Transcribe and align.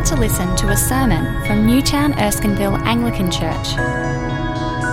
about 0.00 0.16
to 0.16 0.16
listen 0.16 0.56
to 0.56 0.68
a 0.68 0.76
sermon 0.76 1.44
from 1.44 1.66
Newtown 1.66 2.14
Erskineville 2.14 2.80
Anglican 2.86 3.30
Church. 3.30 3.74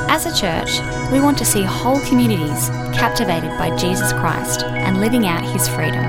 As 0.10 0.26
a 0.26 0.36
church, 0.36 0.82
we 1.14 1.22
want 1.22 1.38
to 1.38 1.46
see 1.46 1.64
whole 1.64 2.02
communities 2.02 2.68
captivated 2.94 3.52
by 3.52 3.74
Jesus 3.78 4.12
Christ 4.12 4.64
and 4.64 5.00
living 5.00 5.26
out 5.26 5.42
his 5.46 5.66
freedom. 5.70 6.04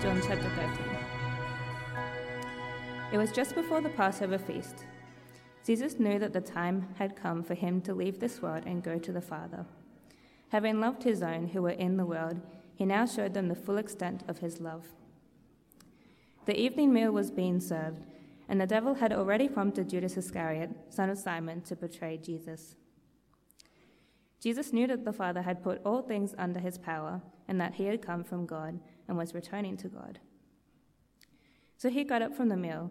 John 0.00 0.22
chapter 0.24 0.48
13. 0.50 0.84
It 3.12 3.18
was 3.18 3.32
just 3.32 3.56
before 3.56 3.80
the 3.80 3.88
Passover 3.88 4.38
feast. 4.38 4.84
Jesus 5.70 6.00
knew 6.00 6.18
that 6.18 6.32
the 6.32 6.40
time 6.40 6.88
had 6.98 7.14
come 7.14 7.44
for 7.44 7.54
him 7.54 7.80
to 7.82 7.94
leave 7.94 8.18
this 8.18 8.42
world 8.42 8.64
and 8.66 8.82
go 8.82 8.98
to 8.98 9.12
the 9.12 9.20
Father. 9.20 9.66
Having 10.48 10.80
loved 10.80 11.04
his 11.04 11.22
own 11.22 11.46
who 11.46 11.62
were 11.62 11.70
in 11.70 11.96
the 11.96 12.04
world, 12.04 12.40
he 12.74 12.84
now 12.84 13.06
showed 13.06 13.34
them 13.34 13.46
the 13.46 13.54
full 13.54 13.78
extent 13.78 14.24
of 14.26 14.40
his 14.40 14.60
love. 14.60 14.88
The 16.46 16.60
evening 16.60 16.92
meal 16.92 17.12
was 17.12 17.30
being 17.30 17.60
served, 17.60 18.02
and 18.48 18.60
the 18.60 18.66
devil 18.66 18.94
had 18.94 19.12
already 19.12 19.48
prompted 19.48 19.88
Judas 19.88 20.16
Iscariot, 20.16 20.70
son 20.88 21.08
of 21.08 21.18
Simon, 21.18 21.60
to 21.60 21.76
betray 21.76 22.16
Jesus. 22.16 22.74
Jesus 24.40 24.72
knew 24.72 24.88
that 24.88 25.04
the 25.04 25.12
Father 25.12 25.42
had 25.42 25.62
put 25.62 25.80
all 25.84 26.02
things 26.02 26.34
under 26.36 26.58
his 26.58 26.78
power, 26.78 27.22
and 27.46 27.60
that 27.60 27.74
he 27.74 27.84
had 27.84 28.02
come 28.02 28.24
from 28.24 28.44
God 28.44 28.80
and 29.06 29.16
was 29.16 29.34
returning 29.34 29.76
to 29.76 29.88
God. 29.88 30.18
So 31.76 31.90
he 31.90 32.02
got 32.02 32.22
up 32.22 32.34
from 32.34 32.48
the 32.48 32.56
meal, 32.56 32.90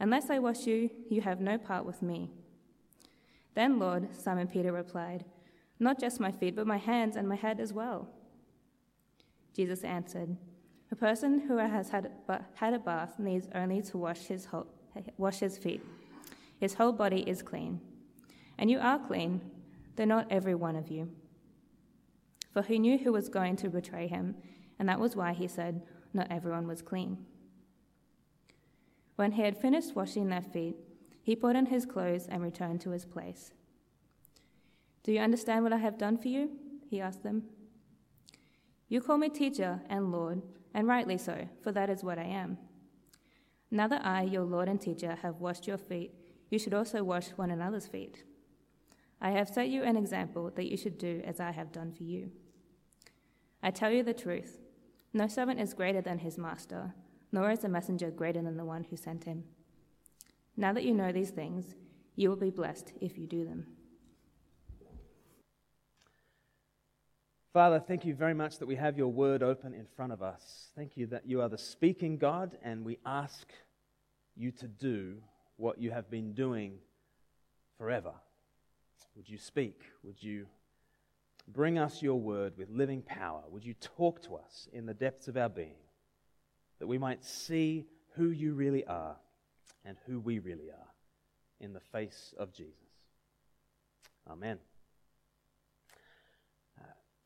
Unless 0.00 0.30
I 0.30 0.38
wash 0.38 0.66
you, 0.66 0.90
you 1.10 1.20
have 1.22 1.40
no 1.40 1.58
part 1.58 1.84
with 1.84 2.02
me. 2.02 2.30
Then, 3.54 3.78
Lord, 3.78 4.14
Simon 4.14 4.46
Peter 4.46 4.72
replied, 4.72 5.24
Not 5.80 5.98
just 5.98 6.20
my 6.20 6.30
feet, 6.30 6.54
but 6.54 6.66
my 6.66 6.76
hands 6.76 7.16
and 7.16 7.28
my 7.28 7.34
head 7.34 7.58
as 7.58 7.72
well. 7.72 8.08
Jesus 9.54 9.82
answered, 9.82 10.36
A 10.92 10.96
person 10.96 11.40
who 11.40 11.56
has 11.56 11.88
had, 11.90 12.12
had 12.54 12.74
a 12.74 12.78
bath 12.78 13.18
needs 13.18 13.48
only 13.54 13.82
to 13.82 13.98
wash 13.98 14.20
his, 14.26 14.44
whole, 14.44 14.68
wash 15.16 15.40
his 15.40 15.58
feet. 15.58 15.84
His 16.60 16.74
whole 16.74 16.92
body 16.92 17.28
is 17.28 17.42
clean. 17.42 17.80
And 18.56 18.70
you 18.70 18.78
are 18.78 18.98
clean, 18.98 19.40
though 19.96 20.04
not 20.04 20.30
every 20.30 20.54
one 20.54 20.76
of 20.76 20.88
you. 20.88 21.10
For 22.52 22.62
he 22.62 22.78
knew 22.78 22.98
who 22.98 23.12
was 23.12 23.28
going 23.28 23.56
to 23.56 23.68
betray 23.68 24.06
him, 24.06 24.36
and 24.78 24.88
that 24.88 25.00
was 25.00 25.16
why 25.16 25.32
he 25.32 25.48
said, 25.48 25.82
Not 26.14 26.30
everyone 26.30 26.68
was 26.68 26.82
clean. 26.82 27.18
When 29.18 29.32
he 29.32 29.42
had 29.42 29.60
finished 29.60 29.96
washing 29.96 30.28
their 30.28 30.42
feet, 30.42 30.76
he 31.24 31.34
put 31.34 31.56
on 31.56 31.66
his 31.66 31.84
clothes 31.84 32.28
and 32.28 32.40
returned 32.40 32.80
to 32.82 32.90
his 32.90 33.04
place. 33.04 33.50
Do 35.02 35.10
you 35.10 35.18
understand 35.18 35.64
what 35.64 35.72
I 35.72 35.78
have 35.78 35.98
done 35.98 36.18
for 36.18 36.28
you? 36.28 36.52
He 36.88 37.00
asked 37.00 37.24
them. 37.24 37.42
You 38.88 39.00
call 39.00 39.18
me 39.18 39.28
teacher 39.28 39.80
and 39.90 40.12
Lord, 40.12 40.42
and 40.72 40.86
rightly 40.86 41.18
so, 41.18 41.48
for 41.64 41.72
that 41.72 41.90
is 41.90 42.04
what 42.04 42.20
I 42.20 42.26
am. 42.26 42.58
Now 43.72 43.88
that 43.88 44.06
I, 44.06 44.22
your 44.22 44.44
Lord 44.44 44.68
and 44.68 44.80
teacher, 44.80 45.18
have 45.20 45.40
washed 45.40 45.66
your 45.66 45.78
feet, 45.78 46.14
you 46.48 46.60
should 46.60 46.72
also 46.72 47.02
wash 47.02 47.30
one 47.30 47.50
another's 47.50 47.88
feet. 47.88 48.22
I 49.20 49.32
have 49.32 49.48
set 49.48 49.68
you 49.68 49.82
an 49.82 49.96
example 49.96 50.52
that 50.54 50.70
you 50.70 50.76
should 50.76 50.96
do 50.96 51.22
as 51.24 51.40
I 51.40 51.50
have 51.50 51.72
done 51.72 51.90
for 51.90 52.04
you. 52.04 52.30
I 53.64 53.72
tell 53.72 53.90
you 53.90 54.04
the 54.04 54.14
truth 54.14 54.60
no 55.12 55.26
servant 55.26 55.58
is 55.58 55.74
greater 55.74 56.00
than 56.00 56.20
his 56.20 56.38
master, 56.38 56.94
nor 57.32 57.50
is 57.50 57.64
a 57.64 57.68
messenger 57.68 58.10
greater 58.10 58.42
than 58.42 58.56
the 58.56 58.64
one 58.64 58.84
who 58.84 58.96
sent 58.96 59.24
him. 59.24 59.44
Now 60.56 60.72
that 60.72 60.84
you 60.84 60.94
know 60.94 61.12
these 61.12 61.30
things, 61.30 61.74
you 62.16 62.28
will 62.28 62.36
be 62.36 62.50
blessed 62.50 62.92
if 63.00 63.16
you 63.18 63.26
do 63.26 63.44
them. 63.44 63.66
Father, 67.52 67.80
thank 67.80 68.04
you 68.04 68.14
very 68.14 68.34
much 68.34 68.58
that 68.58 68.66
we 68.66 68.76
have 68.76 68.98
your 68.98 69.08
word 69.08 69.42
open 69.42 69.72
in 69.72 69.86
front 69.96 70.12
of 70.12 70.22
us. 70.22 70.68
Thank 70.76 70.96
you 70.96 71.06
that 71.06 71.26
you 71.26 71.40
are 71.40 71.48
the 71.48 71.58
speaking 71.58 72.18
God, 72.18 72.56
and 72.62 72.84
we 72.84 72.98
ask 73.06 73.48
you 74.36 74.52
to 74.52 74.68
do 74.68 75.16
what 75.56 75.80
you 75.80 75.90
have 75.90 76.10
been 76.10 76.34
doing 76.34 76.78
forever. 77.76 78.12
Would 79.16 79.28
you 79.28 79.38
speak? 79.38 79.80
Would 80.04 80.22
you 80.22 80.46
bring 81.48 81.78
us 81.78 82.02
your 82.02 82.20
word 82.20 82.52
with 82.56 82.68
living 82.70 83.02
power? 83.02 83.42
Would 83.50 83.64
you 83.64 83.74
talk 83.74 84.22
to 84.22 84.36
us 84.36 84.68
in 84.72 84.86
the 84.86 84.94
depths 84.94 85.26
of 85.26 85.36
our 85.36 85.48
being 85.48 85.74
that 86.78 86.86
we 86.86 86.98
might 86.98 87.24
see 87.24 87.86
who 88.14 88.30
you 88.30 88.54
really 88.54 88.84
are 88.86 89.16
and 89.84 89.96
who 90.06 90.20
we 90.20 90.38
really 90.38 90.70
are 90.70 90.92
in 91.60 91.72
the 91.72 91.80
face 91.80 92.34
of 92.38 92.52
Jesus? 92.52 92.74
Amen. 94.30 94.58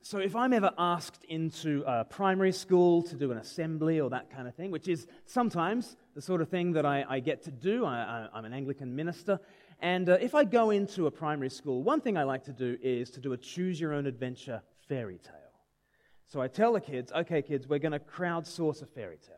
So, 0.04 0.18
if 0.18 0.34
I'm 0.34 0.52
ever 0.52 0.72
asked 0.76 1.24
into 1.28 1.84
a 1.86 2.04
primary 2.04 2.50
school 2.50 3.02
to 3.02 3.14
do 3.14 3.30
an 3.30 3.38
assembly 3.38 4.00
or 4.00 4.10
that 4.10 4.30
kind 4.30 4.48
of 4.48 4.54
thing, 4.56 4.72
which 4.72 4.88
is 4.88 5.06
sometimes 5.26 5.96
the 6.16 6.20
sort 6.20 6.40
of 6.40 6.48
thing 6.48 6.72
that 6.72 6.84
I, 6.84 7.04
I 7.08 7.20
get 7.20 7.44
to 7.44 7.52
do, 7.52 7.84
I, 7.84 8.28
am 8.34 8.44
an 8.44 8.52
Anglican 8.52 8.96
minister, 8.96 9.38
and 9.78 10.08
uh, 10.08 10.19
if 10.20 10.34
I 10.34 10.42
go 10.42 10.70
into 10.70 11.06
a 11.06 11.10
primary 11.10 11.50
school, 11.50 11.84
one 11.84 12.00
thing 12.00 12.16
I 12.16 12.24
like 12.24 12.44
to 12.44 12.52
do 12.52 12.76
is 12.82 13.10
to 13.12 13.20
do 13.20 13.32
a 13.32 13.36
choose 13.36 13.80
your 13.80 13.92
own 13.92 14.06
adventure 14.06 14.60
fairy 14.88 15.19
tale. 15.19 15.34
So 16.26 16.40
I 16.40 16.48
tell 16.48 16.72
the 16.72 16.80
kids, 16.80 17.12
okay, 17.12 17.40
kids, 17.40 17.69
we're 17.69 17.78
going 17.78 17.92
to 17.92 18.00
crowdsource 18.00 18.82
a 18.82 18.86
fairy 18.86 19.19
tale. 19.24 19.36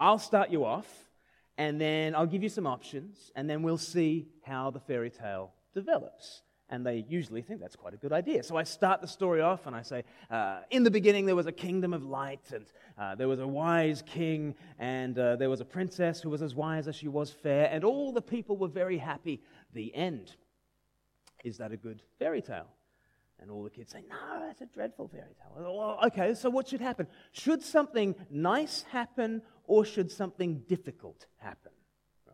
I'll 0.00 0.18
start 0.18 0.50
you 0.50 0.64
off, 0.64 0.86
and 1.56 1.80
then 1.80 2.14
I'll 2.14 2.26
give 2.26 2.42
you 2.42 2.48
some 2.48 2.66
options, 2.66 3.32
and 3.34 3.48
then 3.48 3.62
we'll 3.62 3.78
see 3.78 4.28
how 4.44 4.70
the 4.70 4.80
fairy 4.80 5.10
tale 5.10 5.52
develops 5.74 6.42
and 6.70 6.84
they 6.84 7.04
usually 7.08 7.42
think 7.42 7.60
that's 7.60 7.76
quite 7.76 7.94
a 7.94 7.96
good 7.96 8.12
idea. 8.12 8.42
So 8.42 8.56
I 8.56 8.62
start 8.62 9.00
the 9.00 9.08
story 9.08 9.40
off 9.40 9.66
and 9.66 9.74
I 9.74 9.82
say, 9.82 10.04
uh, 10.30 10.60
In 10.70 10.82
the 10.82 10.90
beginning, 10.90 11.26
there 11.26 11.36
was 11.36 11.46
a 11.46 11.52
kingdom 11.52 11.94
of 11.94 12.04
light, 12.04 12.52
and 12.52 12.66
uh, 12.98 13.14
there 13.14 13.28
was 13.28 13.40
a 13.40 13.46
wise 13.46 14.02
king, 14.06 14.54
and 14.78 15.18
uh, 15.18 15.36
there 15.36 15.50
was 15.50 15.60
a 15.60 15.64
princess 15.64 16.20
who 16.20 16.30
was 16.30 16.42
as 16.42 16.54
wise 16.54 16.86
as 16.86 16.96
she 16.96 17.08
was 17.08 17.30
fair, 17.30 17.68
and 17.72 17.84
all 17.84 18.12
the 18.12 18.22
people 18.22 18.56
were 18.56 18.68
very 18.68 18.98
happy. 18.98 19.40
The 19.72 19.94
end. 19.94 20.34
Is 21.44 21.58
that 21.58 21.72
a 21.72 21.76
good 21.76 22.02
fairy 22.18 22.42
tale? 22.42 22.68
And 23.40 23.50
all 23.50 23.62
the 23.62 23.70
kids 23.70 23.92
say, 23.92 24.04
No, 24.08 24.46
that's 24.46 24.60
a 24.60 24.66
dreadful 24.66 25.08
fairy 25.08 25.34
tale. 25.34 25.98
Okay, 26.06 26.34
so 26.34 26.50
what 26.50 26.68
should 26.68 26.80
happen? 26.80 27.06
Should 27.32 27.62
something 27.62 28.14
nice 28.30 28.82
happen, 28.90 29.42
or 29.66 29.84
should 29.84 30.10
something 30.10 30.62
difficult 30.68 31.26
happen? 31.36 31.72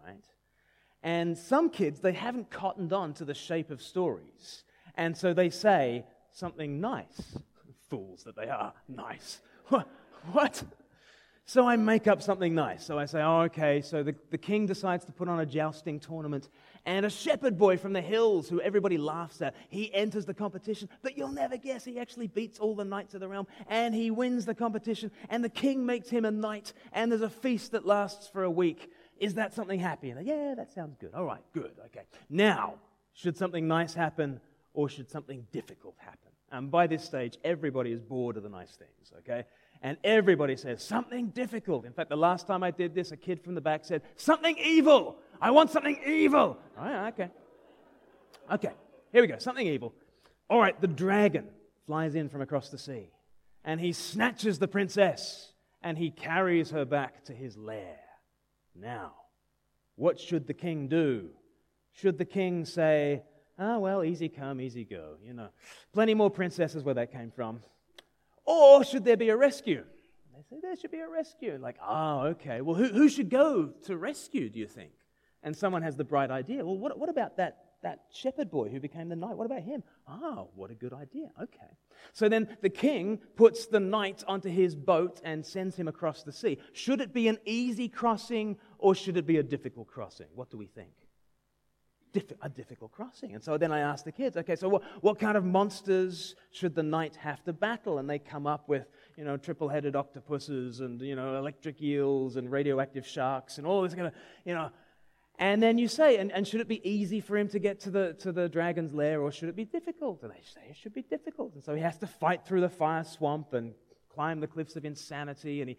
Right? 0.04 0.24
And 1.02 1.36
some 1.36 1.68
kids, 1.68 2.00
they 2.00 2.12
haven't 2.12 2.50
cottoned 2.50 2.92
on 2.92 3.12
to 3.14 3.24
the 3.24 3.34
shape 3.34 3.70
of 3.70 3.82
stories. 3.82 4.64
And 4.94 5.16
so 5.16 5.34
they 5.34 5.50
say 5.50 6.06
something 6.32 6.80
nice. 6.80 7.36
Fools 7.90 8.24
that 8.24 8.36
they 8.36 8.48
are. 8.48 8.72
Nice. 8.88 9.40
What? 10.32 10.62
So 11.46 11.68
I 11.68 11.76
make 11.76 12.06
up 12.06 12.22
something 12.22 12.54
nice. 12.54 12.86
So 12.86 12.98
I 12.98 13.04
say, 13.04 13.20
oh, 13.20 13.42
okay, 13.42 13.82
so 13.82 14.02
the, 14.02 14.14
the 14.30 14.38
king 14.38 14.64
decides 14.64 15.04
to 15.04 15.12
put 15.12 15.28
on 15.28 15.40
a 15.40 15.46
jousting 15.46 16.00
tournament, 16.00 16.48
and 16.86 17.06
a 17.06 17.10
shepherd 17.10 17.58
boy 17.58 17.76
from 17.76 17.92
the 17.92 18.00
hills, 18.00 18.48
who 18.48 18.60
everybody 18.60 18.98
laughs 18.98 19.40
at, 19.42 19.54
he 19.68 19.92
enters 19.94 20.26
the 20.26 20.34
competition, 20.34 20.88
but 21.02 21.16
you'll 21.16 21.32
never 21.32 21.56
guess 21.56 21.84
he 21.84 21.98
actually 21.98 22.26
beats 22.26 22.58
all 22.58 22.74
the 22.74 22.84
knights 22.84 23.14
of 23.14 23.20
the 23.20 23.28
realm, 23.28 23.46
and 23.68 23.94
he 23.94 24.10
wins 24.10 24.44
the 24.44 24.54
competition, 24.54 25.10
and 25.30 25.42
the 25.42 25.48
king 25.48 25.86
makes 25.86 26.08
him 26.08 26.24
a 26.24 26.30
knight, 26.30 26.72
and 26.92 27.10
there's 27.10 27.22
a 27.22 27.30
feast 27.30 27.72
that 27.72 27.86
lasts 27.86 28.28
for 28.28 28.42
a 28.42 28.50
week. 28.50 28.90
Is 29.18 29.34
that 29.34 29.54
something 29.54 29.80
happy? 29.80 30.10
And 30.10 30.26
yeah, 30.26 30.54
that 30.56 30.72
sounds 30.72 30.96
good. 31.00 31.14
All 31.14 31.24
right, 31.24 31.42
good. 31.52 31.72
Okay. 31.86 32.02
Now, 32.28 32.74
should 33.12 33.36
something 33.36 33.66
nice 33.68 33.94
happen 33.94 34.40
or 34.72 34.88
should 34.88 35.10
something 35.10 35.46
difficult 35.52 35.94
happen? 35.98 36.18
And 36.50 36.70
by 36.70 36.86
this 36.86 37.04
stage, 37.04 37.38
everybody 37.44 37.92
is 37.92 38.00
bored 38.00 38.36
of 38.36 38.42
the 38.42 38.48
nice 38.48 38.76
things, 38.76 39.12
okay? 39.18 39.44
And 39.82 39.96
everybody 40.04 40.56
says, 40.56 40.82
something 40.82 41.28
difficult. 41.28 41.84
In 41.84 41.92
fact, 41.92 42.10
the 42.10 42.16
last 42.16 42.46
time 42.46 42.62
I 42.62 42.70
did 42.70 42.94
this, 42.94 43.12
a 43.12 43.16
kid 43.16 43.42
from 43.42 43.54
the 43.54 43.60
back 43.60 43.84
said, 43.84 44.02
something 44.16 44.56
evil. 44.58 45.16
I 45.40 45.50
want 45.50 45.70
something 45.70 45.98
evil. 46.06 46.58
All 46.78 46.84
right, 46.84 47.08
okay. 47.08 47.30
Okay, 48.52 48.72
here 49.12 49.22
we 49.22 49.26
go. 49.28 49.38
Something 49.38 49.66
evil. 49.66 49.94
All 50.50 50.60
right, 50.60 50.78
the 50.80 50.86
dragon 50.86 51.46
flies 51.86 52.14
in 52.14 52.28
from 52.28 52.42
across 52.42 52.68
the 52.68 52.78
sea, 52.78 53.10
and 53.64 53.80
he 53.80 53.92
snatches 53.92 54.58
the 54.58 54.68
princess, 54.68 55.52
and 55.82 55.96
he 55.96 56.10
carries 56.10 56.70
her 56.70 56.84
back 56.84 57.24
to 57.24 57.32
his 57.32 57.56
lair. 57.56 57.98
Now, 58.74 59.12
what 59.96 60.18
should 60.18 60.46
the 60.46 60.54
king 60.54 60.88
do? 60.88 61.30
Should 61.92 62.18
the 62.18 62.24
king 62.24 62.64
say, 62.64 63.22
Ah, 63.58 63.78
well, 63.78 64.02
easy 64.02 64.28
come, 64.28 64.60
easy 64.60 64.84
go, 64.84 65.14
you 65.24 65.32
know. 65.32 65.48
Plenty 65.92 66.14
more 66.14 66.30
princesses 66.30 66.82
where 66.82 66.94
that 66.94 67.12
came 67.12 67.30
from. 67.30 67.60
Or 68.44 68.84
should 68.84 69.04
there 69.04 69.16
be 69.16 69.28
a 69.28 69.36
rescue? 69.36 69.84
They 70.34 70.42
say 70.50 70.56
there 70.60 70.76
should 70.76 70.90
be 70.90 70.98
a 70.98 71.08
rescue. 71.08 71.56
Like, 71.60 71.76
oh, 71.86 72.20
okay. 72.32 72.60
Well, 72.60 72.74
who, 72.74 72.88
who 72.88 73.08
should 73.08 73.30
go 73.30 73.66
to 73.84 73.96
rescue, 73.96 74.50
do 74.50 74.58
you 74.58 74.66
think? 74.66 74.90
And 75.44 75.56
someone 75.56 75.82
has 75.82 75.96
the 75.96 76.04
bright 76.04 76.30
idea. 76.30 76.64
Well, 76.64 76.76
what, 76.76 76.98
what 76.98 77.08
about 77.08 77.36
that, 77.36 77.58
that 77.82 78.00
shepherd 78.10 78.50
boy 78.50 78.70
who 78.70 78.80
became 78.80 79.08
the 79.08 79.16
knight? 79.16 79.36
What 79.36 79.44
about 79.44 79.62
him? 79.62 79.84
Ah, 80.08 80.44
what 80.54 80.70
a 80.70 80.74
good 80.74 80.92
idea. 80.92 81.30
Okay. 81.40 81.70
So 82.12 82.28
then 82.28 82.48
the 82.62 82.70
king 82.70 83.20
puts 83.36 83.66
the 83.66 83.78
knight 83.78 84.24
onto 84.26 84.48
his 84.48 84.74
boat 84.74 85.20
and 85.22 85.44
sends 85.44 85.76
him 85.76 85.86
across 85.86 86.22
the 86.22 86.32
sea. 86.32 86.58
Should 86.72 87.00
it 87.00 87.12
be 87.12 87.28
an 87.28 87.38
easy 87.44 87.88
crossing 87.88 88.56
or 88.78 88.94
should 88.94 89.16
it 89.16 89.26
be 89.26 89.36
a 89.36 89.42
difficult 89.42 89.86
crossing? 89.86 90.28
What 90.34 90.50
do 90.50 90.56
we 90.56 90.66
think? 90.66 90.92
a 92.42 92.48
difficult 92.48 92.92
crossing. 92.92 93.34
And 93.34 93.42
so 93.42 93.58
then 93.58 93.72
I 93.72 93.80
asked 93.80 94.04
the 94.04 94.12
kids, 94.12 94.36
okay, 94.36 94.56
so 94.56 94.68
what, 94.68 94.82
what 95.00 95.18
kind 95.18 95.36
of 95.36 95.44
monsters 95.44 96.34
should 96.50 96.74
the 96.74 96.82
knight 96.82 97.16
have 97.16 97.42
to 97.44 97.52
battle? 97.52 97.98
And 97.98 98.08
they 98.08 98.18
come 98.18 98.46
up 98.46 98.68
with, 98.68 98.86
you 99.16 99.24
know, 99.24 99.36
triple 99.36 99.68
headed 99.68 99.96
octopuses 99.96 100.80
and, 100.80 101.00
you 101.00 101.16
know, 101.16 101.36
electric 101.36 101.82
eels 101.82 102.36
and 102.36 102.50
radioactive 102.50 103.06
sharks 103.06 103.58
and 103.58 103.66
all 103.66 103.82
this 103.82 103.94
kind 103.94 104.06
of, 104.06 104.12
you 104.44 104.54
know. 104.54 104.70
And 105.38 105.62
then 105.62 105.78
you 105.78 105.88
say, 105.88 106.18
and, 106.18 106.30
and 106.30 106.46
should 106.46 106.60
it 106.60 106.68
be 106.68 106.88
easy 106.88 107.20
for 107.20 107.36
him 107.36 107.48
to 107.48 107.58
get 107.58 107.80
to 107.80 107.90
the, 107.90 108.14
to 108.20 108.30
the 108.30 108.48
dragon's 108.48 108.94
lair 108.94 109.20
or 109.20 109.32
should 109.32 109.48
it 109.48 109.56
be 109.56 109.64
difficult? 109.64 110.22
And 110.22 110.30
they 110.30 110.42
say 110.42 110.60
it 110.70 110.76
should 110.76 110.94
be 110.94 111.02
difficult. 111.02 111.54
And 111.54 111.64
so 111.64 111.74
he 111.74 111.82
has 111.82 111.98
to 111.98 112.06
fight 112.06 112.46
through 112.46 112.60
the 112.60 112.68
fire 112.68 113.02
swamp 113.02 113.52
and 113.52 113.74
climb 114.14 114.40
the 114.40 114.46
cliffs 114.46 114.76
of 114.76 114.84
insanity. 114.84 115.60
And 115.60 115.70
he, 115.70 115.76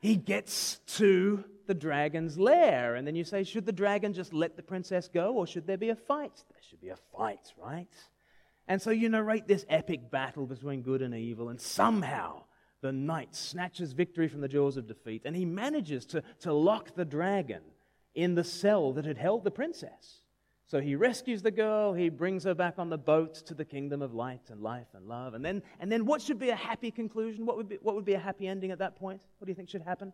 he 0.00 0.16
gets 0.16 0.80
to 0.96 1.44
the 1.68 1.74
dragon's 1.74 2.36
lair. 2.36 2.96
And 2.96 3.06
then 3.06 3.14
you 3.14 3.22
say, 3.22 3.44
should 3.44 3.64
the 3.64 3.72
dragon 3.72 4.12
just 4.12 4.32
let 4.32 4.56
the 4.56 4.62
princess 4.62 5.08
go 5.12 5.34
or 5.34 5.46
should 5.46 5.68
there 5.68 5.78
be 5.78 5.90
a 5.90 5.96
fight? 5.96 6.42
There 6.50 6.62
should 6.68 6.80
be 6.80 6.88
a 6.88 6.98
fight, 7.16 7.52
right? 7.56 7.94
And 8.68 8.82
so 8.82 8.90
you 8.90 9.08
narrate 9.08 9.46
this 9.46 9.64
epic 9.68 10.10
battle 10.10 10.46
between 10.46 10.82
good 10.82 11.02
and 11.02 11.14
evil, 11.14 11.50
and 11.50 11.60
somehow 11.60 12.42
the 12.80 12.92
knight 12.92 13.34
snatches 13.34 13.92
victory 13.92 14.28
from 14.28 14.40
the 14.40 14.48
jaws 14.48 14.76
of 14.76 14.88
defeat, 14.88 15.22
and 15.24 15.36
he 15.36 15.44
manages 15.44 16.04
to, 16.06 16.22
to 16.40 16.52
lock 16.52 16.94
the 16.96 17.04
dragon 17.04 17.62
in 18.16 18.34
the 18.34 18.42
cell 18.42 18.92
that 18.94 19.04
had 19.04 19.18
held 19.18 19.44
the 19.44 19.50
princess. 19.50 20.22
So 20.68 20.80
he 20.80 20.96
rescues 20.96 21.42
the 21.42 21.52
girl, 21.52 21.92
he 21.92 22.08
brings 22.08 22.42
her 22.42 22.54
back 22.54 22.74
on 22.78 22.90
the 22.90 22.98
boat 22.98 23.34
to 23.46 23.54
the 23.54 23.64
kingdom 23.64 24.02
of 24.02 24.14
light 24.14 24.50
and 24.50 24.60
life 24.60 24.88
and 24.94 25.06
love. 25.06 25.34
And 25.34 25.44
then, 25.44 25.62
and 25.78 25.92
then 25.92 26.06
what 26.06 26.20
should 26.20 26.40
be 26.40 26.48
a 26.48 26.56
happy 26.56 26.90
conclusion? 26.90 27.46
What 27.46 27.56
would, 27.56 27.68
be, 27.68 27.78
what 27.82 27.94
would 27.94 28.04
be 28.04 28.14
a 28.14 28.18
happy 28.18 28.48
ending 28.48 28.72
at 28.72 28.80
that 28.80 28.96
point? 28.96 29.20
What 29.38 29.46
do 29.46 29.52
you 29.52 29.54
think 29.54 29.68
should 29.68 29.82
happen? 29.82 30.12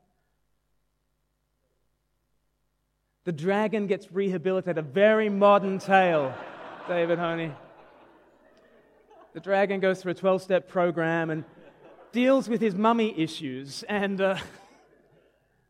The 3.25 3.33
dragon 3.33 3.87
gets 3.87 4.13
rehabilitated. 4.13 4.77
A 4.77 4.83
very 4.83 5.31
modern 5.31 5.79
tale, 5.79 6.35
David 6.87 7.19
Honey. 7.19 7.53
The 9.33 9.41
dragon 9.41 9.81
goes 9.81 10.03
through 10.03 10.13
a 10.13 10.17
12 10.17 10.43
step 10.43 10.69
program 10.69 11.31
and 11.31 11.45
deals 12.11 12.47
with 12.47 12.61
his 12.61 12.75
mummy 12.75 13.19
issues 13.19 13.85
and 13.85 14.21
uh, 14.21 14.37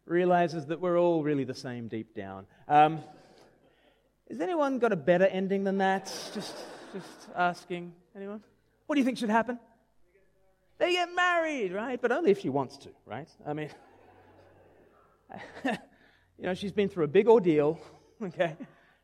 realizes 0.06 0.66
that 0.66 0.80
we're 0.80 0.98
all 0.98 1.22
really 1.22 1.44
the 1.44 1.54
same 1.54 1.88
deep 1.88 2.14
down. 2.14 2.46
Um, 2.68 3.00
has 4.28 4.40
anyone 4.40 4.78
got 4.78 4.92
a 4.92 4.96
better 4.96 5.26
ending 5.26 5.64
than 5.64 5.78
that? 5.78 6.06
Just, 6.34 6.56
just 6.92 7.28
asking. 7.36 7.92
Anyone? 8.16 8.42
What 8.86 8.96
do 8.96 9.00
you 9.00 9.04
think 9.04 9.18
should 9.18 9.30
happen? 9.30 9.58
They 10.78 10.92
get 10.92 11.08
married, 11.14 11.72
right? 11.72 12.00
But 12.00 12.12
only 12.12 12.30
if 12.30 12.40
she 12.40 12.48
wants 12.48 12.76
to, 12.78 12.88
right? 13.06 13.28
I 13.46 13.52
mean, 13.52 13.70
you 15.64 15.72
know, 16.38 16.54
she's 16.54 16.72
been 16.72 16.88
through 16.88 17.04
a 17.04 17.08
big 17.08 17.28
ordeal, 17.28 17.78
okay? 18.22 18.56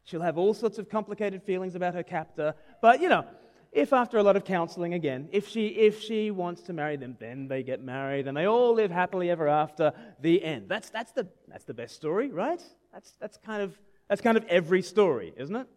She'll 0.05 0.23
have 0.23 0.39
all 0.39 0.55
sorts 0.55 0.79
of 0.79 0.89
complicated 0.89 1.43
feelings 1.43 1.75
about 1.75 1.95
her 1.95 2.03
captor. 2.03 2.55
But, 2.81 3.01
you 3.01 3.09
know, 3.09 3.27
if 3.73 3.93
after 3.93 4.19
a 4.19 4.23
lot 4.23 4.37
of 4.37 4.45
counseling 4.45 4.95
again, 4.95 5.29
if 5.33 5.49
she, 5.49 5.69
if 5.69 6.01
she 6.01 6.31
wants 6.31 6.63
to 6.63 6.73
marry 6.73 6.97
them, 6.97 7.17
then 7.21 7.49
they 7.49 7.63
get 7.63 7.83
married 7.83 8.27
and 8.27 8.37
they 8.37 8.47
all 8.47 8.75
live 8.75 8.91
happily 8.91 9.31
ever 9.31 9.49
after 9.49 9.93
the 10.21 10.43
end. 10.43 10.69
That's, 10.69 10.91
that's, 10.91 11.13
the, 11.13 11.29
that's 11.47 11.65
the 11.65 11.75
best 11.75 11.95
story, 11.95 12.31
right? 12.31 12.63
That's, 12.93 13.13
that's 13.21 13.37
kind 13.37 13.63
of 13.63 13.79
that's 14.09 14.23
kind 14.23 14.37
of 14.37 14.45
every 14.47 14.83
story, 14.83 15.35
isn't 15.37 15.55
it? 15.55 15.69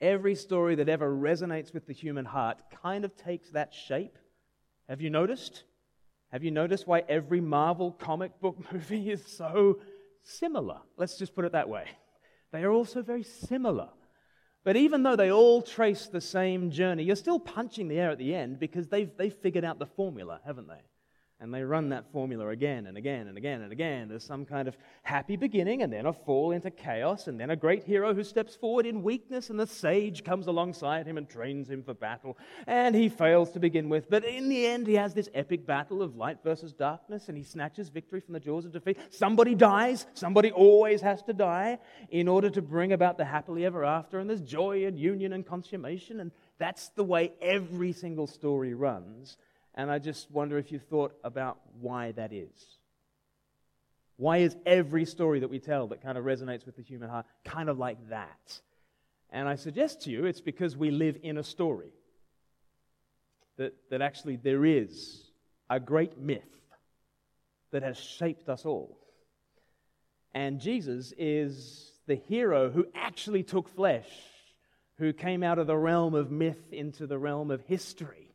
Every 0.00 0.34
story 0.34 0.74
that 0.76 0.88
ever 0.88 1.10
resonates 1.10 1.72
with 1.72 1.86
the 1.86 1.94
human 1.94 2.26
heart 2.26 2.58
kind 2.82 3.04
of 3.04 3.16
takes 3.16 3.50
that 3.50 3.72
shape. 3.72 4.18
Have 4.88 5.00
you 5.00 5.08
noticed? 5.08 5.64
Have 6.30 6.44
you 6.44 6.50
noticed 6.50 6.86
why 6.86 7.02
every 7.08 7.40
Marvel 7.40 7.92
comic 7.92 8.38
book 8.40 8.58
movie 8.72 9.10
is 9.10 9.24
so 9.24 9.80
similar? 10.22 10.80
Let's 10.98 11.16
just 11.16 11.34
put 11.34 11.46
it 11.46 11.52
that 11.52 11.68
way. 11.68 11.86
They 12.52 12.62
are 12.62 12.70
also 12.70 13.00
very 13.00 13.22
similar. 13.22 13.88
But 14.66 14.74
even 14.74 15.04
though 15.04 15.14
they 15.14 15.30
all 15.30 15.62
trace 15.62 16.08
the 16.08 16.20
same 16.20 16.72
journey, 16.72 17.04
you're 17.04 17.14
still 17.14 17.38
punching 17.38 17.86
the 17.86 18.00
air 18.00 18.10
at 18.10 18.18
the 18.18 18.34
end 18.34 18.58
because 18.58 18.88
they've, 18.88 19.08
they've 19.16 19.32
figured 19.32 19.64
out 19.64 19.78
the 19.78 19.86
formula, 19.86 20.40
haven't 20.44 20.66
they? 20.66 20.80
And 21.38 21.52
they 21.52 21.62
run 21.62 21.90
that 21.90 22.10
formula 22.12 22.48
again 22.48 22.86
and 22.86 22.96
again 22.96 23.28
and 23.28 23.36
again 23.36 23.60
and 23.60 23.70
again. 23.70 24.08
There's 24.08 24.24
some 24.24 24.46
kind 24.46 24.66
of 24.66 24.76
happy 25.02 25.36
beginning 25.36 25.82
and 25.82 25.92
then 25.92 26.06
a 26.06 26.12
fall 26.14 26.52
into 26.52 26.70
chaos 26.70 27.26
and 27.26 27.38
then 27.38 27.50
a 27.50 27.56
great 27.56 27.84
hero 27.84 28.14
who 28.14 28.24
steps 28.24 28.56
forward 28.56 28.86
in 28.86 29.02
weakness 29.02 29.50
and 29.50 29.60
the 29.60 29.66
sage 29.66 30.24
comes 30.24 30.46
alongside 30.46 31.06
him 31.06 31.18
and 31.18 31.28
trains 31.28 31.68
him 31.68 31.82
for 31.82 31.92
battle. 31.92 32.38
And 32.66 32.94
he 32.94 33.10
fails 33.10 33.50
to 33.50 33.60
begin 33.60 33.90
with. 33.90 34.08
But 34.08 34.24
in 34.24 34.48
the 34.48 34.66
end, 34.66 34.86
he 34.86 34.94
has 34.94 35.12
this 35.12 35.28
epic 35.34 35.66
battle 35.66 36.00
of 36.00 36.16
light 36.16 36.38
versus 36.42 36.72
darkness 36.72 37.28
and 37.28 37.36
he 37.36 37.44
snatches 37.44 37.90
victory 37.90 38.20
from 38.20 38.32
the 38.32 38.40
jaws 38.40 38.64
of 38.64 38.72
defeat. 38.72 38.96
Somebody 39.10 39.54
dies. 39.54 40.06
Somebody 40.14 40.52
always 40.52 41.02
has 41.02 41.22
to 41.24 41.34
die 41.34 41.78
in 42.08 42.28
order 42.28 42.48
to 42.48 42.62
bring 42.62 42.94
about 42.94 43.18
the 43.18 43.26
happily 43.26 43.66
ever 43.66 43.84
after. 43.84 44.20
And 44.20 44.30
there's 44.30 44.40
joy 44.40 44.86
and 44.86 44.98
union 44.98 45.34
and 45.34 45.44
consummation. 45.44 46.20
And 46.20 46.30
that's 46.58 46.88
the 46.90 47.04
way 47.04 47.34
every 47.42 47.92
single 47.92 48.26
story 48.26 48.72
runs. 48.72 49.36
And 49.76 49.90
I 49.90 49.98
just 49.98 50.30
wonder 50.30 50.56
if 50.56 50.72
you've 50.72 50.84
thought 50.84 51.14
about 51.22 51.58
why 51.80 52.12
that 52.12 52.32
is. 52.32 52.78
Why 54.16 54.38
is 54.38 54.56
every 54.64 55.04
story 55.04 55.40
that 55.40 55.50
we 55.50 55.58
tell 55.58 55.88
that 55.88 56.02
kind 56.02 56.16
of 56.16 56.24
resonates 56.24 56.64
with 56.64 56.76
the 56.76 56.82
human 56.82 57.10
heart 57.10 57.26
kind 57.44 57.68
of 57.68 57.78
like 57.78 58.08
that? 58.08 58.60
And 59.30 59.46
I 59.46 59.56
suggest 59.56 60.02
to 60.02 60.10
you 60.10 60.24
it's 60.24 60.40
because 60.40 60.76
we 60.76 60.90
live 60.90 61.18
in 61.22 61.36
a 61.36 61.42
story. 61.42 61.92
That, 63.58 63.74
that 63.90 64.00
actually 64.00 64.36
there 64.36 64.64
is 64.64 65.30
a 65.68 65.80
great 65.80 66.18
myth 66.18 66.42
that 67.72 67.82
has 67.82 67.98
shaped 67.98 68.48
us 68.48 68.64
all. 68.64 68.98
And 70.32 70.60
Jesus 70.60 71.12
is 71.18 71.92
the 72.06 72.14
hero 72.14 72.70
who 72.70 72.86
actually 72.94 73.42
took 73.42 73.68
flesh, 73.68 74.08
who 74.98 75.12
came 75.12 75.42
out 75.42 75.58
of 75.58 75.66
the 75.66 75.76
realm 75.76 76.14
of 76.14 76.30
myth 76.30 76.72
into 76.72 77.06
the 77.06 77.18
realm 77.18 77.50
of 77.50 77.62
history 77.62 78.25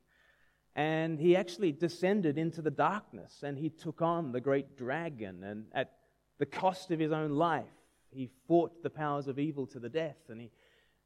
and 0.76 1.20
he 1.20 1.36
actually 1.36 1.72
descended 1.72 2.38
into 2.38 2.62
the 2.62 2.72
darkness 2.72 3.44
and 3.44 3.58
he 3.58 3.70
took 3.70 4.02
on 4.02 4.32
the 4.32 4.40
great 4.40 4.78
dragon. 4.78 5.44
And 5.44 5.66
at 5.74 5.92
the 6.38 6.46
cost 6.46 6.92
of 6.92 7.00
his 7.00 7.12
own 7.12 7.32
life, 7.32 7.66
he 8.10 8.30
fought 8.48 8.82
the 8.82 8.90
powers 8.90 9.28
of 9.28 9.38
evil 9.38 9.68
to 9.68 9.80
the 9.80 9.90
death. 9.90 10.18
And 10.30 10.40
he 10.40 10.52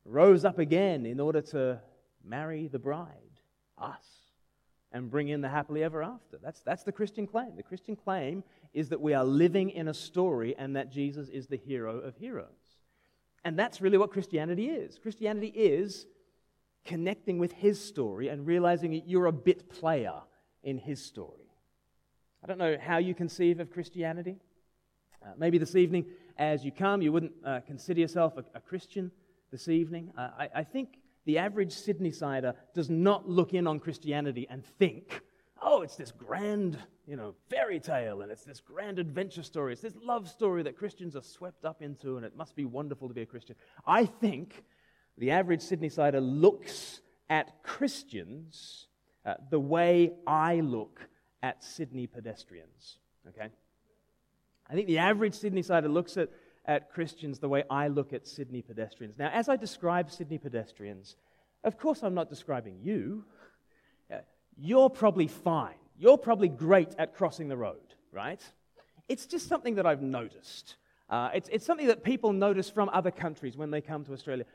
rose 0.05 0.45
up 0.45 0.60
again 0.60 1.05
in 1.05 1.19
order 1.19 1.41
to 1.41 1.79
marry 2.24 2.67
the 2.67 2.79
bride, 2.79 3.10
us, 3.77 4.05
and 4.91 5.10
bring 5.10 5.29
in 5.29 5.41
the 5.41 5.50
happily 5.50 5.84
ever 5.84 6.03
after. 6.03 6.38
That's, 6.41 6.62
that's 6.62 6.84
the 6.84 6.91
Christian 6.91 7.25
claim. 7.25 7.55
The 7.55 7.63
Christian 7.63 7.95
claim 7.95 8.43
is 8.74 8.89
that 8.89 9.01
we 9.01 9.13
are 9.13 9.25
living 9.25 9.72
in 9.72 9.88
a 9.88 9.93
story 9.93 10.55
and 10.57 10.75
that 10.75 10.91
Jesus 10.91 11.27
is 11.29 11.48
the 11.48 11.57
hero 11.57 12.00
of 12.00 12.15
heroes. 12.15 12.48
And 13.43 13.57
that's 13.57 13.81
really 13.81 13.98
what 13.98 14.12
Christianity 14.12 14.69
is. 14.69 15.00
Christianity 15.00 15.48
is 15.48 16.05
connecting 16.86 17.38
with 17.39 17.51
his 17.51 17.84
story 17.84 18.30
and 18.30 18.46
realizing 18.46 18.92
that 18.92 19.08
you're 19.08 19.25
a 19.25 19.32
bit 19.32 19.70
player 19.70 20.13
in 20.63 20.77
his 20.77 21.04
story. 21.04 21.50
I 22.44 22.48
don't 22.48 22.60
know 22.60 22.77
how 22.80 22.98
you 22.98 23.15
conceive 23.15 23.60
of 23.60 23.72
Christianity. 23.72 24.38
Uh, 25.25 25.32
maybe 25.38 25.58
this 25.58 25.75
evening, 25.75 26.06
as 26.38 26.63
you 26.63 26.72
come, 26.72 27.01
you 27.01 27.12
wouldn't 27.12 27.34
uh, 27.44 27.62
consider 27.65 28.00
yourself 28.00 28.38
a, 28.38 28.46
a, 28.56 28.60
Christian 28.60 29.12
this 29.51 29.68
evening. 29.68 30.12
Uh, 30.15 30.30
I, 30.38 30.50
I, 30.58 30.63
think 30.63 31.00
the 31.25 31.39
average 31.39 31.72
Sydney 31.72 32.12
sider 32.12 32.54
does 32.75 32.89
not 32.89 33.27
look 33.27 33.56
in 33.56 33.65
on 33.65 33.80
Christianity 33.80 34.46
and 34.48 34.63
think, 34.63 35.22
oh, 35.63 35.82
it's 35.82 35.96
this 35.96 36.12
grand, 36.12 36.77
you 37.08 37.15
know, 37.15 37.34
fairy 37.50 37.80
tale 37.80 38.22
and 38.22 38.32
it's 38.32 38.44
this 38.44 38.60
grand 38.60 39.00
adventure 39.00 39.42
story. 39.42 39.74
It's 39.74 39.82
this 39.82 39.96
love 40.04 40.30
story 40.30 40.62
that 40.63 40.77
Christians 40.77 41.15
are 41.15 41.24
swept 41.24 41.65
up 41.65 41.82
into 41.82 42.18
and 42.18 42.25
it 42.25 42.36
must 42.36 42.56
be 42.56 42.65
wonderful 42.65 43.08
to 43.08 43.13
be 43.15 43.24
a 43.24 43.25
Christian. 43.25 43.56
I 43.88 44.06
think 44.06 44.63
the 45.17 45.31
average 45.31 45.62
Sydney 45.62 45.89
sider 45.89 46.22
looks 46.22 47.01
at 47.29 47.63
Christians 47.63 48.88
uh, 49.25 49.36
the 49.50 49.60
way 49.60 50.13
I 50.27 50.60
look 50.60 51.00
at 51.41 51.63
Sydney 51.63 52.07
pedestrians. 52.07 52.98
Okay? 53.29 53.50
I 54.69 54.74
think 54.74 54.88
the 54.88 55.00
average 55.00 55.34
Sydney 55.34 55.62
sider 55.62 55.88
looks 55.88 56.17
at, 56.17 56.29
at 56.65 56.91
Christians 56.91 57.39
the 57.39 57.50
way 57.50 57.63
I 57.69 57.88
look 57.88 58.13
at 58.13 58.27
Sydney 58.27 58.62
pedestrians. 58.62 59.17
Now, 59.17 59.29
as 59.34 59.50
I 59.50 59.55
describe 59.55 60.12
Sydney 60.12 60.38
pedestrians, 60.38 61.15
of 61.63 61.77
course 61.77 62.03
I'm 62.03 62.13
not 62.13 62.29
describing 62.29 62.79
you. 62.81 63.25
You're 64.57 64.89
probably 64.89 65.27
fine. 65.27 65.75
You're 65.98 66.17
probably 66.17 66.50
great 66.50 66.95
at 66.98 67.13
crossing 67.15 67.48
the 67.48 67.57
road, 67.57 67.95
right? 68.12 68.41
It's 69.07 69.25
just 69.25 69.48
something 69.48 69.75
that 69.75 69.86
I've 69.86 70.01
noticed. 70.01 70.75
Uh, 71.10 71.29
it's, 71.34 71.50
it's 71.50 71.65
something 71.65 71.88
that 71.88 72.03
people 72.03 72.34
notice 72.34 72.69
from 72.69 72.89
other 72.91 73.12
countries 73.12 73.55
when 73.57 73.69
they 73.69 73.81
come 73.81 74.03
to 74.05 74.13
Australia 74.13 74.45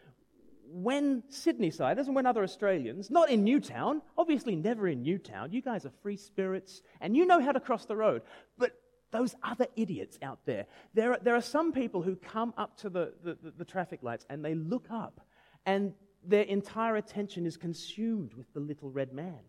when 0.73 1.23
Sydneysiders 1.31 2.07
and 2.07 2.15
when 2.15 2.27
other 2.27 2.43
Australians, 2.43 3.11
not 3.11 3.31
in 3.31 3.43
Newtown, 3.45 4.03
obviously 4.17 4.55
never 4.55 4.87
in 4.89 5.03
Newtown, 5.03 5.53
you 5.53 5.63
guys 5.63 5.85
are 5.85 5.93
free 6.03 6.17
spirits 6.17 6.83
and 7.01 7.17
you 7.17 7.27
know 7.27 7.41
how 7.41 7.53
to 7.53 7.61
cross 7.61 7.87
the 7.87 7.97
road, 7.97 8.23
but 8.57 8.73
those 9.11 9.35
other 9.43 9.67
idiots 9.77 10.19
out 10.23 10.39
there, 10.47 10.67
there 10.95 11.13
are, 11.13 11.19
there 11.23 11.35
are 11.35 11.41
some 11.41 11.73
people 11.73 12.03
who 12.03 12.15
come 12.15 12.55
up 12.57 12.77
to 12.79 12.89
the, 12.89 13.13
the, 13.25 13.37
the, 13.43 13.51
the 13.59 13.65
traffic 13.65 14.03
lights 14.03 14.25
and 14.31 14.45
they 14.45 14.55
look 14.55 14.87
up 14.91 15.21
and 15.67 15.93
their 16.25 16.45
entire 16.45 16.97
attention 16.97 17.47
is 17.47 17.57
consumed 17.57 18.35
with 18.35 18.53
the 18.53 18.61
little 18.61 18.91
red 18.91 19.13
man. 19.13 19.41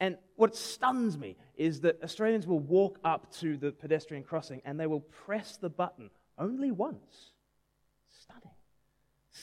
And 0.00 0.16
what 0.36 0.54
stuns 0.54 1.18
me 1.18 1.36
is 1.56 1.80
that 1.80 2.02
Australians 2.02 2.46
will 2.46 2.60
walk 2.60 2.98
up 3.04 3.32
to 3.36 3.56
the 3.56 3.72
pedestrian 3.72 4.22
crossing 4.22 4.62
and 4.64 4.78
they 4.78 4.86
will 4.86 5.00
press 5.00 5.56
the 5.56 5.68
button 5.68 6.10
only 6.38 6.70
once. 6.70 7.32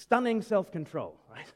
Stunning. 0.02 0.42
Self 0.42 0.72
control, 0.72 1.20
right? 1.30 1.52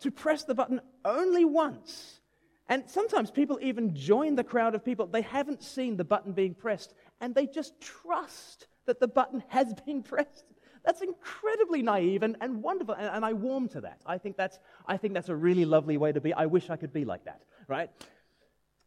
To 0.00 0.10
press 0.10 0.44
the 0.44 0.54
button 0.54 0.80
only 1.04 1.44
once. 1.44 2.20
And 2.68 2.88
sometimes 2.88 3.32
people 3.32 3.58
even 3.60 3.96
join 3.96 4.36
the 4.36 4.44
crowd 4.44 4.76
of 4.76 4.84
people. 4.84 5.06
They 5.06 5.22
haven't 5.22 5.62
seen 5.62 5.96
the 5.96 6.04
button 6.04 6.32
being 6.32 6.54
pressed 6.54 6.94
and 7.20 7.34
they 7.34 7.46
just 7.46 7.80
trust 7.80 8.68
that 8.86 9.00
the 9.00 9.08
button 9.08 9.42
has 9.48 9.74
been 9.86 10.02
pressed. 10.02 10.44
That's 10.84 11.02
incredibly 11.02 11.82
naive 11.82 12.22
and, 12.22 12.36
and 12.40 12.62
wonderful. 12.62 12.94
And, 12.94 13.06
and 13.06 13.24
I 13.24 13.32
warm 13.32 13.68
to 13.70 13.82
that. 13.82 14.00
I 14.06 14.18
think, 14.18 14.36
that's, 14.36 14.58
I 14.86 14.96
think 14.96 15.14
that's 15.14 15.28
a 15.28 15.36
really 15.36 15.64
lovely 15.64 15.96
way 15.96 16.12
to 16.12 16.20
be. 16.20 16.32
I 16.32 16.46
wish 16.46 16.70
I 16.70 16.76
could 16.76 16.92
be 16.92 17.04
like 17.04 17.24
that, 17.24 17.42
right? 17.68 17.90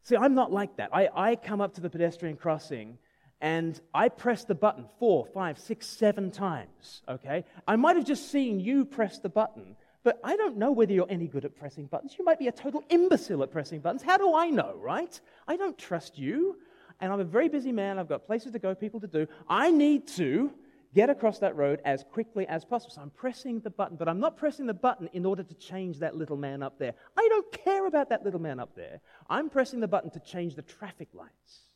See, 0.03 0.15
I'm 0.15 0.33
not 0.33 0.51
like 0.51 0.77
that. 0.77 0.89
I, 0.93 1.09
I 1.13 1.35
come 1.35 1.61
up 1.61 1.75
to 1.75 1.81
the 1.81 1.89
pedestrian 1.89 2.35
crossing 2.35 2.97
and 3.43 3.77
I 3.93 4.07
press 4.07 4.45
the 4.45 4.55
button 4.55 4.85
four, 4.99 5.25
five, 5.25 5.59
six, 5.59 5.85
seven 5.85 6.31
times, 6.31 7.01
okay? 7.09 7.43
I 7.67 7.75
might 7.75 7.97
have 7.97 8.05
just 8.05 8.31
seen 8.31 8.61
you 8.61 8.85
press 8.85 9.19
the 9.19 9.27
button, 9.27 9.75
but 10.05 10.17
I 10.23 10.37
don't 10.37 10.55
know 10.55 10.71
whether 10.71 10.93
you're 10.93 11.09
any 11.09 11.27
good 11.27 11.43
at 11.43 11.53
pressing 11.53 11.87
buttons. 11.87 12.15
You 12.17 12.23
might 12.23 12.39
be 12.39 12.47
a 12.47 12.53
total 12.53 12.85
imbecile 12.89 13.43
at 13.43 13.51
pressing 13.51 13.81
buttons. 13.81 14.01
How 14.01 14.17
do 14.17 14.33
I 14.33 14.49
know, 14.49 14.75
right? 14.77 15.19
I 15.45 15.57
don't 15.57 15.77
trust 15.77 16.17
you. 16.17 16.55
And 17.01 17.11
I'm 17.11 17.19
a 17.19 17.25
very 17.25 17.49
busy 17.49 17.73
man. 17.73 17.99
I've 17.99 18.07
got 18.07 18.25
places 18.25 18.53
to 18.53 18.59
go, 18.59 18.73
people 18.73 19.01
to 19.01 19.07
do. 19.07 19.27
I 19.49 19.71
need 19.71 20.07
to 20.09 20.49
get 20.95 21.09
across 21.09 21.39
that 21.39 21.57
road 21.57 21.81
as 21.83 22.05
quickly 22.13 22.47
as 22.47 22.63
possible. 22.63 22.93
So 22.93 23.01
I'm 23.01 23.09
pressing 23.09 23.59
the 23.59 23.69
button, 23.69 23.97
but 23.97 24.07
I'm 24.07 24.21
not 24.21 24.37
pressing 24.37 24.67
the 24.67 24.73
button 24.73 25.09
in 25.11 25.25
order 25.25 25.43
to 25.43 25.53
change 25.55 25.99
that 25.99 26.15
little 26.15 26.37
man 26.37 26.63
up 26.63 26.79
there. 26.79 26.93
I 27.17 27.27
don't 27.29 27.51
care 27.51 27.87
about 27.87 28.07
that 28.09 28.23
little 28.23 28.39
man 28.39 28.61
up 28.61 28.73
there. 28.73 29.01
I'm 29.29 29.49
pressing 29.49 29.81
the 29.81 29.87
button 29.89 30.11
to 30.11 30.21
change 30.21 30.55
the 30.55 30.61
traffic 30.61 31.09
lights. 31.13 31.72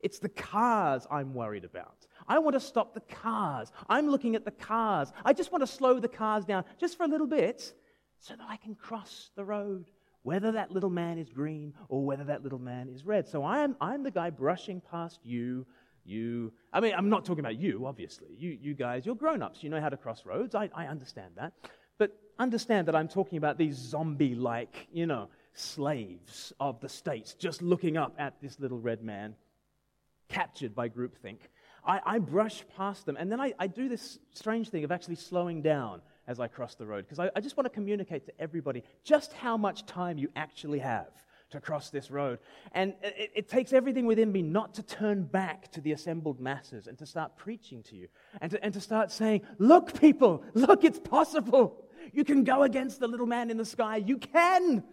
It's 0.00 0.18
the 0.18 0.28
cars 0.28 1.06
I'm 1.10 1.34
worried 1.34 1.64
about. 1.64 2.06
I 2.26 2.38
want 2.38 2.54
to 2.54 2.60
stop 2.60 2.94
the 2.94 3.00
cars. 3.00 3.72
I'm 3.88 4.08
looking 4.08 4.36
at 4.36 4.44
the 4.44 4.50
cars. 4.50 5.12
I 5.24 5.32
just 5.32 5.50
want 5.50 5.62
to 5.62 5.66
slow 5.66 5.98
the 5.98 6.08
cars 6.08 6.44
down 6.44 6.64
just 6.78 6.96
for 6.96 7.04
a 7.04 7.08
little 7.08 7.26
bit 7.26 7.72
so 8.18 8.34
that 8.34 8.46
I 8.48 8.56
can 8.56 8.74
cross 8.74 9.30
the 9.34 9.44
road, 9.44 9.90
whether 10.22 10.52
that 10.52 10.70
little 10.70 10.90
man 10.90 11.18
is 11.18 11.30
green 11.30 11.74
or 11.88 12.04
whether 12.04 12.24
that 12.24 12.42
little 12.42 12.58
man 12.58 12.88
is 12.88 13.04
red. 13.04 13.28
So 13.28 13.42
I 13.42 13.60
am, 13.60 13.76
I'm 13.80 14.02
the 14.02 14.10
guy 14.10 14.30
brushing 14.30 14.80
past 14.80 15.20
you 15.24 15.66
you, 16.08 16.52
I 16.72 16.80
mean, 16.80 16.94
I'm 16.96 17.08
not 17.08 17.24
talking 17.24 17.40
about 17.40 17.56
you, 17.56 17.86
obviously. 17.86 18.28
You, 18.36 18.56
you 18.60 18.74
guys, 18.74 19.04
you're 19.04 19.14
grown 19.14 19.42
ups. 19.42 19.62
You 19.62 19.68
know 19.68 19.80
how 19.80 19.90
to 19.90 19.96
cross 19.96 20.24
roads. 20.24 20.54
I, 20.54 20.70
I 20.74 20.86
understand 20.86 21.32
that. 21.36 21.52
But 21.98 22.16
understand 22.38 22.88
that 22.88 22.96
I'm 22.96 23.08
talking 23.08 23.38
about 23.38 23.58
these 23.58 23.76
zombie 23.76 24.34
like, 24.34 24.88
you 24.92 25.06
know, 25.06 25.28
slaves 25.52 26.52
of 26.60 26.80
the 26.80 26.88
states 26.88 27.34
just 27.34 27.60
looking 27.60 27.96
up 27.96 28.14
at 28.18 28.40
this 28.40 28.58
little 28.58 28.78
red 28.78 29.02
man, 29.02 29.34
captured 30.28 30.74
by 30.74 30.88
groupthink. 30.88 31.38
I, 31.84 32.00
I 32.04 32.18
brush 32.18 32.64
past 32.76 33.06
them, 33.06 33.16
and 33.16 33.30
then 33.32 33.40
I, 33.40 33.54
I 33.58 33.66
do 33.66 33.88
this 33.88 34.18
strange 34.32 34.68
thing 34.68 34.84
of 34.84 34.92
actually 34.92 35.14
slowing 35.14 35.62
down 35.62 36.02
as 36.26 36.38
I 36.38 36.46
cross 36.46 36.74
the 36.74 36.86
road 36.86 37.04
because 37.06 37.18
I, 37.18 37.30
I 37.34 37.40
just 37.40 37.56
want 37.56 37.64
to 37.64 37.70
communicate 37.70 38.26
to 38.26 38.32
everybody 38.38 38.84
just 39.02 39.32
how 39.32 39.56
much 39.56 39.86
time 39.86 40.18
you 40.18 40.28
actually 40.36 40.80
have 40.80 41.08
to 41.50 41.60
cross 41.60 41.88
this 41.88 42.10
road. 42.10 42.38
And 42.72 42.92
it, 43.02 43.30
it, 43.34 43.48
takes 43.48 43.72
everything 43.72 44.04
within 44.04 44.30
me 44.30 44.42
not 44.42 44.74
to 44.74 44.82
turn 44.82 45.22
back 45.22 45.72
to 45.72 45.80
the 45.80 45.92
assembled 45.92 46.40
masses 46.40 46.86
and 46.86 46.98
to 46.98 47.06
start 47.06 47.36
preaching 47.36 47.82
to 47.84 47.96
you 47.96 48.08
and 48.42 48.50
to, 48.50 48.62
and 48.62 48.74
to 48.74 48.80
start 48.82 49.10
saying, 49.10 49.40
Look, 49.58 49.98
people, 49.98 50.44
look, 50.52 50.84
it's 50.84 50.98
possible. 50.98 51.84
You 52.12 52.24
can 52.24 52.44
go 52.44 52.62
against 52.62 53.00
the 53.00 53.08
little 53.08 53.26
man 53.26 53.50
in 53.50 53.56
the 53.56 53.64
sky. 53.64 53.96
You 53.96 54.18
can. 54.18 54.84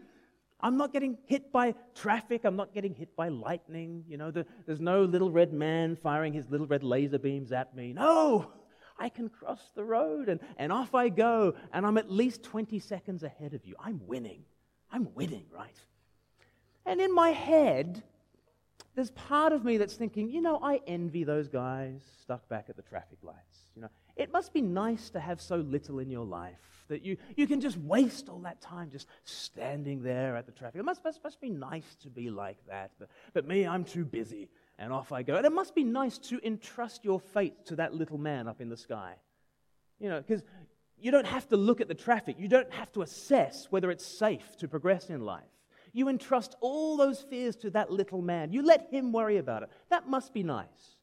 I'm 0.65 0.77
not 0.77 0.91
getting 0.91 1.19
hit 1.27 1.51
by 1.51 1.75
traffic. 1.93 2.43
I'm 2.43 2.55
not 2.55 2.73
getting 2.73 2.95
hit 2.95 3.15
by 3.15 3.27
lightning. 3.27 4.03
You 4.07 4.17
know, 4.17 4.31
the, 4.31 4.47
there's 4.65 4.79
no 4.79 5.03
little 5.03 5.29
red 5.29 5.53
man 5.53 5.95
firing 5.95 6.33
his 6.33 6.49
little 6.49 6.65
red 6.65 6.81
laser 6.81 7.19
beams 7.19 7.51
at 7.51 7.75
me. 7.75 7.93
No, 7.93 8.51
I 8.97 9.09
can 9.09 9.29
cross 9.29 9.61
the 9.75 9.83
road 9.83 10.27
and, 10.27 10.39
and 10.57 10.71
off 10.71 10.95
I 10.95 11.09
go, 11.09 11.53
and 11.71 11.85
I'm 11.85 11.99
at 11.99 12.09
least 12.09 12.41
20 12.41 12.79
seconds 12.79 13.21
ahead 13.21 13.53
of 13.53 13.63
you. 13.63 13.75
I'm 13.79 14.01
winning. 14.07 14.43
I'm 14.91 15.13
winning, 15.13 15.45
right? 15.53 15.79
And 16.83 16.99
in 16.99 17.13
my 17.13 17.29
head, 17.29 18.01
there's 18.95 19.11
part 19.11 19.53
of 19.53 19.63
me 19.63 19.77
that's 19.77 19.93
thinking, 19.93 20.31
you 20.31 20.41
know, 20.41 20.59
I 20.63 20.81
envy 20.87 21.23
those 21.23 21.47
guys 21.47 22.01
stuck 22.23 22.49
back 22.49 22.69
at 22.69 22.75
the 22.75 22.81
traffic 22.81 23.19
lights. 23.21 23.59
You 23.75 23.83
know, 23.83 23.89
it 24.15 24.31
must 24.31 24.53
be 24.53 24.61
nice 24.61 25.09
to 25.11 25.19
have 25.19 25.41
so 25.41 25.57
little 25.57 25.99
in 25.99 26.09
your 26.09 26.25
life 26.25 26.75
that 26.87 27.03
you, 27.03 27.17
you 27.35 27.47
can 27.47 27.59
just 27.59 27.77
waste 27.77 28.29
all 28.29 28.39
that 28.39 28.61
time 28.61 28.89
just 28.91 29.07
standing 29.23 30.03
there 30.03 30.35
at 30.35 30.45
the 30.45 30.51
traffic. 30.51 30.79
It 30.79 30.85
must, 30.85 31.03
must, 31.03 31.23
must 31.23 31.41
be 31.41 31.49
nice 31.49 31.95
to 32.03 32.09
be 32.09 32.29
like 32.29 32.57
that. 32.67 32.91
But, 32.99 33.09
but 33.33 33.47
me, 33.47 33.65
I'm 33.65 33.83
too 33.83 34.05
busy, 34.05 34.49
and 34.77 34.93
off 34.93 35.11
I 35.11 35.23
go. 35.23 35.35
And 35.35 35.45
it 35.45 35.51
must 35.51 35.75
be 35.75 35.83
nice 35.83 36.17
to 36.19 36.39
entrust 36.45 37.03
your 37.03 37.19
fate 37.19 37.65
to 37.65 37.75
that 37.77 37.93
little 37.93 38.17
man 38.17 38.47
up 38.47 38.61
in 38.61 38.69
the 38.69 38.77
sky. 38.77 39.15
You 39.99 40.09
know, 40.09 40.21
because 40.21 40.43
you 40.97 41.11
don't 41.11 41.27
have 41.27 41.47
to 41.49 41.57
look 41.57 41.81
at 41.81 41.87
the 41.87 41.95
traffic, 41.95 42.35
you 42.39 42.47
don't 42.47 42.71
have 42.71 42.91
to 42.93 43.01
assess 43.01 43.67
whether 43.69 43.91
it's 43.91 44.05
safe 44.05 44.55
to 44.57 44.67
progress 44.67 45.09
in 45.09 45.21
life. 45.21 45.43
You 45.91 46.09
entrust 46.09 46.55
all 46.61 46.97
those 46.97 47.21
fears 47.21 47.55
to 47.57 47.69
that 47.71 47.89
little 47.89 48.21
man. 48.21 48.51
You 48.51 48.63
let 48.63 48.89
him 48.91 49.11
worry 49.11 49.37
about 49.37 49.63
it. 49.63 49.69
That 49.89 50.07
must 50.07 50.33
be 50.33 50.43
nice. 50.43 50.94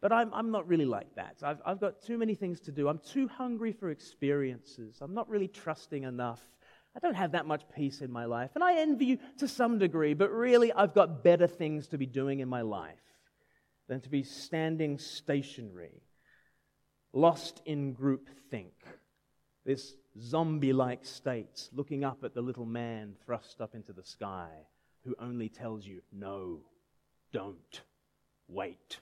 But 0.00 0.12
I'm, 0.12 0.32
I'm 0.32 0.50
not 0.50 0.68
really 0.68 0.84
like 0.84 1.12
that. 1.16 1.38
I've, 1.42 1.60
I've 1.66 1.80
got 1.80 2.02
too 2.02 2.18
many 2.18 2.34
things 2.34 2.60
to 2.60 2.72
do. 2.72 2.88
I'm 2.88 3.00
too 3.00 3.26
hungry 3.26 3.72
for 3.72 3.90
experiences. 3.90 4.98
I'm 5.00 5.14
not 5.14 5.28
really 5.28 5.48
trusting 5.48 6.04
enough. 6.04 6.40
I 6.96 7.00
don't 7.00 7.14
have 7.14 7.32
that 7.32 7.46
much 7.46 7.62
peace 7.74 8.00
in 8.00 8.10
my 8.10 8.24
life. 8.24 8.50
And 8.54 8.62
I 8.62 8.78
envy 8.78 9.06
you 9.06 9.18
to 9.38 9.48
some 9.48 9.78
degree, 9.78 10.14
but 10.14 10.30
really, 10.30 10.72
I've 10.72 10.94
got 10.94 11.24
better 11.24 11.46
things 11.46 11.88
to 11.88 11.98
be 11.98 12.06
doing 12.06 12.40
in 12.40 12.48
my 12.48 12.62
life 12.62 12.98
than 13.88 14.00
to 14.02 14.08
be 14.08 14.22
standing 14.22 14.98
stationary, 14.98 16.02
lost 17.12 17.62
in 17.64 17.92
group 17.92 18.28
think. 18.50 18.72
This 19.64 19.94
zombie 20.20 20.72
like 20.72 21.04
state, 21.04 21.68
looking 21.72 22.04
up 22.04 22.24
at 22.24 22.34
the 22.34 22.40
little 22.40 22.66
man 22.66 23.14
thrust 23.24 23.60
up 23.60 23.74
into 23.74 23.92
the 23.92 24.04
sky 24.04 24.48
who 25.04 25.14
only 25.18 25.48
tells 25.48 25.86
you, 25.86 26.02
no, 26.12 26.60
don't, 27.32 27.82
wait. 28.46 29.00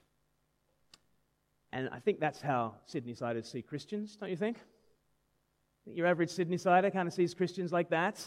And 1.71 1.89
I 1.91 1.99
think 1.99 2.19
that's 2.19 2.41
how 2.41 2.75
Sydney 2.85 3.13
Sydneysiders 3.13 3.45
see 3.51 3.61
Christians, 3.61 4.15
don't 4.15 4.29
you 4.29 4.37
think? 4.37 4.57
your 5.93 6.07
average 6.07 6.29
Sydneysider 6.29 6.91
kind 6.91 7.07
of 7.07 7.13
sees 7.13 7.33
Christians 7.33 7.71
like 7.71 7.89
that. 7.89 8.25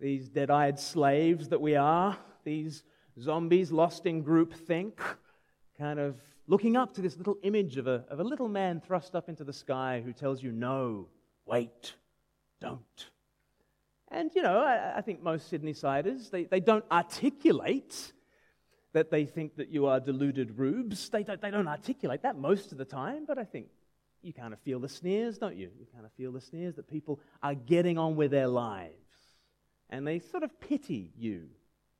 These 0.00 0.28
dead 0.28 0.50
eyed 0.50 0.78
slaves 0.78 1.48
that 1.48 1.60
we 1.60 1.76
are, 1.76 2.16
these 2.44 2.84
zombies 3.20 3.72
lost 3.72 4.06
in 4.06 4.22
group 4.22 4.54
think, 4.54 5.00
kind 5.78 5.98
of 5.98 6.16
looking 6.46 6.76
up 6.76 6.92
to 6.94 7.00
this 7.00 7.16
little 7.16 7.36
image 7.42 7.76
of 7.78 7.86
a, 7.86 8.04
of 8.08 8.20
a 8.20 8.24
little 8.24 8.48
man 8.48 8.80
thrust 8.80 9.14
up 9.14 9.28
into 9.28 9.44
the 9.44 9.52
sky 9.52 10.02
who 10.04 10.12
tells 10.12 10.42
you, 10.42 10.52
no, 10.52 11.08
wait, 11.46 11.94
don't. 12.60 13.10
And, 14.08 14.30
you 14.34 14.42
know, 14.42 14.58
I, 14.58 14.98
I 14.98 15.00
think 15.00 15.22
most 15.22 15.50
Sydneysiders, 15.50 16.30
they, 16.30 16.44
they 16.44 16.60
don't 16.60 16.84
articulate 16.90 18.12
that 18.94 19.10
they 19.10 19.26
think 19.26 19.56
that 19.56 19.68
you 19.68 19.86
are 19.86 20.00
deluded 20.00 20.58
rubes. 20.58 21.10
They 21.10 21.22
don't, 21.22 21.40
they 21.40 21.50
don't 21.50 21.68
articulate 21.68 22.22
that 22.22 22.38
most 22.38 22.72
of 22.72 22.78
the 22.78 22.84
time, 22.84 23.26
but 23.26 23.38
I 23.38 23.44
think 23.44 23.66
you 24.22 24.32
kind 24.32 24.54
of 24.54 24.60
feel 24.60 24.80
the 24.80 24.88
sneers, 24.88 25.36
don't 25.36 25.56
you? 25.56 25.70
You 25.78 25.86
kind 25.92 26.06
of 26.06 26.12
feel 26.12 26.32
the 26.32 26.40
sneers 26.40 26.76
that 26.76 26.88
people 26.88 27.20
are 27.42 27.54
getting 27.54 27.98
on 27.98 28.16
with 28.16 28.30
their 28.30 28.48
lives. 28.48 28.94
And 29.90 30.06
they 30.06 30.18
sort 30.18 30.42
of 30.42 30.58
pity 30.60 31.12
you, 31.16 31.48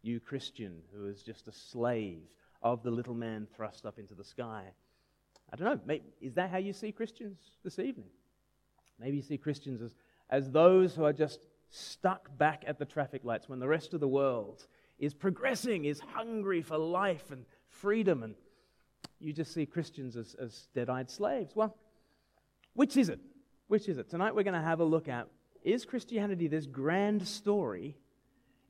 you 0.02 0.20
Christian, 0.20 0.80
who 0.94 1.06
is 1.06 1.22
just 1.22 1.46
a 1.48 1.52
slave 1.52 2.22
of 2.62 2.82
the 2.82 2.90
little 2.90 3.14
man 3.14 3.46
thrust 3.54 3.84
up 3.84 3.98
into 3.98 4.14
the 4.14 4.24
sky. 4.24 4.62
I 5.52 5.56
don't 5.56 5.86
know, 5.86 5.98
is 6.22 6.34
that 6.34 6.50
how 6.50 6.56
you 6.56 6.72
see 6.72 6.92
Christians 6.92 7.36
this 7.62 7.78
evening? 7.78 8.08
Maybe 8.98 9.18
you 9.18 9.22
see 9.22 9.36
Christians 9.36 9.82
as 9.82 9.94
as 10.30 10.50
those 10.50 10.94
who 10.94 11.04
are 11.04 11.12
just 11.12 11.46
stuck 11.70 12.36
back 12.38 12.64
at 12.66 12.78
the 12.78 12.84
traffic 12.84 13.24
lights 13.24 13.48
when 13.48 13.58
the 13.58 13.68
rest 13.68 13.94
of 13.94 14.00
the 14.00 14.08
world 14.08 14.66
is 15.04 15.14
progressing, 15.14 15.84
is 15.84 16.00
hungry 16.00 16.62
for 16.62 16.78
life 16.78 17.30
and 17.30 17.44
freedom, 17.68 18.22
and 18.22 18.34
you 19.20 19.32
just 19.32 19.52
see 19.52 19.66
Christians 19.66 20.16
as, 20.16 20.34
as 20.34 20.68
dead 20.74 20.90
eyed 20.90 21.10
slaves. 21.10 21.54
Well, 21.54 21.76
which 22.74 22.96
is 22.96 23.08
it? 23.08 23.20
Which 23.68 23.88
is 23.88 23.98
it? 23.98 24.10
Tonight 24.10 24.34
we're 24.34 24.42
going 24.42 24.54
to 24.54 24.60
have 24.60 24.80
a 24.80 24.84
look 24.84 25.08
at 25.08 25.28
is 25.62 25.84
Christianity 25.84 26.46
this 26.46 26.66
grand 26.66 27.26
story 27.26 27.96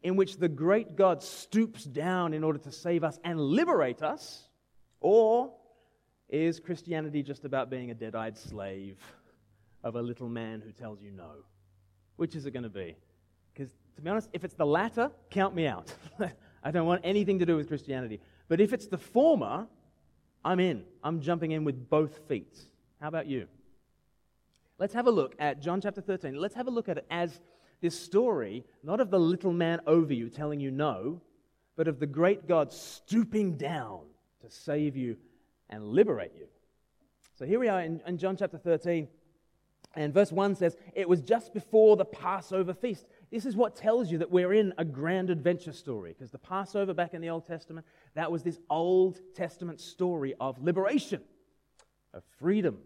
in 0.02 0.14
which 0.14 0.36
the 0.36 0.48
great 0.48 0.94
God 0.94 1.22
stoops 1.22 1.82
down 1.84 2.34
in 2.34 2.44
order 2.44 2.58
to 2.60 2.70
save 2.70 3.02
us 3.02 3.18
and 3.24 3.40
liberate 3.40 4.02
us? 4.02 4.48
Or 5.00 5.52
is 6.28 6.60
Christianity 6.60 7.22
just 7.22 7.44
about 7.44 7.68
being 7.68 7.90
a 7.90 7.94
dead 7.94 8.14
eyed 8.14 8.38
slave? 8.38 8.98
of 9.84 9.96
a 9.96 10.02
little 10.02 10.28
man 10.28 10.62
who 10.64 10.72
tells 10.72 11.00
you 11.00 11.12
no. 11.12 11.44
Which 12.16 12.34
is 12.34 12.46
it 12.46 12.52
going 12.52 12.64
to 12.64 12.68
be? 12.70 12.96
To 13.96 14.02
be 14.02 14.10
honest, 14.10 14.28
if 14.32 14.44
it's 14.44 14.54
the 14.54 14.66
latter, 14.66 15.10
count 15.30 15.54
me 15.54 15.66
out. 15.66 15.92
I 16.62 16.70
don't 16.70 16.86
want 16.86 17.02
anything 17.04 17.38
to 17.38 17.46
do 17.46 17.56
with 17.56 17.68
Christianity. 17.68 18.20
But 18.48 18.60
if 18.60 18.72
it's 18.72 18.86
the 18.86 18.98
former, 18.98 19.66
I'm 20.44 20.60
in. 20.60 20.84
I'm 21.02 21.20
jumping 21.20 21.52
in 21.52 21.64
with 21.64 21.88
both 21.88 22.26
feet. 22.28 22.58
How 23.00 23.08
about 23.08 23.26
you? 23.26 23.46
Let's 24.78 24.94
have 24.94 25.06
a 25.06 25.10
look 25.10 25.34
at 25.38 25.60
John 25.60 25.80
chapter 25.80 26.00
13. 26.00 26.34
Let's 26.34 26.54
have 26.54 26.66
a 26.66 26.70
look 26.70 26.88
at 26.88 26.98
it 26.98 27.06
as 27.10 27.40
this 27.80 27.98
story, 27.98 28.64
not 28.82 29.00
of 29.00 29.10
the 29.10 29.20
little 29.20 29.52
man 29.52 29.80
over 29.86 30.12
you 30.12 30.28
telling 30.28 30.58
you 30.58 30.70
no, 30.70 31.20
but 31.76 31.86
of 31.86 32.00
the 32.00 32.06
great 32.06 32.48
God 32.48 32.72
stooping 32.72 33.56
down 33.56 34.00
to 34.40 34.50
save 34.50 34.96
you 34.96 35.16
and 35.70 35.84
liberate 35.84 36.32
you. 36.36 36.46
So 37.36 37.44
here 37.44 37.58
we 37.58 37.68
are 37.68 37.80
in, 37.80 38.00
in 38.06 38.18
John 38.18 38.36
chapter 38.36 38.58
13. 38.58 39.08
And 39.96 40.12
verse 40.12 40.32
1 40.32 40.56
says, 40.56 40.76
It 40.94 41.08
was 41.08 41.20
just 41.20 41.54
before 41.54 41.96
the 41.96 42.04
Passover 42.04 42.74
feast. 42.74 43.06
This 43.30 43.46
is 43.46 43.56
what 43.56 43.76
tells 43.76 44.10
you 44.10 44.18
that 44.18 44.30
we're 44.30 44.52
in 44.52 44.72
a 44.78 44.84
grand 44.84 45.30
adventure 45.30 45.72
story, 45.72 46.12
because 46.12 46.30
the 46.30 46.38
Passover 46.38 46.94
back 46.94 47.14
in 47.14 47.20
the 47.20 47.30
Old 47.30 47.46
Testament, 47.46 47.86
that 48.14 48.30
was 48.30 48.42
this 48.42 48.58
Old 48.70 49.20
Testament 49.34 49.80
story 49.80 50.34
of 50.40 50.60
liberation, 50.62 51.22
of 52.12 52.22
freedom, 52.38 52.78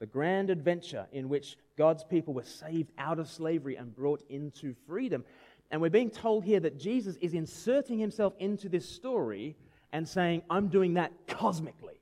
the 0.00 0.06
grand 0.06 0.50
adventure 0.50 1.06
in 1.12 1.28
which 1.28 1.56
God's 1.76 2.04
people 2.04 2.34
were 2.34 2.44
saved 2.44 2.92
out 2.98 3.18
of 3.18 3.28
slavery 3.28 3.76
and 3.76 3.94
brought 3.94 4.22
into 4.28 4.74
freedom. 4.86 5.24
And 5.70 5.80
we're 5.80 5.90
being 5.90 6.10
told 6.10 6.44
here 6.44 6.60
that 6.60 6.78
Jesus 6.78 7.16
is 7.16 7.34
inserting 7.34 7.98
himself 7.98 8.34
into 8.38 8.68
this 8.68 8.88
story 8.88 9.56
and 9.92 10.08
saying, 10.08 10.42
I'm 10.50 10.68
doing 10.68 10.94
that 10.94 11.12
cosmically. 11.26 12.00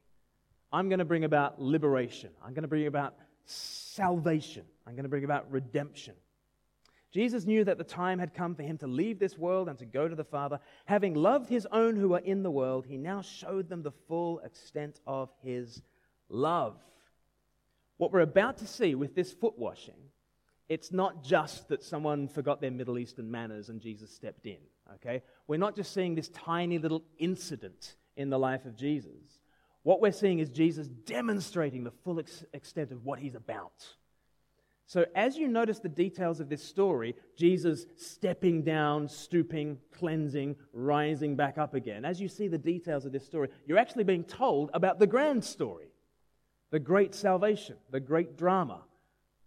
I'm 0.72 0.88
going 0.88 0.98
to 0.98 1.04
bring 1.04 1.24
about 1.24 1.60
liberation. 1.60 2.30
I'm 2.44 2.52
going 2.52 2.62
to 2.62 2.68
bring 2.68 2.86
about 2.86 3.14
salvation. 3.46 4.64
I'm 4.86 4.94
going 4.94 5.04
to 5.04 5.08
bring 5.08 5.24
about 5.24 5.50
redemption. 5.50 6.14
Jesus 7.12 7.46
knew 7.46 7.64
that 7.64 7.78
the 7.78 7.84
time 7.84 8.18
had 8.18 8.34
come 8.34 8.54
for 8.54 8.62
him 8.62 8.76
to 8.78 8.86
leave 8.86 9.18
this 9.18 9.38
world 9.38 9.68
and 9.68 9.78
to 9.78 9.86
go 9.86 10.06
to 10.06 10.14
the 10.14 10.24
Father. 10.24 10.60
Having 10.84 11.14
loved 11.14 11.48
his 11.48 11.66
own 11.72 11.96
who 11.96 12.12
are 12.14 12.20
in 12.20 12.42
the 12.42 12.50
world, 12.50 12.84
he 12.86 12.98
now 12.98 13.22
showed 13.22 13.68
them 13.68 13.82
the 13.82 13.92
full 14.06 14.40
extent 14.40 15.00
of 15.06 15.30
his 15.42 15.80
love. 16.28 16.76
What 17.96 18.12
we're 18.12 18.20
about 18.20 18.58
to 18.58 18.66
see 18.66 18.94
with 18.94 19.14
this 19.14 19.32
foot 19.32 19.58
washing, 19.58 19.94
it's 20.68 20.92
not 20.92 21.24
just 21.24 21.68
that 21.68 21.82
someone 21.82 22.28
forgot 22.28 22.60
their 22.60 22.70
Middle 22.70 22.98
Eastern 22.98 23.30
manners 23.30 23.68
and 23.70 23.80
Jesus 23.80 24.10
stepped 24.10 24.44
in, 24.44 24.58
okay? 24.96 25.22
We're 25.46 25.56
not 25.56 25.76
just 25.76 25.94
seeing 25.94 26.14
this 26.14 26.28
tiny 26.28 26.78
little 26.78 27.02
incident 27.18 27.94
in 28.16 28.28
the 28.30 28.38
life 28.38 28.66
of 28.66 28.76
Jesus. 28.76 29.40
What 29.86 30.00
we're 30.00 30.10
seeing 30.10 30.40
is 30.40 30.50
Jesus 30.50 30.88
demonstrating 30.88 31.84
the 31.84 31.92
full 31.92 32.18
ex- 32.18 32.44
extent 32.52 32.90
of 32.90 33.04
what 33.04 33.20
he's 33.20 33.36
about. 33.36 33.86
So, 34.84 35.06
as 35.14 35.36
you 35.36 35.46
notice 35.46 35.78
the 35.78 35.88
details 35.88 36.40
of 36.40 36.48
this 36.48 36.64
story, 36.64 37.14
Jesus 37.36 37.86
stepping 37.94 38.62
down, 38.62 39.08
stooping, 39.08 39.78
cleansing, 39.92 40.56
rising 40.72 41.36
back 41.36 41.56
up 41.56 41.74
again, 41.74 42.04
as 42.04 42.20
you 42.20 42.26
see 42.26 42.48
the 42.48 42.58
details 42.58 43.06
of 43.06 43.12
this 43.12 43.24
story, 43.24 43.48
you're 43.64 43.78
actually 43.78 44.02
being 44.02 44.24
told 44.24 44.70
about 44.74 44.98
the 44.98 45.06
grand 45.06 45.44
story, 45.44 45.92
the 46.72 46.80
great 46.80 47.14
salvation, 47.14 47.76
the 47.92 48.00
great 48.00 48.36
drama 48.36 48.82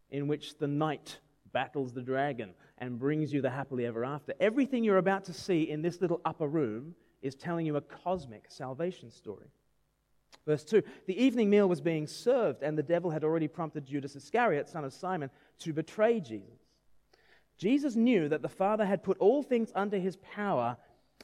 in 0.10 0.29
which 0.29 0.58
the 0.58 0.67
knight 0.67 1.19
battles 1.51 1.91
the 1.91 2.01
dragon 2.01 2.53
and 2.77 2.98
brings 2.98 3.34
you 3.34 3.41
the 3.41 3.50
happily 3.50 3.86
ever 3.86 4.05
after. 4.05 4.34
Everything 4.39 4.86
you're 4.86 5.00
about 5.00 5.25
to 5.25 5.34
see 5.34 5.69
in 5.69 5.81
this 5.81 6.00
little 6.00 6.22
upper 6.24 6.48
room 6.48 6.96
is 7.22 7.36
telling 7.36 7.65
you 7.65 7.75
a 7.75 7.81
cosmic 7.81 8.46
salvation 8.48 9.12
story. 9.12 9.51
Verse 10.49 10.63
2 10.63 10.81
The 11.05 11.23
evening 11.23 11.47
meal 11.51 11.69
was 11.69 11.79
being 11.79 12.07
served, 12.07 12.63
and 12.63 12.75
the 12.75 12.81
devil 12.81 13.11
had 13.11 13.23
already 13.23 13.47
prompted 13.47 13.85
Judas 13.85 14.15
Iscariot, 14.15 14.67
son 14.67 14.83
of 14.83 14.91
Simon, 14.91 15.29
to 15.59 15.73
betray 15.73 16.19
Jesus. 16.19 16.57
Jesus 17.59 17.95
knew 17.95 18.27
that 18.29 18.41
the 18.41 18.49
Father 18.49 18.83
had 18.83 19.03
put 19.03 19.19
all 19.19 19.43
things 19.43 19.71
under 19.75 19.99
his 19.99 20.15
power, 20.15 20.75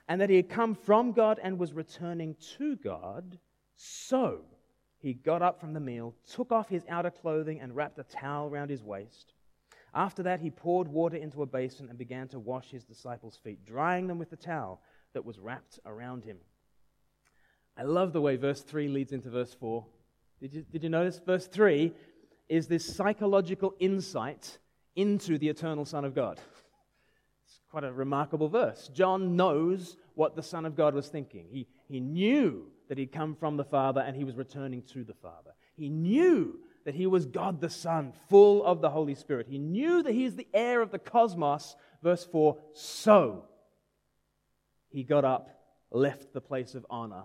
and 0.07 0.21
that 0.21 0.29
he 0.29 0.35
had 0.35 0.47
come 0.47 0.75
from 0.75 1.11
God 1.11 1.39
and 1.41 1.57
was 1.57 1.73
returning 1.73 2.35
to 2.57 2.75
God. 2.75 3.39
So 3.75 4.41
he 4.99 5.15
got 5.15 5.41
up 5.41 5.59
from 5.59 5.73
the 5.73 5.79
meal, 5.79 6.13
took 6.31 6.51
off 6.51 6.69
his 6.69 6.85
outer 6.87 7.09
clothing, 7.09 7.59
and 7.59 7.75
wrapped 7.75 7.97
a 7.97 8.03
towel 8.03 8.51
round 8.51 8.69
his 8.69 8.83
waist. 8.83 9.33
After 9.95 10.21
that, 10.21 10.39
he 10.39 10.51
poured 10.51 10.87
water 10.87 11.17
into 11.17 11.41
a 11.41 11.47
basin 11.47 11.89
and 11.89 11.97
began 11.97 12.27
to 12.27 12.37
wash 12.37 12.69
his 12.69 12.83
disciples' 12.83 13.39
feet, 13.43 13.65
drying 13.65 14.05
them 14.05 14.19
with 14.19 14.29
the 14.29 14.35
towel 14.35 14.83
that 15.13 15.25
was 15.25 15.39
wrapped 15.39 15.79
around 15.83 16.25
him. 16.25 16.37
I 17.77 17.83
love 17.83 18.13
the 18.13 18.21
way 18.21 18.35
verse 18.37 18.61
3 18.61 18.87
leads 18.87 19.11
into 19.11 19.29
verse 19.29 19.53
4. 19.53 19.85
Did 20.39 20.53
you, 20.53 20.65
did 20.71 20.83
you 20.83 20.89
notice? 20.89 21.19
Verse 21.25 21.47
3 21.47 21.93
is 22.47 22.67
this 22.67 22.85
psychological 22.85 23.73
insight 23.79 24.59
into 24.95 25.37
the 25.37 25.49
eternal 25.49 25.85
Son 25.85 26.05
of 26.05 26.13
God. 26.13 26.39
It's 27.45 27.59
quite 27.69 27.83
a 27.83 27.91
remarkable 27.91 28.47
verse. 28.47 28.89
John 28.93 29.35
knows 29.35 29.97
what 30.13 30.35
the 30.35 30.43
Son 30.43 30.65
of 30.65 30.75
God 30.75 30.93
was 30.93 31.07
thinking. 31.07 31.47
He, 31.49 31.67
he 31.87 31.99
knew 31.99 32.67
that 32.87 32.97
he'd 32.97 33.11
come 33.11 33.35
from 33.35 33.57
the 33.57 33.63
Father 33.63 34.01
and 34.01 34.15
he 34.15 34.23
was 34.23 34.35
returning 34.35 34.83
to 34.93 35.03
the 35.03 35.13
Father. 35.13 35.51
He 35.75 35.89
knew 35.89 36.59
that 36.85 36.95
he 36.95 37.07
was 37.07 37.25
God 37.25 37.59
the 37.59 37.69
Son, 37.69 38.13
full 38.29 38.63
of 38.63 38.81
the 38.81 38.89
Holy 38.89 39.15
Spirit. 39.15 39.47
He 39.49 39.57
knew 39.57 40.03
that 40.03 40.13
he 40.13 40.23
is 40.23 40.35
the 40.35 40.47
heir 40.53 40.81
of 40.81 40.91
the 40.91 40.99
cosmos. 40.99 41.75
Verse 42.01 42.23
4 42.25 42.57
So 42.73 43.45
he 44.89 45.03
got 45.03 45.25
up, 45.25 45.49
left 45.91 46.31
the 46.31 46.41
place 46.41 46.75
of 46.75 46.85
honor, 46.89 47.23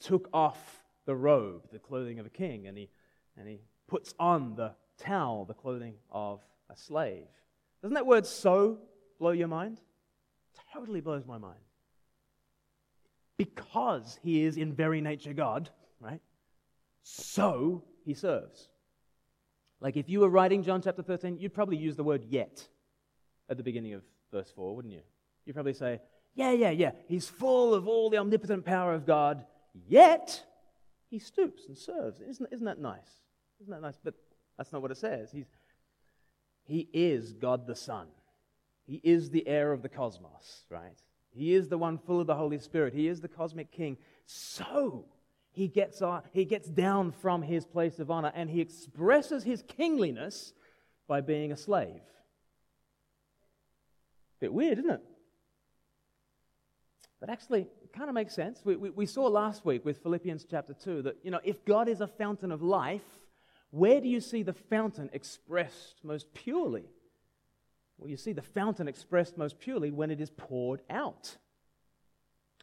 took 0.00 0.28
off 0.32 0.82
the 1.06 1.14
robe, 1.14 1.62
the 1.72 1.78
clothing 1.78 2.18
of 2.18 2.26
a 2.26 2.30
king, 2.30 2.66
and 2.66 2.76
he, 2.76 2.90
and 3.36 3.48
he 3.48 3.60
puts 3.86 4.14
on 4.18 4.54
the 4.54 4.72
towel, 4.98 5.44
the 5.44 5.54
clothing 5.54 5.94
of 6.10 6.40
a 6.68 6.76
slave. 6.76 7.26
Doesn't 7.82 7.94
that 7.94 8.06
word 8.06 8.26
so 8.26 8.78
blow 9.18 9.30
your 9.30 9.48
mind? 9.48 9.80
Totally 10.72 11.00
blows 11.00 11.26
my 11.26 11.38
mind. 11.38 11.60
Because 13.36 14.18
he 14.22 14.44
is 14.44 14.56
in 14.56 14.74
very 14.74 15.00
nature 15.00 15.32
God, 15.32 15.70
right? 16.00 16.20
So 17.02 17.84
he 18.04 18.14
serves. 18.14 18.68
Like 19.80 19.96
if 19.96 20.08
you 20.08 20.20
were 20.20 20.28
writing 20.28 20.62
John 20.62 20.82
chapter 20.82 21.02
13, 21.02 21.38
you'd 21.38 21.54
probably 21.54 21.78
use 21.78 21.96
the 21.96 22.04
word 22.04 22.24
yet 22.28 22.66
at 23.48 23.56
the 23.56 23.62
beginning 23.62 23.94
of 23.94 24.02
verse 24.30 24.52
4, 24.54 24.76
wouldn't 24.76 24.92
you? 24.92 25.00
You'd 25.46 25.54
probably 25.54 25.72
say, 25.72 26.00
yeah, 26.34 26.52
yeah, 26.52 26.70
yeah, 26.70 26.92
he's 27.08 27.28
full 27.28 27.74
of 27.74 27.88
all 27.88 28.10
the 28.10 28.18
omnipotent 28.18 28.64
power 28.64 28.94
of 28.94 29.06
God, 29.06 29.44
Yet, 29.74 30.44
he 31.08 31.18
stoops 31.18 31.66
and 31.66 31.76
serves. 31.76 32.20
Isn't, 32.20 32.48
isn't 32.52 32.66
that 32.66 32.78
nice? 32.78 33.20
Isn't 33.60 33.72
that 33.72 33.82
nice? 33.82 33.98
But 34.02 34.14
that's 34.56 34.72
not 34.72 34.82
what 34.82 34.90
it 34.90 34.98
says. 34.98 35.30
He's, 35.32 35.46
he 36.64 36.88
is 36.92 37.32
God 37.32 37.66
the 37.66 37.74
Son. 37.74 38.06
He 38.86 39.00
is 39.04 39.30
the 39.30 39.46
heir 39.46 39.72
of 39.72 39.82
the 39.82 39.88
cosmos, 39.88 40.64
right? 40.68 40.98
He 41.30 41.54
is 41.54 41.68
the 41.68 41.78
one 41.78 41.98
full 41.98 42.20
of 42.20 42.26
the 42.26 42.34
Holy 42.34 42.58
Spirit. 42.58 42.92
He 42.92 43.06
is 43.06 43.20
the 43.20 43.28
cosmic 43.28 43.70
king. 43.70 43.96
So, 44.26 45.06
he 45.52 45.68
gets, 45.68 46.02
on, 46.02 46.22
he 46.32 46.44
gets 46.44 46.68
down 46.68 47.12
from 47.12 47.42
his 47.42 47.66
place 47.66 47.98
of 47.98 48.10
honor 48.10 48.32
and 48.34 48.48
he 48.48 48.60
expresses 48.60 49.44
his 49.44 49.62
kingliness 49.62 50.52
by 51.06 51.20
being 51.20 51.52
a 51.52 51.56
slave. 51.56 52.00
Bit 54.40 54.52
weird, 54.52 54.78
isn't 54.78 54.90
it? 54.90 55.02
But 57.20 57.28
actually, 57.28 57.62
it 57.82 57.92
kind 57.92 58.08
of 58.08 58.14
makes 58.14 58.34
sense. 58.34 58.62
We, 58.64 58.76
we, 58.76 58.90
we 58.90 59.06
saw 59.06 59.26
last 59.26 59.64
week 59.64 59.84
with 59.84 60.02
Philippians 60.02 60.46
chapter 60.50 60.72
2 60.72 61.02
that, 61.02 61.16
you 61.22 61.30
know, 61.30 61.40
if 61.44 61.64
God 61.66 61.88
is 61.88 62.00
a 62.00 62.06
fountain 62.06 62.50
of 62.50 62.62
life, 62.62 63.04
where 63.70 64.00
do 64.00 64.08
you 64.08 64.20
see 64.20 64.42
the 64.42 64.54
fountain 64.54 65.10
expressed 65.12 65.96
most 66.02 66.32
purely? 66.32 66.86
Well, 67.98 68.08
you 68.08 68.16
see 68.16 68.32
the 68.32 68.42
fountain 68.42 68.88
expressed 68.88 69.36
most 69.36 69.60
purely 69.60 69.90
when 69.90 70.10
it 70.10 70.20
is 70.20 70.30
poured 70.30 70.80
out. 70.88 71.36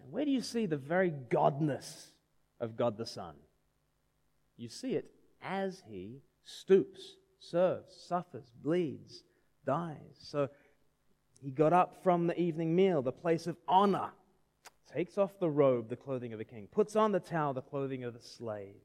And 0.02 0.12
where 0.12 0.26
do 0.26 0.32
you 0.32 0.42
see 0.42 0.66
the 0.66 0.78
very 0.78 1.14
godness 1.30 2.08
of 2.60 2.76
God 2.76 2.98
the 2.98 3.06
Son? 3.06 3.36
You 4.58 4.70
see 4.70 4.96
it 4.96 5.12
as 5.44 5.84
he 5.88 6.24
stoops, 6.44 7.18
serves, 7.40 7.94
suffers, 7.96 8.52
bleeds, 8.64 9.24
dies. 9.66 10.18
So 10.18 10.50
he 11.42 11.52
got 11.52 11.74
up 11.74 12.04
from 12.04 12.26
the 12.26 12.40
evening 12.40 12.76
meal, 12.76 13.04
the 13.04 13.12
place 13.12 13.46
of 13.46 13.56
honor, 13.68 14.10
takes 14.98 15.20
off 15.20 15.38
the 15.40 15.50
robe, 15.50 15.90
the 15.90 15.96
clothing 15.96 16.34
of 16.34 16.40
a 16.40 16.44
king, 16.44 16.68
puts 16.72 16.96
on 16.96 17.12
the 17.12 17.20
towel, 17.20 17.54
the 17.54 17.62
clothing 17.62 18.04
of 18.04 18.16
a 18.16 18.22
slave. 18.22 18.82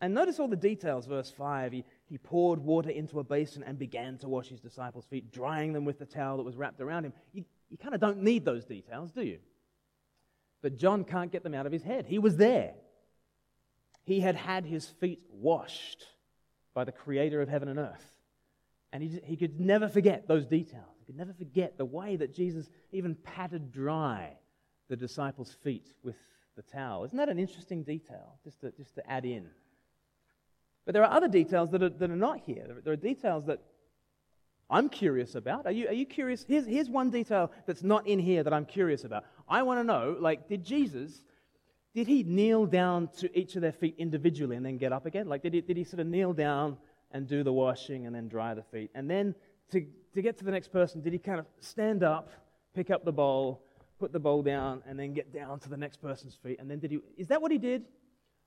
And 0.00 0.14
notice 0.14 0.38
all 0.38 0.46
the 0.46 0.54
details, 0.54 1.06
verse 1.06 1.30
5. 1.36 1.72
He, 1.72 1.84
he 2.06 2.18
poured 2.18 2.60
water 2.60 2.90
into 2.90 3.18
a 3.18 3.24
basin 3.24 3.64
and 3.64 3.76
began 3.76 4.16
to 4.18 4.28
wash 4.28 4.46
his 4.46 4.60
disciples' 4.60 5.06
feet, 5.06 5.32
drying 5.32 5.72
them 5.72 5.84
with 5.84 5.98
the 5.98 6.06
towel 6.06 6.36
that 6.36 6.44
was 6.44 6.56
wrapped 6.56 6.80
around 6.80 7.04
him. 7.04 7.12
You, 7.32 7.44
you 7.68 7.76
kind 7.76 7.94
of 7.96 8.00
don't 8.00 8.22
need 8.22 8.44
those 8.44 8.64
details, 8.64 9.10
do 9.10 9.22
you? 9.22 9.38
But 10.62 10.76
John 10.76 11.02
can't 11.02 11.32
get 11.32 11.42
them 11.42 11.54
out 11.54 11.66
of 11.66 11.72
his 11.72 11.82
head. 11.82 12.06
He 12.06 12.20
was 12.20 12.36
there. 12.36 12.74
He 14.04 14.20
had 14.20 14.36
had 14.36 14.64
his 14.64 14.86
feet 14.86 15.22
washed 15.32 16.04
by 16.74 16.84
the 16.84 16.92
creator 16.92 17.42
of 17.42 17.48
heaven 17.48 17.68
and 17.68 17.80
earth. 17.80 18.18
And 18.92 19.02
he, 19.02 19.20
he 19.24 19.36
could 19.36 19.58
never 19.58 19.88
forget 19.88 20.28
those 20.28 20.46
details. 20.46 20.94
He 21.00 21.06
could 21.06 21.16
never 21.16 21.32
forget 21.32 21.76
the 21.76 21.84
way 21.84 22.14
that 22.14 22.34
Jesus 22.34 22.70
even 22.92 23.16
patted 23.16 23.72
dry 23.72 24.36
the 24.88 24.96
disciples' 24.96 25.56
feet 25.62 25.92
with 26.02 26.16
the 26.56 26.62
towel. 26.62 27.04
Isn't 27.04 27.18
that 27.18 27.28
an 27.28 27.38
interesting 27.38 27.82
detail 27.82 28.38
just 28.44 28.60
to, 28.60 28.70
just 28.72 28.94
to 28.96 29.10
add 29.10 29.24
in? 29.24 29.46
But 30.84 30.92
there 30.92 31.02
are 31.02 31.10
other 31.10 31.28
details 31.28 31.70
that 31.70 31.82
are, 31.82 31.88
that 31.88 32.10
are 32.10 32.16
not 32.16 32.40
here. 32.40 32.66
There, 32.84 32.92
are 32.92 32.96
details 32.96 33.46
that 33.46 33.60
I'm 34.68 34.88
curious 34.88 35.34
about. 35.34 35.66
Are 35.66 35.72
you, 35.72 35.88
are 35.88 35.94
you 35.94 36.06
curious? 36.06 36.44
Here's, 36.46 36.66
here's 36.66 36.90
one 36.90 37.10
detail 37.10 37.50
that's 37.66 37.82
not 37.82 38.06
in 38.06 38.18
here 38.18 38.42
that 38.42 38.52
I'm 38.52 38.66
curious 38.66 39.04
about. 39.04 39.24
I 39.48 39.62
want 39.62 39.80
to 39.80 39.84
know, 39.84 40.16
like, 40.18 40.48
did 40.48 40.62
Jesus, 40.62 41.24
did 41.94 42.06
he 42.06 42.22
kneel 42.22 42.66
down 42.66 43.08
to 43.18 43.38
each 43.38 43.56
of 43.56 43.62
their 43.62 43.72
feet 43.72 43.94
individually 43.98 44.56
and 44.56 44.64
then 44.64 44.76
get 44.76 44.92
up 44.92 45.06
again? 45.06 45.28
Like, 45.28 45.42
did 45.42 45.54
he, 45.54 45.60
did 45.62 45.76
he 45.76 45.84
sort 45.84 46.00
of 46.00 46.06
kneel 46.06 46.32
down 46.32 46.76
and 47.12 47.26
do 47.26 47.42
the 47.42 47.52
washing 47.52 48.06
and 48.06 48.14
then 48.14 48.28
dry 48.28 48.52
the 48.52 48.64
feet? 48.64 48.90
And 48.94 49.10
then 49.10 49.34
to, 49.70 49.86
to 50.12 50.22
get 50.22 50.36
to 50.38 50.44
the 50.44 50.50
next 50.50 50.68
person, 50.68 51.00
did 51.00 51.14
he 51.14 51.18
kind 51.18 51.40
of 51.40 51.46
stand 51.60 52.02
up, 52.02 52.30
pick 52.74 52.90
up 52.90 53.04
the 53.04 53.12
bowl, 53.12 53.62
put 53.98 54.12
the 54.12 54.20
bowl 54.20 54.42
down, 54.42 54.82
and 54.86 54.98
then 54.98 55.12
get 55.14 55.32
down 55.32 55.60
to 55.60 55.68
the 55.68 55.76
next 55.76 56.02
person's 56.02 56.34
feet? 56.34 56.58
And 56.58 56.70
then 56.70 56.78
did 56.78 56.90
he, 56.90 56.98
is 57.16 57.28
that 57.28 57.40
what 57.40 57.52
he 57.52 57.58
did? 57.58 57.84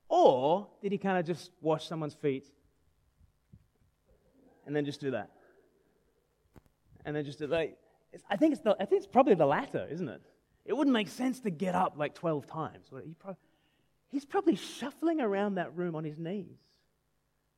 Or 0.10 0.68
did 0.82 0.92
he 0.92 0.98
kind 0.98 1.18
of 1.18 1.26
just 1.26 1.52
wash 1.62 1.88
someone's 1.88 2.14
feet 2.14 2.48
and 4.66 4.76
then 4.76 4.86
just 4.86 5.02
do 5.02 5.12
that? 5.12 5.32
And 7.06 7.16
then 7.16 7.26
just 7.26 7.40
do 7.40 7.48
like, 7.48 7.78
I 8.30 8.38
think 8.38 8.54
it's, 8.54 8.62
the, 8.62 8.76
I 8.80 8.86
think 8.86 9.04
it's 9.04 9.08
probably 9.08 9.36
the 9.36 9.46
latter, 9.46 9.88
isn't 9.90 10.08
it? 10.08 10.22
It 10.66 10.74
wouldn't 10.74 10.94
make 10.94 11.08
sense 11.08 11.40
to 11.42 11.50
get 11.50 11.76
up 11.76 11.94
like 11.98 12.14
12 12.16 12.46
times. 12.48 12.88
He 13.04 13.16
he's 14.10 14.26
probably 14.26 14.56
shuffling 14.56 15.22
around 15.22 15.56
that 15.56 15.76
room 15.76 15.96
on 15.96 16.04
his 16.04 16.18
knees. 16.18 16.58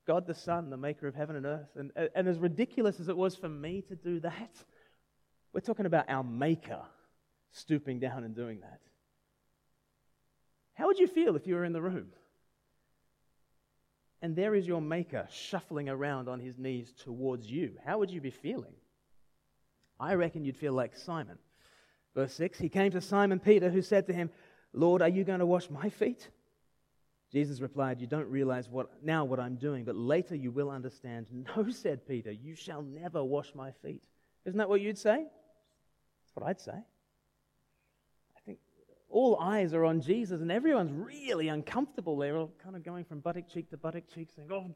God 0.05 0.25
the 0.25 0.33
Son, 0.33 0.69
the 0.69 0.77
maker 0.77 1.07
of 1.07 1.15
heaven 1.15 1.35
and 1.35 1.45
earth. 1.45 1.69
And, 1.75 1.91
and 2.15 2.27
as 2.27 2.39
ridiculous 2.39 2.99
as 2.99 3.09
it 3.09 3.17
was 3.17 3.35
for 3.35 3.49
me 3.49 3.81
to 3.89 3.95
do 3.95 4.19
that, 4.21 4.51
we're 5.53 5.61
talking 5.61 5.85
about 5.85 6.05
our 6.09 6.23
maker 6.23 6.81
stooping 7.51 7.99
down 7.99 8.23
and 8.23 8.35
doing 8.35 8.59
that. 8.61 8.79
How 10.73 10.87
would 10.87 10.99
you 10.99 11.07
feel 11.07 11.35
if 11.35 11.45
you 11.45 11.55
were 11.55 11.65
in 11.65 11.73
the 11.73 11.81
room? 11.81 12.07
And 14.21 14.35
there 14.35 14.55
is 14.55 14.67
your 14.67 14.81
maker 14.81 15.27
shuffling 15.31 15.89
around 15.89 16.27
on 16.27 16.39
his 16.39 16.57
knees 16.57 16.93
towards 16.93 17.49
you. 17.49 17.73
How 17.85 17.99
would 17.99 18.11
you 18.11 18.21
be 18.21 18.31
feeling? 18.31 18.73
I 19.99 20.13
reckon 20.13 20.45
you'd 20.45 20.57
feel 20.57 20.73
like 20.73 20.95
Simon. 20.95 21.37
Verse 22.15 22.33
6 22.33 22.59
He 22.59 22.69
came 22.69 22.91
to 22.91 23.01
Simon 23.01 23.39
Peter, 23.39 23.69
who 23.69 23.81
said 23.81 24.07
to 24.07 24.13
him, 24.13 24.29
Lord, 24.73 25.01
are 25.01 25.09
you 25.09 25.23
going 25.23 25.39
to 25.39 25.45
wash 25.45 25.69
my 25.69 25.89
feet? 25.89 26.29
Jesus 27.31 27.61
replied, 27.61 28.01
You 28.01 28.07
don't 28.07 28.29
realize 28.29 28.67
what, 28.69 29.03
now 29.03 29.23
what 29.23 29.39
I'm 29.39 29.55
doing, 29.55 29.83
but 29.85 29.95
later 29.95 30.35
you 30.35 30.51
will 30.51 30.69
understand. 30.69 31.27
No, 31.55 31.69
said 31.69 32.07
Peter, 32.07 32.31
you 32.31 32.55
shall 32.55 32.81
never 32.81 33.23
wash 33.23 33.53
my 33.53 33.71
feet. 33.71 34.03
Isn't 34.45 34.57
that 34.57 34.69
what 34.69 34.81
you'd 34.81 34.97
say? 34.97 35.17
That's 35.17 36.35
what 36.35 36.45
I'd 36.47 36.59
say. 36.59 36.83
All 39.09 39.37
eyes 39.39 39.73
are 39.73 39.85
on 39.85 40.01
Jesus, 40.01 40.41
and 40.41 40.51
everyone's 40.51 40.91
really 40.91 41.47
uncomfortable. 41.47 42.17
They're 42.17 42.37
all 42.37 42.51
kind 42.63 42.75
of 42.75 42.83
going 42.83 43.05
from 43.05 43.19
buttock 43.19 43.49
cheek 43.49 43.69
to 43.71 43.77
buttock 43.77 44.03
cheek, 44.13 44.29
saying, 44.35 44.49
Oh, 44.51 44.75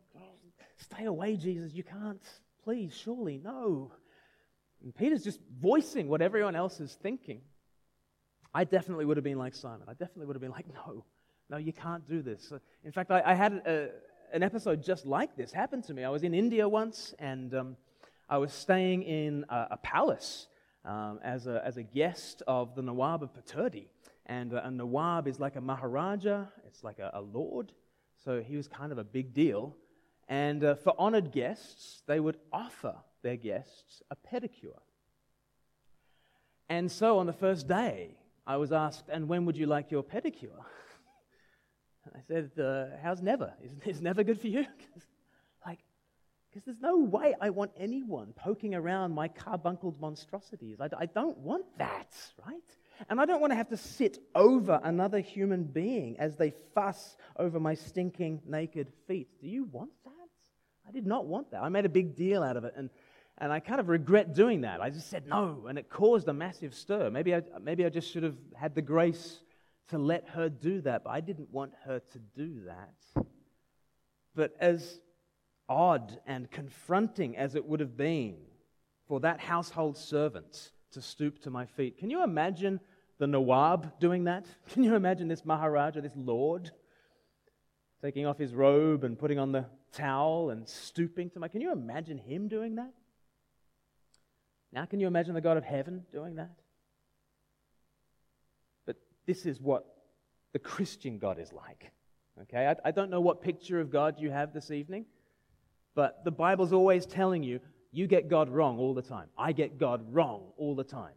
stay 0.77 1.05
away, 1.05 1.35
Jesus. 1.37 1.73
You 1.73 1.83
can't. 1.83 2.21
Please, 2.63 2.95
surely, 2.95 3.39
no. 3.43 3.91
And 4.83 4.95
Peter's 4.95 5.23
just 5.23 5.39
voicing 5.61 6.07
what 6.07 6.21
everyone 6.21 6.55
else 6.55 6.79
is 6.79 6.93
thinking. 6.93 7.41
I 8.53 8.63
definitely 8.63 9.05
would 9.05 9.17
have 9.17 9.23
been 9.23 9.37
like 9.37 9.53
Simon. 9.53 9.87
I 9.87 9.93
definitely 9.93 10.25
would 10.27 10.35
have 10.35 10.41
been 10.41 10.51
like, 10.51 10.67
no, 10.73 11.05
no, 11.49 11.57
you 11.57 11.73
can't 11.73 12.07
do 12.07 12.21
this. 12.21 12.51
In 12.83 12.91
fact, 12.91 13.11
I, 13.11 13.21
I 13.25 13.33
had 13.33 13.53
a, 13.53 13.89
an 14.33 14.41
episode 14.41 14.83
just 14.83 15.05
like 15.05 15.35
this 15.35 15.51
happen 15.51 15.81
to 15.83 15.93
me. 15.93 16.03
I 16.03 16.09
was 16.09 16.23
in 16.23 16.33
India 16.33 16.67
once, 16.67 17.13
and 17.19 17.53
um, 17.53 17.77
I 18.27 18.37
was 18.37 18.51
staying 18.51 19.03
in 19.03 19.45
a, 19.49 19.67
a 19.71 19.77
palace 19.77 20.47
um, 20.85 21.19
as, 21.23 21.47
a, 21.47 21.61
as 21.65 21.77
a 21.77 21.83
guest 21.83 22.43
of 22.47 22.75
the 22.75 22.81
Nawab 22.81 23.23
of 23.23 23.29
Pataudi. 23.33 23.87
And 24.25 24.53
a 24.53 24.71
Nawab 24.71 25.27
is 25.27 25.39
like 25.39 25.55
a 25.55 25.61
Maharaja, 25.61 26.45
it's 26.65 26.83
like 26.83 26.99
a, 26.99 27.11
a 27.13 27.21
lord. 27.21 27.73
So 28.23 28.41
he 28.41 28.55
was 28.55 28.67
kind 28.67 28.91
of 28.91 28.97
a 28.97 29.03
big 29.03 29.33
deal. 29.33 29.75
And 30.29 30.63
uh, 30.63 30.75
for 30.75 30.93
honored 30.97 31.31
guests, 31.31 32.01
they 32.07 32.19
would 32.19 32.37
offer 32.51 32.95
their 33.21 33.35
guests 33.35 34.01
a 34.09 34.15
pedicure. 34.15 34.79
And 36.69 36.89
so 36.91 37.19
on 37.19 37.25
the 37.25 37.33
first 37.33 37.67
day, 37.67 38.15
I 38.47 38.57
was 38.57 38.71
asked, 38.71 39.05
And 39.09 39.27
when 39.27 39.45
would 39.45 39.57
you 39.57 39.65
like 39.65 39.91
your 39.91 40.03
pedicure? 40.03 40.59
I 42.15 42.19
said, 42.27 42.51
uh, 42.59 42.97
How's 43.01 43.21
never? 43.21 43.53
Is, 43.61 43.71
is 43.97 44.01
never 44.01 44.23
good 44.23 44.39
for 44.39 44.47
you? 44.47 44.65
like, 45.65 45.79
because 46.49 46.63
there's 46.65 46.81
no 46.81 46.97
way 46.97 47.35
I 47.41 47.49
want 47.49 47.71
anyone 47.77 48.33
poking 48.35 48.73
around 48.75 49.13
my 49.13 49.27
carbuncled 49.27 49.99
monstrosities. 49.99 50.79
I, 50.79 50.89
I 50.97 51.05
don't 51.07 51.37
want 51.39 51.65
that, 51.77 52.15
right? 52.45 52.63
And 53.09 53.19
I 53.19 53.25
don't 53.25 53.41
want 53.41 53.51
to 53.51 53.57
have 53.57 53.69
to 53.69 53.77
sit 53.77 54.19
over 54.35 54.79
another 54.83 55.19
human 55.19 55.63
being 55.63 56.19
as 56.19 56.35
they 56.35 56.53
fuss 56.73 57.17
over 57.37 57.59
my 57.59 57.73
stinking 57.73 58.41
naked 58.45 58.91
feet. 59.07 59.27
Do 59.39 59.47
you 59.47 59.65
want 59.65 59.91
that? 60.05 60.11
I 60.87 60.91
did 60.91 61.05
not 61.05 61.25
want 61.25 61.51
that. 61.51 61.61
I 61.63 61.69
made 61.69 61.85
a 61.85 61.89
big 61.89 62.15
deal 62.15 62.43
out 62.43 62.57
of 62.57 62.63
it. 62.63 62.73
And 62.75 62.89
and 63.37 63.51
I 63.51 63.59
kind 63.59 63.79
of 63.79 63.89
regret 63.89 64.33
doing 64.33 64.61
that. 64.61 64.81
I 64.81 64.89
just 64.89 65.09
said 65.09 65.27
no, 65.27 65.65
and 65.67 65.77
it 65.77 65.89
caused 65.89 66.27
a 66.27 66.33
massive 66.33 66.73
stir. 66.75 67.09
Maybe 67.09 67.33
I, 67.33 67.41
maybe 67.61 67.85
I 67.85 67.89
just 67.89 68.11
should 68.11 68.23
have 68.23 68.37
had 68.55 68.75
the 68.75 68.81
grace 68.81 69.39
to 69.89 69.97
let 69.97 70.29
her 70.29 70.49
do 70.49 70.81
that, 70.81 71.03
but 71.03 71.09
I 71.09 71.19
didn't 71.19 71.51
want 71.51 71.73
her 71.85 71.99
to 71.99 72.19
do 72.35 72.61
that. 72.65 73.25
But 74.35 74.53
as 74.59 74.99
odd 75.67 76.19
and 76.25 76.49
confronting 76.51 77.35
as 77.35 77.55
it 77.55 77.65
would 77.65 77.79
have 77.79 77.97
been 77.97 78.37
for 79.07 79.19
that 79.21 79.39
household 79.39 79.97
servant 79.97 80.71
to 80.91 81.01
stoop 81.01 81.39
to 81.43 81.49
my 81.49 81.65
feet, 81.65 81.97
can 81.97 82.09
you 82.09 82.23
imagine 82.23 82.79
the 83.23 83.27
Nawab 83.27 83.99
doing 84.01 84.25
that? 84.25 84.45
Can 84.73 84.83
you 84.83 84.95
imagine 84.95 85.29
this 85.29 85.45
Maharaja, 85.45 86.01
this 86.01 86.15
lord, 86.15 86.71
taking 88.01 88.25
off 88.25 88.37
his 88.37 88.53
robe 88.53 89.05
and 89.05 89.17
putting 89.17 89.39
on 89.39 89.53
the 89.53 89.65
towel 89.93 90.49
and 90.49 90.67
stooping 90.67 91.29
to 91.29 91.39
my? 91.39 91.47
Can 91.47 91.61
you 91.61 91.71
imagine 91.71 92.17
him 92.17 92.49
doing 92.49 92.75
that? 92.75 92.91
Now, 94.73 94.85
can 94.85 94.99
you 94.99 95.05
imagine 95.05 95.35
the 95.35 95.41
God 95.41 95.55
of 95.55 95.63
heaven 95.63 96.03
doing 96.11 96.35
that? 96.35 96.49
But 98.87 98.97
this 99.27 99.45
is 99.45 99.61
what 99.61 99.85
the 100.51 100.59
Christian 100.59 101.19
God 101.19 101.39
is 101.39 101.53
like. 101.53 101.91
Okay? 102.41 102.67
I, 102.67 102.75
I 102.83 102.91
don't 102.91 103.11
know 103.11 103.21
what 103.21 103.41
picture 103.41 103.79
of 103.79 103.91
God 103.91 104.15
you 104.19 104.31
have 104.31 104.51
this 104.51 104.71
evening, 104.71 105.05
but 105.93 106.25
the 106.25 106.31
Bible's 106.31 106.73
always 106.73 107.05
telling 107.05 107.43
you 107.43 107.59
you 107.91 108.07
get 108.07 108.27
God 108.27 108.49
wrong 108.49 108.79
all 108.79 108.95
the 108.95 109.03
time. 109.03 109.27
I 109.37 109.51
get 109.51 109.77
God 109.77 110.11
wrong 110.11 110.51
all 110.57 110.75
the 110.75 110.83
time. 110.83 111.13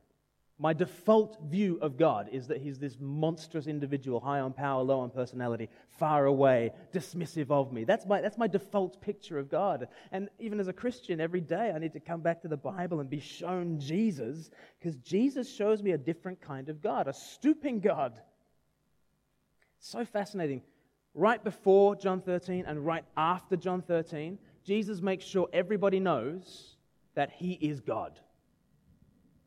My 0.59 0.73
default 0.73 1.39
view 1.43 1.79
of 1.83 1.99
God 1.99 2.31
is 2.33 2.47
that 2.47 2.63
he's 2.63 2.79
this 2.79 2.97
monstrous 2.99 3.67
individual, 3.67 4.21
high 4.21 4.41
on 4.41 4.55
power, 4.55 4.83
low 4.83 5.01
on 5.01 5.11
personality, 5.11 5.69
far 5.99 6.25
away, 6.25 6.73
dismissive 6.95 7.51
of 7.51 7.75
me. 7.75 7.85
That's 7.85 8.07
my, 8.07 8.23
that's 8.23 8.39
my 8.39 8.47
default 8.47 8.99
picture 9.03 9.39
of 9.39 9.51
God. 9.51 9.89
And 10.13 10.31
even 10.39 10.59
as 10.59 10.69
a 10.69 10.73
Christian, 10.73 11.21
every 11.21 11.43
day 11.43 11.73
I 11.75 11.79
need 11.79 11.93
to 11.93 12.01
come 12.01 12.23
back 12.23 12.41
to 12.41 12.49
the 12.49 12.57
Bible 12.57 13.01
and 13.01 13.11
be 13.11 13.21
shown 13.21 13.79
Jesus, 13.79 14.51
because 14.79 14.97
Jesus 14.97 15.55
shows 15.55 15.83
me 15.83 15.91
a 15.91 15.99
different 15.99 16.41
kind 16.41 16.71
of 16.71 16.81
God, 16.81 17.07
a 17.07 17.13
stooping 17.13 17.81
God. 17.81 18.19
So 19.79 20.07
fascinating. 20.07 20.63
Right 21.13 21.43
before 21.45 21.97
John 21.97 22.23
13 22.23 22.65
and 22.67 22.85
right 22.85 23.05
after 23.15 23.57
John 23.57 23.83
13, 23.83 24.39
Jesus 24.65 25.03
makes 25.03 25.27
sure 25.27 25.49
everybody 25.53 26.01
knows 26.01 26.77
that 27.15 27.31
he 27.31 27.53
is 27.53 27.81
God. 27.81 28.19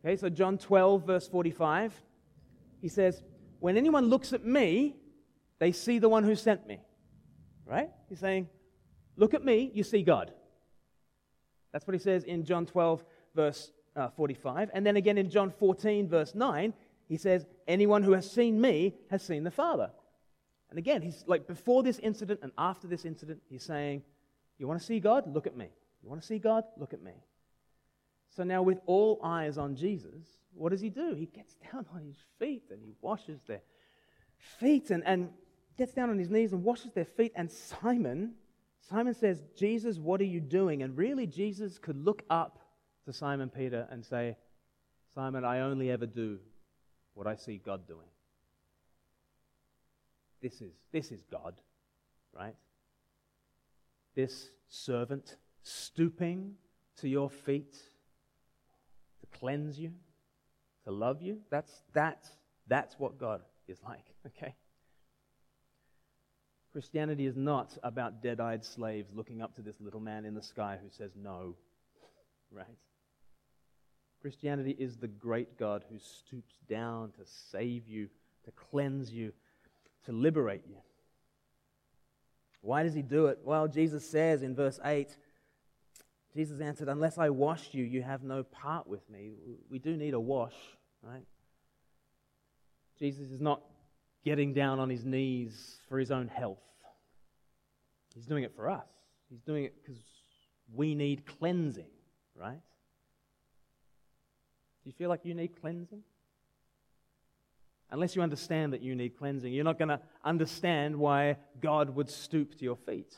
Okay, 0.04 0.16
so 0.16 0.30
John 0.30 0.58
12, 0.58 1.06
verse 1.06 1.28
45, 1.28 1.94
he 2.82 2.88
says, 2.88 3.22
When 3.60 3.78
anyone 3.78 4.08
looks 4.08 4.32
at 4.34 4.46
me, 4.46 4.96
they 5.60 5.72
see 5.72 6.00
the 6.00 6.10
one 6.10 6.24
who 6.24 6.36
sent 6.36 6.68
me. 6.68 6.80
Right? 7.66 7.90
He's 8.08 8.20
saying, 8.20 8.48
Look 9.18 9.34
at 9.34 9.44
me, 9.44 9.72
you 9.74 9.84
see 9.84 10.04
God. 10.04 10.32
That's 11.74 11.86
what 11.86 11.94
he 11.94 12.00
says 12.00 12.24
in 12.24 12.46
John 12.46 12.66
12, 12.66 13.04
verse 13.36 13.72
uh, 13.96 14.10
45. 14.10 14.72
And 14.74 14.86
then 14.86 14.96
again 14.96 15.18
in 15.18 15.30
John 15.30 15.52
14, 15.52 16.08
verse 16.08 16.34
9, 16.34 16.74
he 17.08 17.18
says, 17.18 17.46
Anyone 17.68 18.04
who 18.04 18.14
has 18.14 18.30
seen 18.30 18.60
me 18.62 18.96
has 19.12 19.22
seen 19.22 19.44
the 19.44 19.52
Father. 19.52 19.92
And 20.70 20.80
again, 20.80 21.02
he's 21.02 21.24
like 21.28 21.48
before 21.48 21.84
this 21.84 22.00
incident 22.00 22.40
and 22.44 22.52
after 22.58 22.88
this 22.88 23.04
incident, 23.04 23.42
he's 23.50 23.64
saying, 23.64 24.04
You 24.58 24.68
want 24.68 24.80
to 24.80 24.86
see 24.86 25.00
God? 25.00 25.32
Look 25.34 25.48
at 25.48 25.58
me. 25.58 25.70
You 26.02 26.10
want 26.10 26.22
to 26.22 26.28
see 26.28 26.40
God? 26.40 26.64
Look 26.78 26.94
at 26.94 27.02
me. 27.02 27.14
So 28.36 28.44
now, 28.44 28.62
with 28.62 28.80
all 28.86 29.20
eyes 29.24 29.58
on 29.58 29.76
Jesus, 29.76 30.26
what 30.54 30.70
does 30.70 30.82
he 30.82 30.89
do? 30.89 31.13
He 31.13 31.26
gets 31.26 31.56
down 31.72 31.86
on 31.94 32.04
his 32.04 32.18
feet 32.38 32.63
and 32.70 32.80
he 32.84 32.94
washes 33.02 33.42
their 33.48 33.62
feet 34.60 34.92
and, 34.92 35.04
and 35.06 35.30
gets 35.78 35.94
down 35.94 36.10
on 36.10 36.20
his 36.20 36.30
knees 36.30 36.54
and 36.54 36.63
washes 36.63 36.92
their 36.94 37.06
feet. 37.06 37.32
And 37.36 37.52
Simon, 37.52 38.34
Simon 38.82 39.13
says, 39.13 39.44
Jesus, 39.58 39.98
what 39.98 40.22
are 40.22 40.26
you 40.26 40.39
doing? 40.39 40.84
And 40.84 40.96
really, 40.98 41.26
Jesus 41.26 41.78
could 41.78 41.98
look 42.04 42.24
up 42.30 42.60
to 43.06 43.13
Simon 43.13 43.50
Peter 43.50 43.88
and 43.89 44.06
say, 44.06 44.36
Simon, 45.15 45.44
I 45.44 45.62
only 45.62 45.89
ever 45.89 46.06
do 46.06 46.39
what 47.13 47.26
I 47.28 47.36
see 47.36 47.58
God 47.58 47.88
doing. 47.88 48.08
This 50.42 50.62
is, 50.62 50.74
this 50.92 51.12
is 51.12 51.24
God, 51.32 51.56
right? 52.34 52.56
This 54.15 54.52
servant 54.70 55.36
stooping 55.63 56.54
to 56.98 57.10
your 57.10 57.30
feet 57.30 57.76
cleanse 59.39 59.80
you, 59.80 59.92
to 60.86 60.92
love 60.92 61.22
you. 61.22 61.39
That's, 61.50 61.72
that's, 61.94 62.30
that's 62.68 62.98
what 62.98 63.18
God 63.18 63.42
is 63.68 63.80
like, 63.84 64.06
okay? 64.28 64.56
Christianity 66.72 67.26
is 67.26 67.36
not 67.36 67.78
about 67.84 68.22
dead 68.22 68.39
eyed 68.39 68.63
slaves 68.63 69.12
looking 69.13 69.42
up 69.42 69.56
to 69.56 69.62
this 69.62 69.76
little 69.80 70.00
man 70.00 70.26
in 70.26 70.36
the 70.36 70.42
sky 70.42 70.78
who 70.82 70.89
says 70.89 71.12
no, 71.15 71.56
right? 72.52 72.68
Christianity 74.22 74.76
is 74.78 74.98
the 74.98 75.08
great 75.08 75.58
God 75.58 75.84
who 75.89 75.98
stoops 75.98 76.56
down 76.68 77.12
to 77.12 77.26
save 77.52 77.88
you, 77.88 78.10
to 78.46 78.52
cleanse 78.52 79.12
you, 79.12 79.32
to 80.06 80.12
liberate 80.12 80.63
you. 80.68 80.76
Why 82.62 82.84
does 82.84 82.94
he 82.94 83.02
do 83.02 83.28
it? 83.28 83.39
Well, 83.44 83.68
Jesus 83.68 84.08
says 84.08 84.44
in 84.44 84.54
verse 84.54 84.80
8, 84.84 85.15
Jesus 86.36 86.62
answered, 86.62 86.88
Unless 86.88 87.18
I 87.18 87.30
wash 87.30 87.70
you, 87.74 87.84
you 87.84 88.02
have 88.02 88.24
no 88.24 88.44
part 88.44 88.88
with 88.88 89.08
me. 89.10 89.32
We 89.70 89.80
do 89.80 89.96
need 89.98 90.13
a 90.13 90.20
wash, 90.20 90.56
right? 91.02 91.26
Jesus 93.00 93.32
is 93.32 93.42
not 93.42 93.62
getting 94.24 94.54
down 94.54 94.80
on 94.80 94.89
his 94.89 95.06
knees 95.06 95.78
for 95.88 95.98
his 95.98 96.12
own 96.12 96.28
health. 96.28 96.60
He's 98.13 98.26
doing 98.26 98.44
it 98.44 98.54
for 98.56 98.70
us. 98.70 98.88
He's 99.30 99.42
doing 99.42 99.63
it 99.63 99.74
because 99.82 100.00
we 100.74 100.96
need 100.96 101.26
cleansing, 101.26 101.89
right? 102.36 102.60
Do 104.84 104.89
you 104.89 104.92
feel 104.92 105.10
like 105.10 105.22
you 105.24 105.34
need 105.34 105.60
cleansing? 105.60 106.04
Unless 107.92 108.15
you 108.15 108.22
understand 108.22 108.74
that 108.74 108.82
you 108.82 108.94
need 108.94 109.18
cleansing, 109.18 109.52
you're 109.52 109.63
not 109.63 109.80
going 109.80 109.89
to 109.89 110.00
understand 110.24 110.96
why 110.96 111.38
God 111.60 111.96
would 111.96 112.10
stoop 112.10 112.58
to 112.60 112.63
your 112.63 112.76
feet. 112.76 113.13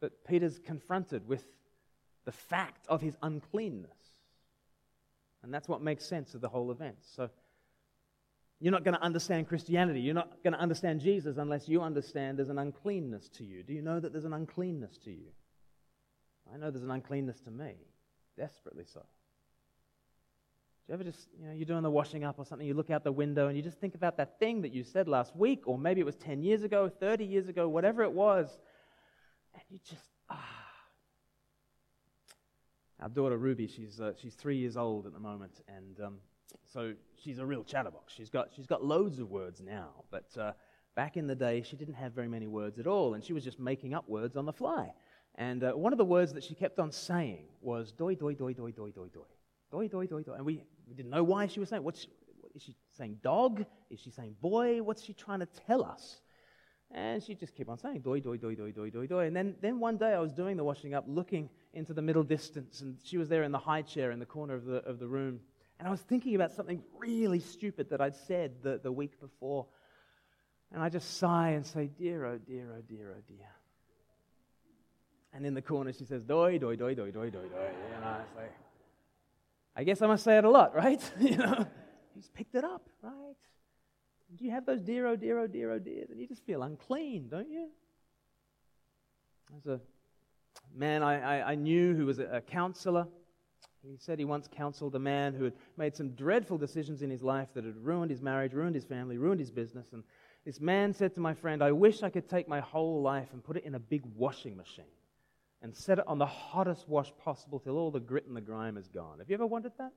But 0.00 0.24
Peter's 0.24 0.58
confronted 0.58 1.26
with 1.26 1.44
the 2.24 2.32
fact 2.32 2.86
of 2.88 3.00
his 3.00 3.16
uncleanness. 3.22 3.90
And 5.42 5.52
that's 5.52 5.68
what 5.68 5.82
makes 5.82 6.04
sense 6.04 6.34
of 6.34 6.40
the 6.40 6.48
whole 6.48 6.70
event. 6.70 6.96
So 7.16 7.30
you're 8.60 8.72
not 8.72 8.84
going 8.84 8.94
to 8.94 9.02
understand 9.02 9.48
Christianity. 9.48 10.00
You're 10.00 10.14
not 10.14 10.42
going 10.42 10.52
to 10.52 10.58
understand 10.58 11.00
Jesus 11.00 11.36
unless 11.38 11.68
you 11.68 11.80
understand 11.80 12.38
there's 12.38 12.48
an 12.48 12.58
uncleanness 12.58 13.28
to 13.30 13.44
you. 13.44 13.62
Do 13.62 13.72
you 13.72 13.82
know 13.82 14.00
that 14.00 14.12
there's 14.12 14.24
an 14.24 14.32
uncleanness 14.32 14.98
to 15.04 15.10
you? 15.10 15.28
I 16.52 16.56
know 16.56 16.70
there's 16.70 16.84
an 16.84 16.90
uncleanness 16.90 17.40
to 17.42 17.50
me, 17.50 17.74
desperately 18.36 18.84
so. 18.92 19.00
Do 19.00 20.92
you 20.92 20.94
ever 20.94 21.04
just, 21.04 21.28
you 21.38 21.46
know, 21.46 21.52
you're 21.52 21.66
doing 21.66 21.82
the 21.82 21.90
washing 21.90 22.24
up 22.24 22.38
or 22.38 22.46
something, 22.46 22.66
you 22.66 22.72
look 22.74 22.90
out 22.90 23.04
the 23.04 23.12
window 23.12 23.48
and 23.48 23.56
you 23.56 23.62
just 23.62 23.78
think 23.78 23.94
about 23.94 24.16
that 24.16 24.38
thing 24.38 24.62
that 24.62 24.72
you 24.72 24.82
said 24.82 25.06
last 25.06 25.36
week, 25.36 25.64
or 25.66 25.78
maybe 25.78 26.00
it 26.00 26.04
was 26.04 26.16
10 26.16 26.42
years 26.42 26.62
ago, 26.62 26.88
30 26.88 27.26
years 27.26 27.48
ago, 27.48 27.68
whatever 27.68 28.02
it 28.02 28.12
was, 28.12 28.58
you 29.70 29.78
just, 29.88 30.08
ah. 30.30 30.44
Our 33.00 33.08
daughter 33.08 33.36
Ruby, 33.36 33.66
she's, 33.68 34.00
uh, 34.00 34.12
she's 34.20 34.34
three 34.34 34.56
years 34.56 34.76
old 34.76 35.06
at 35.06 35.12
the 35.12 35.20
moment, 35.20 35.60
and 35.68 36.00
um, 36.04 36.14
so 36.64 36.94
she's 37.22 37.38
a 37.38 37.46
real 37.46 37.62
chatterbox. 37.62 38.12
She's 38.12 38.30
got, 38.30 38.48
she's 38.54 38.66
got 38.66 38.84
loads 38.84 39.18
of 39.20 39.30
words 39.30 39.60
now, 39.60 39.90
but 40.10 40.36
uh, 40.36 40.52
back 40.96 41.16
in 41.16 41.26
the 41.26 41.34
day, 41.36 41.62
she 41.62 41.76
didn't 41.76 41.94
have 41.94 42.12
very 42.12 42.28
many 42.28 42.48
words 42.48 42.78
at 42.78 42.86
all, 42.86 43.14
and 43.14 43.22
she 43.22 43.32
was 43.32 43.44
just 43.44 43.60
making 43.60 43.94
up 43.94 44.08
words 44.08 44.36
on 44.36 44.46
the 44.46 44.52
fly. 44.52 44.92
And 45.36 45.62
uh, 45.62 45.72
one 45.72 45.92
of 45.92 45.98
the 45.98 46.04
words 46.04 46.32
that 46.32 46.42
she 46.42 46.54
kept 46.54 46.80
on 46.80 46.90
saying 46.90 47.44
was 47.60 47.92
doi, 47.92 48.16
doi, 48.16 48.34
doi, 48.34 48.52
doi, 48.52 48.72
doi, 48.72 48.90
doi, 48.90 49.08
doi. 49.12 49.20
Doi, 49.70 49.86
doi, 49.86 50.06
doi, 50.06 50.22
doi. 50.22 50.34
And 50.34 50.44
we, 50.44 50.64
we 50.88 50.94
didn't 50.94 51.10
know 51.10 51.22
why 51.22 51.46
she 51.46 51.60
was 51.60 51.68
saying. 51.68 51.84
What's 51.84 52.06
is 52.54 52.62
she 52.62 52.74
saying 52.96 53.18
dog? 53.22 53.64
Is 53.90 54.00
she 54.00 54.10
saying 54.10 54.34
boy? 54.40 54.82
What's 54.82 55.02
she 55.04 55.12
trying 55.12 55.40
to 55.40 55.46
tell 55.46 55.84
us? 55.84 56.20
And 56.90 57.22
she 57.22 57.34
just 57.34 57.54
kept 57.54 57.68
on 57.68 57.78
saying 57.78 58.00
doi, 58.00 58.20
doi, 58.20 58.36
doi, 58.38 58.54
doi, 58.54 58.70
doi, 58.70 58.90
doi, 58.90 59.06
doi. 59.06 59.26
And 59.26 59.36
then, 59.36 59.54
then 59.60 59.78
one 59.78 59.98
day 59.98 60.14
I 60.14 60.20
was 60.20 60.32
doing 60.32 60.56
the 60.56 60.64
washing 60.64 60.94
up, 60.94 61.04
looking 61.06 61.50
into 61.74 61.92
the 61.92 62.00
middle 62.00 62.22
distance, 62.22 62.80
and 62.80 62.96
she 63.02 63.18
was 63.18 63.28
there 63.28 63.42
in 63.42 63.52
the 63.52 63.58
high 63.58 63.82
chair 63.82 64.10
in 64.10 64.18
the 64.18 64.26
corner 64.26 64.54
of 64.54 64.64
the, 64.64 64.76
of 64.76 64.98
the 64.98 65.06
room. 65.06 65.40
And 65.78 65.86
I 65.86 65.90
was 65.90 66.00
thinking 66.00 66.34
about 66.34 66.52
something 66.52 66.82
really 66.96 67.40
stupid 67.40 67.90
that 67.90 68.00
I'd 68.00 68.16
said 68.16 68.62
the, 68.62 68.80
the 68.82 68.90
week 68.90 69.20
before. 69.20 69.66
And 70.72 70.82
I 70.82 70.88
just 70.88 71.18
sigh 71.18 71.50
and 71.50 71.64
say, 71.64 71.88
dear, 71.98 72.24
oh 72.24 72.38
dear, 72.38 72.74
oh 72.76 72.82
dear, 72.88 73.14
oh 73.16 73.22
dear. 73.28 73.46
And 75.34 75.46
in 75.46 75.54
the 75.54 75.62
corner 75.62 75.92
she 75.92 76.04
says, 76.04 76.24
doi, 76.24 76.58
doi, 76.58 76.76
doi, 76.76 76.94
doi, 76.94 77.10
doi, 77.10 77.30
doi, 77.30 77.48
doi. 77.48 77.70
And 77.96 78.04
I 78.04 78.18
like, 78.34 78.54
I 79.76 79.84
guess 79.84 80.02
I 80.02 80.06
must 80.06 80.24
say 80.24 80.38
it 80.38 80.44
a 80.44 80.50
lot, 80.50 80.74
right? 80.74 81.00
you 81.20 81.36
know, 81.36 81.66
he's 82.14 82.28
picked 82.28 82.54
it 82.54 82.64
up, 82.64 82.88
right? 83.02 83.36
Do 84.36 84.44
you 84.44 84.50
have 84.50 84.66
those 84.66 84.82
dear, 84.82 85.06
oh 85.06 85.16
dear, 85.16 85.38
oh 85.38 85.46
dear, 85.46 85.72
oh 85.72 85.78
dear? 85.78 86.04
Then 86.08 86.18
you 86.18 86.26
just 86.26 86.44
feel 86.44 86.62
unclean, 86.62 87.28
don't 87.28 87.50
you? 87.50 87.68
There's 89.50 89.80
a 89.80 89.80
man 90.76 91.02
I, 91.02 91.40
I, 91.40 91.52
I 91.52 91.54
knew 91.54 91.94
who 91.94 92.06
was 92.06 92.18
a, 92.18 92.26
a 92.26 92.40
counselor. 92.40 93.06
He 93.82 93.96
said 93.96 94.18
he 94.18 94.24
once 94.24 94.48
counseled 94.50 94.94
a 94.94 94.98
man 94.98 95.34
who 95.34 95.44
had 95.44 95.54
made 95.76 95.96
some 95.96 96.10
dreadful 96.10 96.58
decisions 96.58 97.02
in 97.02 97.10
his 97.10 97.22
life 97.22 97.48
that 97.54 97.64
had 97.64 97.76
ruined 97.76 98.10
his 98.10 98.20
marriage, 98.20 98.52
ruined 98.52 98.74
his 98.74 98.84
family, 98.84 99.16
ruined 99.16 99.40
his 99.40 99.50
business. 99.50 99.86
And 99.92 100.02
this 100.44 100.60
man 100.60 100.92
said 100.92 101.14
to 101.14 101.20
my 101.20 101.32
friend, 101.32 101.62
I 101.62 101.72
wish 101.72 102.02
I 102.02 102.10
could 102.10 102.28
take 102.28 102.48
my 102.48 102.60
whole 102.60 103.00
life 103.00 103.28
and 103.32 103.42
put 103.42 103.56
it 103.56 103.64
in 103.64 103.76
a 103.76 103.78
big 103.78 104.02
washing 104.16 104.56
machine 104.56 104.84
and 105.62 105.74
set 105.74 105.98
it 105.98 106.06
on 106.06 106.18
the 106.18 106.26
hottest 106.26 106.88
wash 106.88 107.12
possible 107.22 107.58
till 107.58 107.76
all 107.76 107.90
the 107.90 108.00
grit 108.00 108.26
and 108.26 108.36
the 108.36 108.40
grime 108.40 108.76
is 108.76 108.88
gone. 108.88 109.18
Have 109.20 109.30
you 109.30 109.34
ever 109.34 109.46
wanted 109.46 109.72
that? 109.78 109.92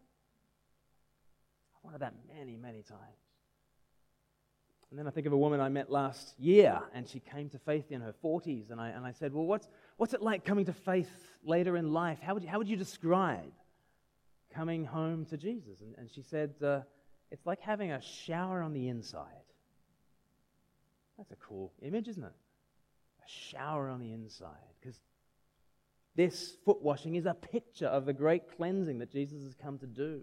I've 1.76 1.84
wanted 1.84 2.02
that 2.02 2.14
many, 2.34 2.56
many 2.56 2.82
times. 2.82 3.31
And 4.92 5.00
then 5.00 5.08
I 5.08 5.10
think 5.10 5.26
of 5.26 5.32
a 5.32 5.38
woman 5.38 5.62
I 5.62 5.70
met 5.70 5.90
last 5.90 6.38
year, 6.38 6.82
and 6.94 7.08
she 7.08 7.22
came 7.22 7.50
to 7.52 7.60
faith 7.60 7.92
in 7.92 8.02
her 8.02 8.14
40s. 8.22 8.72
And 8.72 8.80
I, 8.80 8.90
and 8.90 9.06
I 9.06 9.14
said, 9.14 9.34
Well, 9.34 9.46
what's, 9.46 9.70
what's 9.96 10.14
it 10.14 10.22
like 10.22 10.44
coming 10.44 10.66
to 10.66 10.74
faith 10.74 11.10
later 11.46 11.78
in 11.78 11.94
life? 11.94 12.20
How 12.22 12.34
would 12.34 12.44
you, 12.44 12.50
how 12.50 12.58
would 12.58 12.68
you 12.68 12.76
describe 12.76 13.54
coming 14.54 14.84
home 14.84 15.26
to 15.28 15.38
Jesus? 15.38 15.80
And, 15.80 15.96
and 15.98 16.12
she 16.12 16.22
said, 16.22 16.56
uh, 16.62 16.82
It's 17.32 17.46
like 17.46 17.62
having 17.62 17.94
a 17.94 18.02
shower 18.02 18.62
on 18.62 18.74
the 18.74 18.90
inside. 18.90 19.28
That's 21.18 21.32
a 21.32 21.38
cool 21.38 21.72
image, 21.82 22.10
isn't 22.10 22.24
it? 22.24 22.34
A 23.26 23.30
shower 23.30 23.88
on 23.88 24.02
the 24.02 24.12
inside. 24.12 24.50
Because 24.82 25.00
this 26.18 26.58
foot 26.66 26.82
washing 26.82 27.16
is 27.16 27.26
a 27.26 27.34
picture 27.34 27.88
of 27.88 28.06
the 28.06 28.14
great 28.14 28.58
cleansing 28.58 29.00
that 29.00 29.12
Jesus 29.12 29.44
has 29.44 29.56
come 29.56 29.78
to 29.80 29.88
do. 29.88 30.20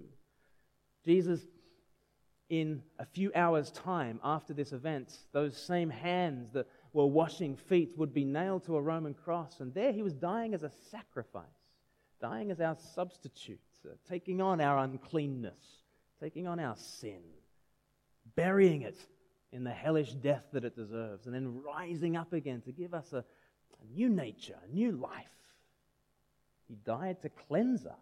Jesus, 1.07 1.41
in 2.49 2.83
a 2.99 3.05
few 3.05 3.31
hours' 3.35 3.71
time 3.71 4.21
after 4.25 4.55
this 4.55 4.73
event, 4.73 5.19
those 5.33 5.57
same 5.57 5.91
hands 5.91 6.51
that 6.53 6.67
were 6.93 7.07
washing 7.07 7.57
feet 7.57 7.93
would 7.97 8.15
be 8.15 8.25
nailed 8.25 8.65
to 8.65 8.77
a 8.77 8.81
Roman 8.81 9.15
cross, 9.15 9.61
and 9.61 9.75
there 9.75 9.93
he 9.93 10.03
was 10.03 10.15
dying 10.15 10.55
as 10.55 10.63
a 10.63 10.73
sacrifice, 10.91 11.45
dying 12.21 12.51
as 12.51 12.61
our 12.61 12.77
substitute, 12.95 13.61
uh, 13.85 13.93
taking 14.09 14.41
on 14.41 14.61
our 14.61 14.79
uncleanness, 14.79 15.83
taking 16.21 16.47
on 16.47 16.59
our 16.59 16.77
sin, 16.77 17.21
burying 18.35 18.83
it 18.83 18.99
in 19.53 19.65
the 19.65 19.71
hellish 19.71 20.15
death 20.15 20.45
that 20.53 20.65
it 20.65 20.75
deserves, 20.75 21.27
and 21.27 21.35
then 21.35 21.63
rising 21.63 22.17
up 22.17 22.33
again 22.33 22.63
to 22.63 22.73
give 22.73 22.95
us 22.95 23.13
a, 23.13 23.19
a 23.19 23.95
new 23.95 24.09
nature, 24.09 24.57
a 24.67 24.75
new 24.75 24.93
life. 24.93 25.27
He 26.67 26.77
died 26.77 27.21
to 27.23 27.29
cleanse 27.29 27.87
us. 27.87 27.95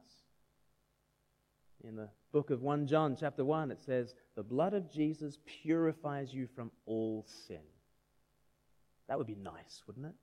In 1.84 1.94
the 1.94 2.08
book 2.36 2.50
of 2.50 2.60
1 2.60 2.86
John, 2.86 3.16
chapter 3.18 3.46
1, 3.46 3.70
it 3.70 3.80
says, 3.80 4.14
The 4.34 4.42
blood 4.42 4.74
of 4.74 4.92
Jesus 4.92 5.38
purifies 5.46 6.34
you 6.34 6.46
from 6.46 6.70
all 6.84 7.24
sin. 7.48 7.62
That 9.08 9.16
would 9.16 9.26
be 9.26 9.36
nice, 9.36 9.82
wouldn't 9.86 10.04
it? 10.04 10.14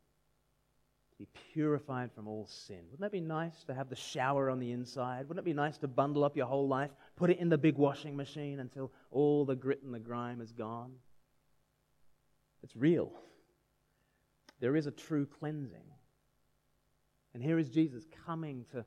To 1.13 1.17
be 1.17 1.28
purified 1.54 2.12
from 2.13 2.28
all 2.28 2.45
sin. 2.45 2.82
Wouldn't 2.91 2.99
that 2.99 3.12
be 3.12 3.19
nice 3.19 3.63
to 3.63 3.73
have 3.73 3.89
the 3.89 3.95
shower 3.95 4.52
on 4.52 4.60
the 4.60 4.69
inside? 4.69 5.28
Wouldn't 5.28 5.43
it 5.43 5.49
be 5.49 5.56
nice 5.56 5.80
to 5.80 5.88
bundle 5.88 6.23
up 6.23 6.38
your 6.38 6.45
whole 6.45 6.67
life, 6.67 6.91
put 7.15 7.32
it 7.32 7.39
in 7.39 7.49
the 7.49 7.58
big 7.58 7.78
washing 7.78 8.15
machine 8.15 8.60
until 8.60 8.91
all 9.10 9.43
the 9.43 9.56
grit 9.56 9.82
and 9.82 9.91
the 9.91 9.97
grime 9.97 10.39
is 10.39 10.52
gone? 10.52 10.91
It's 12.62 12.76
real. 12.76 13.12
There 14.60 14.76
is 14.76 14.86
a 14.86 14.91
true 14.91 15.26
cleansing. 15.26 15.89
And 17.34 17.41
here 17.41 17.58
is 17.58 17.69
Jesus 17.69 18.04
coming 18.28 18.65
to, 18.71 18.86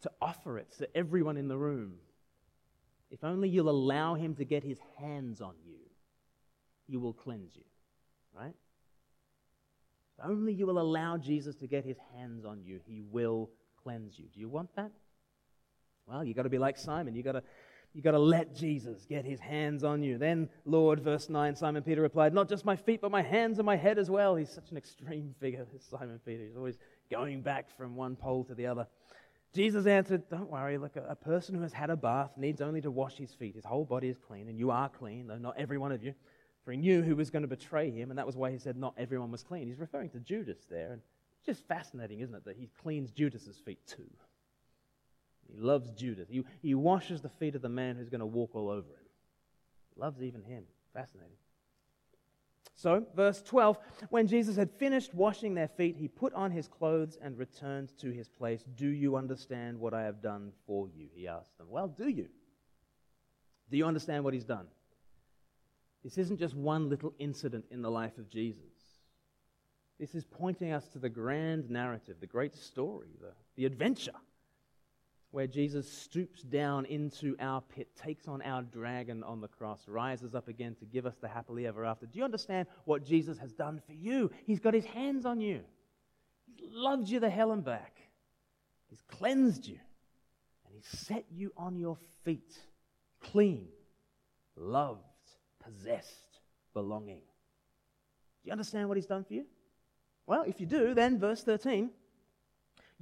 to 0.00 0.10
offer 0.20 0.58
it 0.58 0.72
to 0.78 0.88
everyone 0.96 1.36
in 1.36 1.46
the 1.46 1.56
room. 1.56 1.98
If 3.10 3.22
only 3.22 3.48
you'll 3.48 3.70
allow 3.70 4.14
him 4.14 4.34
to 4.36 4.44
get 4.44 4.64
his 4.64 4.78
hands 4.98 5.40
on 5.40 5.54
you, 5.64 5.78
he 6.86 6.96
will 6.96 7.12
cleanse 7.12 7.54
you. 7.54 7.64
Right? 8.34 8.54
If 10.18 10.24
only 10.24 10.52
you 10.52 10.66
will 10.66 10.80
allow 10.80 11.16
Jesus 11.16 11.56
to 11.56 11.66
get 11.66 11.84
his 11.84 11.96
hands 12.16 12.44
on 12.44 12.62
you, 12.62 12.80
he 12.86 13.00
will 13.00 13.50
cleanse 13.82 14.18
you. 14.18 14.26
Do 14.32 14.40
you 14.40 14.48
want 14.48 14.74
that? 14.76 14.90
Well, 16.06 16.24
you've 16.24 16.36
got 16.36 16.42
to 16.42 16.50
be 16.50 16.58
like 16.58 16.76
Simon. 16.76 17.14
You've 17.14 17.24
got 17.24 17.32
to, 17.32 17.42
you 17.94 18.02
got 18.02 18.12
to 18.12 18.18
let 18.18 18.54
Jesus 18.54 19.06
get 19.08 19.24
his 19.24 19.40
hands 19.40 19.84
on 19.84 20.02
you. 20.02 20.18
Then, 20.18 20.48
Lord, 20.64 21.00
verse 21.00 21.28
9, 21.28 21.56
Simon 21.56 21.82
Peter 21.82 22.02
replied, 22.02 22.34
Not 22.34 22.48
just 22.48 22.64
my 22.64 22.76
feet, 22.76 23.00
but 23.00 23.10
my 23.10 23.22
hands 23.22 23.58
and 23.58 23.66
my 23.66 23.76
head 23.76 23.98
as 23.98 24.10
well. 24.10 24.36
He's 24.36 24.50
such 24.50 24.70
an 24.70 24.76
extreme 24.76 25.34
figure, 25.40 25.66
this 25.72 25.84
Simon 25.84 26.20
Peter. 26.24 26.44
He's 26.44 26.56
always 26.56 26.78
going 27.10 27.40
back 27.40 27.74
from 27.76 27.96
one 27.96 28.16
pole 28.16 28.44
to 28.44 28.54
the 28.54 28.66
other. 28.66 28.86
Jesus 29.54 29.86
answered, 29.86 30.28
Don't 30.28 30.50
worry, 30.50 30.78
look, 30.78 30.96
a, 30.96 31.14
person 31.14 31.54
who 31.54 31.62
has 31.62 31.72
had 31.72 31.88
a 31.88 31.96
bath 31.96 32.32
needs 32.36 32.60
only 32.60 32.80
to 32.80 32.90
wash 32.90 33.16
his 33.16 33.32
feet. 33.32 33.54
His 33.54 33.64
whole 33.64 33.84
body 33.84 34.08
is 34.08 34.18
clean, 34.18 34.48
and 34.48 34.58
you 34.58 34.72
are 34.72 34.88
clean, 34.88 35.28
though 35.28 35.38
not 35.38 35.54
every 35.56 35.78
one 35.78 35.92
of 35.92 36.02
you. 36.02 36.12
For 36.64 36.72
he 36.72 36.76
knew 36.76 37.02
who 37.02 37.14
was 37.14 37.30
going 37.30 37.42
to 37.42 37.48
betray 37.48 37.90
him, 37.90 38.10
and 38.10 38.18
that 38.18 38.26
was 38.26 38.36
why 38.36 38.50
he 38.50 38.58
said 38.58 38.76
not 38.76 38.94
everyone 38.98 39.30
was 39.30 39.44
clean. 39.44 39.68
He's 39.68 39.78
referring 39.78 40.10
to 40.10 40.18
Judas 40.18 40.58
there. 40.68 40.92
And 40.92 41.00
it's 41.36 41.46
just 41.46 41.68
fascinating, 41.68 42.20
isn't 42.20 42.34
it, 42.34 42.44
that 42.46 42.56
he 42.56 42.68
cleans 42.82 43.12
Judas's 43.12 43.58
feet 43.58 43.78
too. 43.86 44.10
He 45.52 45.60
loves 45.60 45.90
Judas. 45.92 46.28
He, 46.28 46.42
he 46.60 46.74
washes 46.74 47.20
the 47.20 47.28
feet 47.28 47.54
of 47.54 47.62
the 47.62 47.68
man 47.68 47.96
who's 47.96 48.08
going 48.08 48.20
to 48.20 48.26
walk 48.26 48.54
all 48.54 48.70
over 48.70 48.88
him. 48.88 49.06
He 49.94 50.00
loves 50.00 50.20
even 50.20 50.42
him. 50.42 50.64
Fascinating. 50.94 51.36
So, 52.74 53.06
verse 53.14 53.42
12 53.42 53.78
when 54.10 54.26
Jesus 54.26 54.56
had 54.56 54.70
finished 54.70 55.14
washing 55.14 55.54
their 55.54 55.68
feet, 55.68 55.96
he 55.96 56.08
put 56.08 56.32
on 56.34 56.50
his 56.50 56.66
clothes 56.68 57.18
and 57.22 57.38
returned 57.38 57.96
to 57.98 58.10
his 58.10 58.28
place. 58.28 58.64
Do 58.74 58.88
you 58.88 59.16
understand 59.16 59.78
what 59.78 59.94
I 59.94 60.02
have 60.02 60.20
done 60.20 60.52
for 60.66 60.88
you? 60.88 61.08
He 61.14 61.28
asked 61.28 61.56
them. 61.58 61.68
Well, 61.70 61.88
do 61.88 62.08
you? 62.08 62.28
Do 63.70 63.76
you 63.76 63.86
understand 63.86 64.24
what 64.24 64.34
he's 64.34 64.44
done? 64.44 64.66
This 66.02 66.18
isn't 66.18 66.38
just 66.38 66.54
one 66.54 66.88
little 66.88 67.14
incident 67.18 67.64
in 67.70 67.80
the 67.80 67.90
life 67.90 68.18
of 68.18 68.28
Jesus. 68.28 68.60
This 69.98 70.14
is 70.14 70.24
pointing 70.24 70.72
us 70.72 70.88
to 70.88 70.98
the 70.98 71.08
grand 71.08 71.70
narrative, 71.70 72.16
the 72.20 72.26
great 72.26 72.54
story, 72.54 73.08
the, 73.20 73.32
the 73.56 73.64
adventure 73.64 74.12
where 75.34 75.48
Jesus 75.48 75.90
stoops 75.90 76.42
down 76.42 76.84
into 76.84 77.34
our 77.40 77.60
pit, 77.60 77.88
takes 78.00 78.28
on 78.28 78.40
our 78.42 78.62
dragon 78.62 79.24
on 79.24 79.40
the 79.40 79.48
cross, 79.48 79.80
rises 79.88 80.32
up 80.32 80.46
again 80.46 80.76
to 80.76 80.84
give 80.84 81.06
us 81.06 81.16
the 81.20 81.26
happily 81.26 81.66
ever 81.66 81.84
after. 81.84 82.06
Do 82.06 82.20
you 82.20 82.24
understand 82.24 82.68
what 82.84 83.04
Jesus 83.04 83.36
has 83.38 83.52
done 83.52 83.82
for 83.84 83.94
you? 83.94 84.30
He's 84.46 84.60
got 84.60 84.74
his 84.74 84.84
hands 84.84 85.26
on 85.26 85.40
you, 85.40 85.62
He's 86.46 86.70
loved 86.72 87.08
you 87.08 87.18
the 87.18 87.28
hell 87.28 87.50
and 87.50 87.64
back, 87.64 87.96
He's 88.86 89.02
cleansed 89.08 89.66
you, 89.66 89.80
and 90.66 90.72
He's 90.72 91.00
set 91.00 91.24
you 91.32 91.52
on 91.56 91.76
your 91.76 91.98
feet, 92.24 92.56
clean, 93.20 93.66
loved, 94.54 95.00
possessed, 95.64 96.38
belonging. 96.74 97.18
Do 97.18 98.46
you 98.46 98.52
understand 98.52 98.86
what 98.86 98.96
He's 98.96 99.06
done 99.06 99.24
for 99.24 99.34
you? 99.34 99.46
Well, 100.28 100.44
if 100.46 100.60
you 100.60 100.66
do, 100.66 100.94
then 100.94 101.18
verse 101.18 101.42
13 101.42 101.90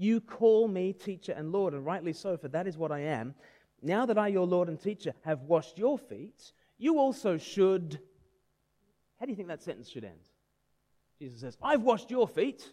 you 0.03 0.21
call 0.21 0.69
me 0.69 0.93
teacher 0.93 1.33
and 1.33 1.53
Lord, 1.53 1.75
and 1.75 1.85
rightly 1.85 2.13
so, 2.13 2.37
for 2.37 2.49
that 2.49 2.67
is 2.67 2.77
what 2.77 2.93
I 2.93 3.01
am. 3.01 3.35
Now 3.83 4.07
that 4.07 4.19
I, 4.19 4.29
your 4.29 4.47
Lord 4.47 4.69
and 4.69 4.81
teacher, 4.81 5.13
have 5.25 5.43
washed 5.43 5.79
your 5.79 5.99
feet, 5.99 6.53
you 6.79 6.99
also 6.99 7.37
should. 7.37 7.99
How 9.19 9.27
do 9.27 9.31
you 9.31 9.37
think 9.37 9.49
that 9.49 9.63
sentence 9.63 9.89
should 9.89 10.05
end? 10.05 10.19
Jesus 11.19 11.41
says, 11.41 11.57
I've 11.63 11.83
washed 11.83 12.11
your 12.11 12.27
feet. 12.27 12.69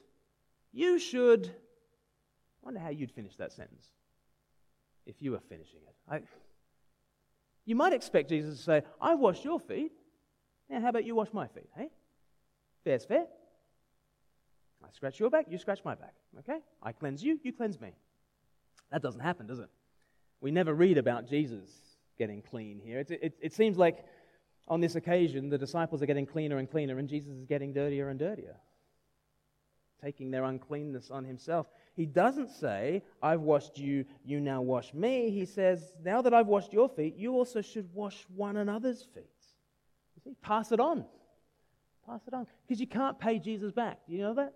You 0.71 0.99
should. 0.99 1.47
I 1.47 2.65
wonder 2.65 2.79
how 2.79 2.89
you'd 2.89 3.11
finish 3.11 3.35
that 3.37 3.51
sentence 3.51 3.89
if 5.05 5.15
you 5.19 5.31
were 5.31 5.39
finishing 5.39 5.79
it. 5.87 5.95
I, 6.09 6.21
you 7.65 7.75
might 7.75 7.93
expect 7.93 8.29
Jesus 8.29 8.57
to 8.57 8.63
say, 8.63 8.81
I've 9.01 9.19
washed 9.19 9.45
your 9.45 9.59
feet. 9.59 9.91
Now, 10.69 10.81
how 10.81 10.89
about 10.89 11.05
you 11.05 11.15
wash 11.15 11.33
my 11.33 11.47
feet? 11.47 11.69
Hey? 11.75 11.89
Fair's 12.83 13.05
fair. 13.05 13.25
I 14.83 14.91
scratch 14.91 15.19
your 15.19 15.29
back, 15.29 15.45
you 15.49 15.57
scratch 15.57 15.83
my 15.83 15.95
back. 15.95 16.13
Okay? 16.39 16.59
I 16.81 16.91
cleanse 16.91 17.23
you, 17.23 17.39
you 17.43 17.53
cleanse 17.53 17.79
me. 17.79 17.93
That 18.91 19.01
doesn't 19.01 19.21
happen, 19.21 19.47
does 19.47 19.59
it? 19.59 19.69
We 20.41 20.51
never 20.51 20.73
read 20.73 20.97
about 20.97 21.27
Jesus 21.27 21.69
getting 22.17 22.41
clean 22.41 22.79
here. 22.83 22.99
It, 22.99 23.11
it, 23.11 23.37
it 23.41 23.53
seems 23.53 23.77
like 23.77 24.05
on 24.67 24.81
this 24.81 24.95
occasion 24.95 25.49
the 25.49 25.57
disciples 25.57 26.01
are 26.01 26.05
getting 26.05 26.25
cleaner 26.25 26.57
and 26.57 26.69
cleaner, 26.69 26.97
and 26.97 27.09
Jesus 27.09 27.33
is 27.33 27.45
getting 27.45 27.73
dirtier 27.73 28.09
and 28.09 28.19
dirtier, 28.19 28.55
taking 30.01 30.31
their 30.31 30.45
uncleanness 30.45 31.09
on 31.11 31.25
himself. 31.25 31.67
He 31.95 32.05
doesn't 32.05 32.49
say, 32.49 33.03
I've 33.21 33.41
washed 33.41 33.77
you, 33.77 34.05
you 34.23 34.39
now 34.39 34.61
wash 34.61 34.93
me. 34.93 35.31
He 35.31 35.45
says, 35.45 35.93
Now 36.03 36.21
that 36.21 36.33
I've 36.33 36.47
washed 36.47 36.71
your 36.71 36.87
feet, 36.87 37.15
you 37.17 37.33
also 37.33 37.61
should 37.61 37.93
wash 37.93 38.25
one 38.35 38.57
another's 38.57 39.03
feet. 39.13 39.25
You 40.15 40.21
see, 40.23 40.35
pass 40.41 40.71
it 40.71 40.79
on. 40.79 41.05
Pass 42.05 42.21
it 42.27 42.33
on. 42.33 42.47
Because 42.65 42.79
you 42.79 42.87
can't 42.87 43.19
pay 43.19 43.39
Jesus 43.39 43.71
back. 43.71 43.99
Do 44.07 44.13
you 44.13 44.21
know 44.21 44.33
that? 44.35 44.53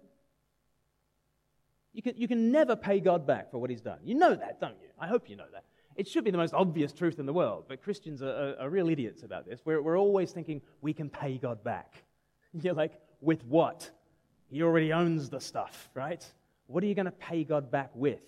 You 1.93 2.01
can, 2.01 2.13
you 2.17 2.27
can 2.27 2.51
never 2.51 2.75
pay 2.75 2.99
God 2.99 3.25
back 3.27 3.51
for 3.51 3.59
what 3.59 3.69
he's 3.69 3.81
done. 3.81 3.99
You 4.03 4.15
know 4.15 4.33
that, 4.33 4.59
don't 4.59 4.77
you? 4.81 4.89
I 4.99 5.07
hope 5.07 5.29
you 5.29 5.35
know 5.35 5.45
that. 5.53 5.63
It 5.95 6.07
should 6.07 6.23
be 6.23 6.31
the 6.31 6.37
most 6.37 6.53
obvious 6.53 6.91
truth 6.91 7.19
in 7.19 7.27
the 7.27 7.33
world, 7.33 7.65
but 7.67 7.83
Christians 7.83 8.23
are, 8.23 8.29
are, 8.29 8.61
are 8.61 8.69
real 8.69 8.89
idiots 8.89 9.21
about 9.21 9.45
this. 9.45 9.61
We're, 9.63 9.81
we're 9.81 9.99
always 9.99 10.31
thinking 10.31 10.61
we 10.81 10.93
can 10.93 11.09
pay 11.09 11.37
God 11.37 11.63
back. 11.63 12.03
You're 12.53 12.73
like, 12.73 12.99
with 13.21 13.45
what? 13.45 13.89
He 14.49 14.63
already 14.63 14.91
owns 14.91 15.29
the 15.29 15.39
stuff, 15.39 15.89
right? 15.93 16.25
What 16.67 16.83
are 16.83 16.87
you 16.87 16.95
going 16.95 17.05
to 17.05 17.11
pay 17.11 17.43
God 17.43 17.69
back 17.69 17.91
with? 17.93 18.21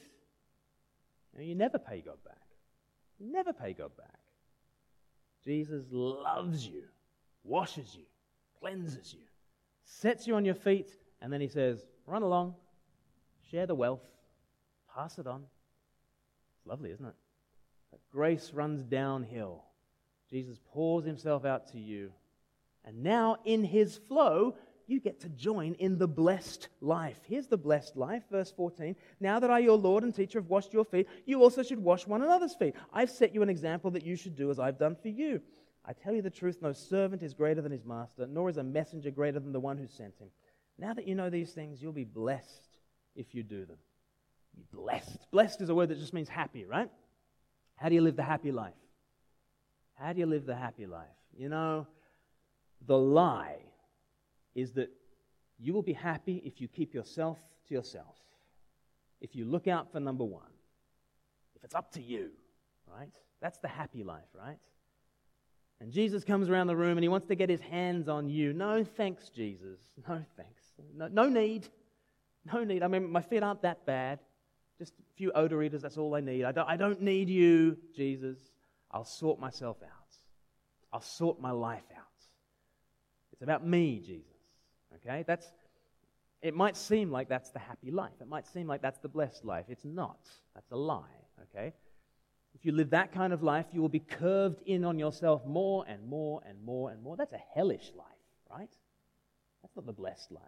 You, 1.34 1.40
know, 1.40 1.46
you 1.46 1.56
never 1.56 1.80
pay 1.80 2.02
God 2.02 2.18
back. 2.24 2.38
You 3.20 3.32
never 3.32 3.54
pay 3.54 3.74
God 3.74 3.96
back. 3.98 4.20
Jesus 5.44 5.86
loves 5.92 6.66
you, 6.66 6.84
washes 7.44 7.96
you, 7.96 8.06
cleanses 8.60 9.14
you, 9.14 9.22
sets 9.84 10.28
you 10.28 10.36
on 10.36 10.46
your 10.46 10.56
feet, 10.56 10.92
and 11.22 11.32
then 11.32 11.42
he 11.42 11.48
says, 11.48 11.86
Run 12.08 12.24
along, 12.24 12.56
Share 13.52 13.68
the 13.68 13.76
wealth, 13.76 14.02
pass 14.96 15.18
it 15.18 15.28
on. 15.28 15.44
It's 16.58 16.68
lovely, 16.68 16.92
isn't 16.92 17.06
it? 17.06 17.16
But 17.92 18.00
grace 18.12 18.52
runs 18.54 18.84
downhill. 18.84 19.64
Jesus 20.30 20.60
pours 20.74 21.06
himself 21.06 21.46
out 21.46 21.72
to 21.72 21.80
you. 21.80 22.12
And 22.84 23.04
now, 23.04 23.38
in 23.46 23.64
his 23.64 23.98
flow, 23.98 24.56
you 24.88 25.00
get 25.00 25.22
to 25.22 25.30
join 25.30 25.74
in 25.76 25.98
the 25.98 26.08
blessed 26.08 26.68
life. 26.82 27.20
Here's 27.28 27.48
the 27.48 27.58
blessed 27.58 27.96
life, 27.96 28.24
verse 28.32 28.52
14. 28.52 28.96
Now 29.20 29.40
that 29.40 29.50
I, 29.50 29.60
your 29.60 29.78
Lord 29.78 30.04
and 30.04 30.14
teacher, 30.14 30.40
have 30.40 30.50
washed 30.50 30.74
your 30.74 30.86
feet, 30.86 31.08
you 31.26 31.42
also 31.42 31.64
should 31.64 31.80
wash 31.80 32.06
one 32.06 32.22
another's 32.22 32.54
feet. 32.54 32.76
I've 32.94 33.10
set 33.10 33.34
you 33.34 33.42
an 33.42 33.50
example 33.50 33.92
that 33.92 34.06
you 34.06 34.16
should 34.16 34.36
do 34.36 34.52
as 34.52 34.60
I've 34.60 34.78
done 34.78 34.96
for 34.96 35.10
you. 35.10 35.42
I 35.84 35.94
tell 35.94 36.14
you 36.14 36.22
the 36.22 36.30
truth 36.30 36.62
no 36.62 36.74
servant 36.74 37.24
is 37.24 37.34
greater 37.34 37.62
than 37.62 37.72
his 37.72 37.86
master, 37.86 38.28
nor 38.28 38.50
is 38.50 38.58
a 38.58 38.64
messenger 38.64 39.12
greater 39.12 39.40
than 39.40 39.54
the 39.54 39.60
one 39.60 39.78
who 39.78 39.88
sent 39.88 40.18
him. 40.18 40.30
Now 40.78 40.94
that 40.94 41.08
you 41.08 41.16
know 41.16 41.30
these 41.30 41.54
things, 41.54 41.82
you'll 41.82 41.94
be 41.94 42.04
blessed 42.04 42.75
if 43.16 43.34
you 43.34 43.44
do 43.44 43.66
them. 43.66 43.78
You're 44.56 44.82
blessed. 44.84 45.30
Blessed 45.32 45.62
is 45.62 45.70
a 45.70 45.76
word 45.76 45.90
that 45.90 46.00
just 46.00 46.14
means 46.14 46.30
happy, 46.30 46.66
right? 46.66 46.90
How 47.76 47.90
do 47.90 47.96
you 47.96 48.02
live 48.02 48.16
the 48.16 48.24
happy 48.24 48.52
life? 48.52 48.74
How 49.96 50.14
do 50.14 50.20
you 50.20 50.26
live 50.26 50.46
the 50.46 50.56
happy 50.56 50.86
life? 50.86 51.08
You 51.38 51.50
know, 51.50 51.88
the 52.86 52.98
lie 52.98 53.58
is 54.54 54.74
that 54.74 54.90
you 55.60 55.74
will 55.74 55.82
be 55.82 55.94
happy 55.94 56.42
if 56.46 56.62
you 56.62 56.68
keep 56.68 56.94
yourself 56.94 57.38
to 57.68 57.74
yourself, 57.74 58.16
if 59.22 59.36
you 59.36 59.46
look 59.46 59.68
out 59.68 59.92
for 59.92 60.00
number 60.00 60.24
one, 60.24 60.44
if 61.56 61.64
it's 61.64 61.76
up 61.76 61.92
to 61.94 62.02
you, 62.02 62.30
right? 62.88 63.10
That's 63.42 63.58
the 63.60 63.68
happy 63.68 64.04
life, 64.04 64.28
right? 64.34 64.58
And 65.82 65.92
Jesus 65.92 66.24
comes 66.24 66.50
around 66.50 66.68
the 66.68 66.76
room 66.76 66.98
and 66.98 67.04
he 67.04 67.10
wants 67.10 67.28
to 67.28 67.36
get 67.36 67.50
his 67.50 67.62
hands 67.62 68.08
on 68.08 68.30
you. 68.30 68.54
No 68.54 68.84
thanks, 68.84 69.30
Jesus. 69.30 69.80
No 70.08 70.24
thanks. 70.38 70.64
No, 70.96 71.08
no 71.08 71.28
need. 71.28 71.68
No 72.54 72.64
need. 72.64 72.84
I 72.84 72.88
mean, 72.88 73.10
my 73.10 73.22
feet 73.22 73.44
aren't 73.44 73.62
that 73.64 73.86
bad. 73.86 74.20
Just 74.78 74.94
a 74.94 75.16
few 75.16 75.32
odor 75.34 75.64
eaters, 75.64 75.82
that's 75.82 75.98
all 75.98 76.16
I 76.16 76.20
need. 76.20 76.44
I 76.44 76.52
don't, 76.52 76.70
I 76.70 76.76
don't 76.76 77.02
need 77.02 77.30
you, 77.30 77.78
Jesus. 77.96 78.38
I'll 78.92 79.06
sort 79.06 79.40
myself 79.40 79.78
out. 79.84 80.18
I'll 80.92 81.02
sort 81.02 81.42
my 81.42 81.52
life 81.52 81.84
out. 81.96 82.04
It's 83.34 83.42
about 83.42 83.66
me, 83.66 84.00
Jesus. 84.00 84.38
Okay? 84.96 85.24
That's 85.28 85.52
it 86.42 86.54
might 86.54 86.78
seem 86.78 87.10
like 87.10 87.28
that's 87.28 87.50
the 87.50 87.60
happy 87.60 87.90
life. 87.90 88.14
It 88.22 88.28
might 88.28 88.46
seem 88.46 88.68
like 88.68 88.82
that's 88.82 89.00
the 89.00 89.10
blessed 89.10 89.44
life. 89.44 89.66
It's 89.68 89.84
not. 89.84 90.20
That's 90.54 90.72
a 90.72 90.78
lie. 90.78 91.02
Okay? 91.42 91.74
If 92.54 92.66
you 92.66 92.72
live 92.72 92.92
that 92.92 93.12
kind 93.12 93.34
of 93.34 93.44
life, 93.44 93.66
you 93.74 93.82
will 93.82 93.90
be 93.90 94.00
curved 94.00 94.62
in 94.66 94.86
on 94.86 95.00
yourself 95.00 95.46
more 95.46 95.86
and 95.88 96.08
more 96.08 96.42
and 96.48 96.64
more 96.64 96.92
and 96.92 97.02
more. 97.02 97.18
That's 97.18 97.34
a 97.34 97.42
hellish 97.54 97.92
life, 97.98 98.06
right? 98.50 98.70
That's 99.62 99.76
not 99.76 99.86
the 99.86 99.94
blessed 99.94 100.32
life. 100.32 100.42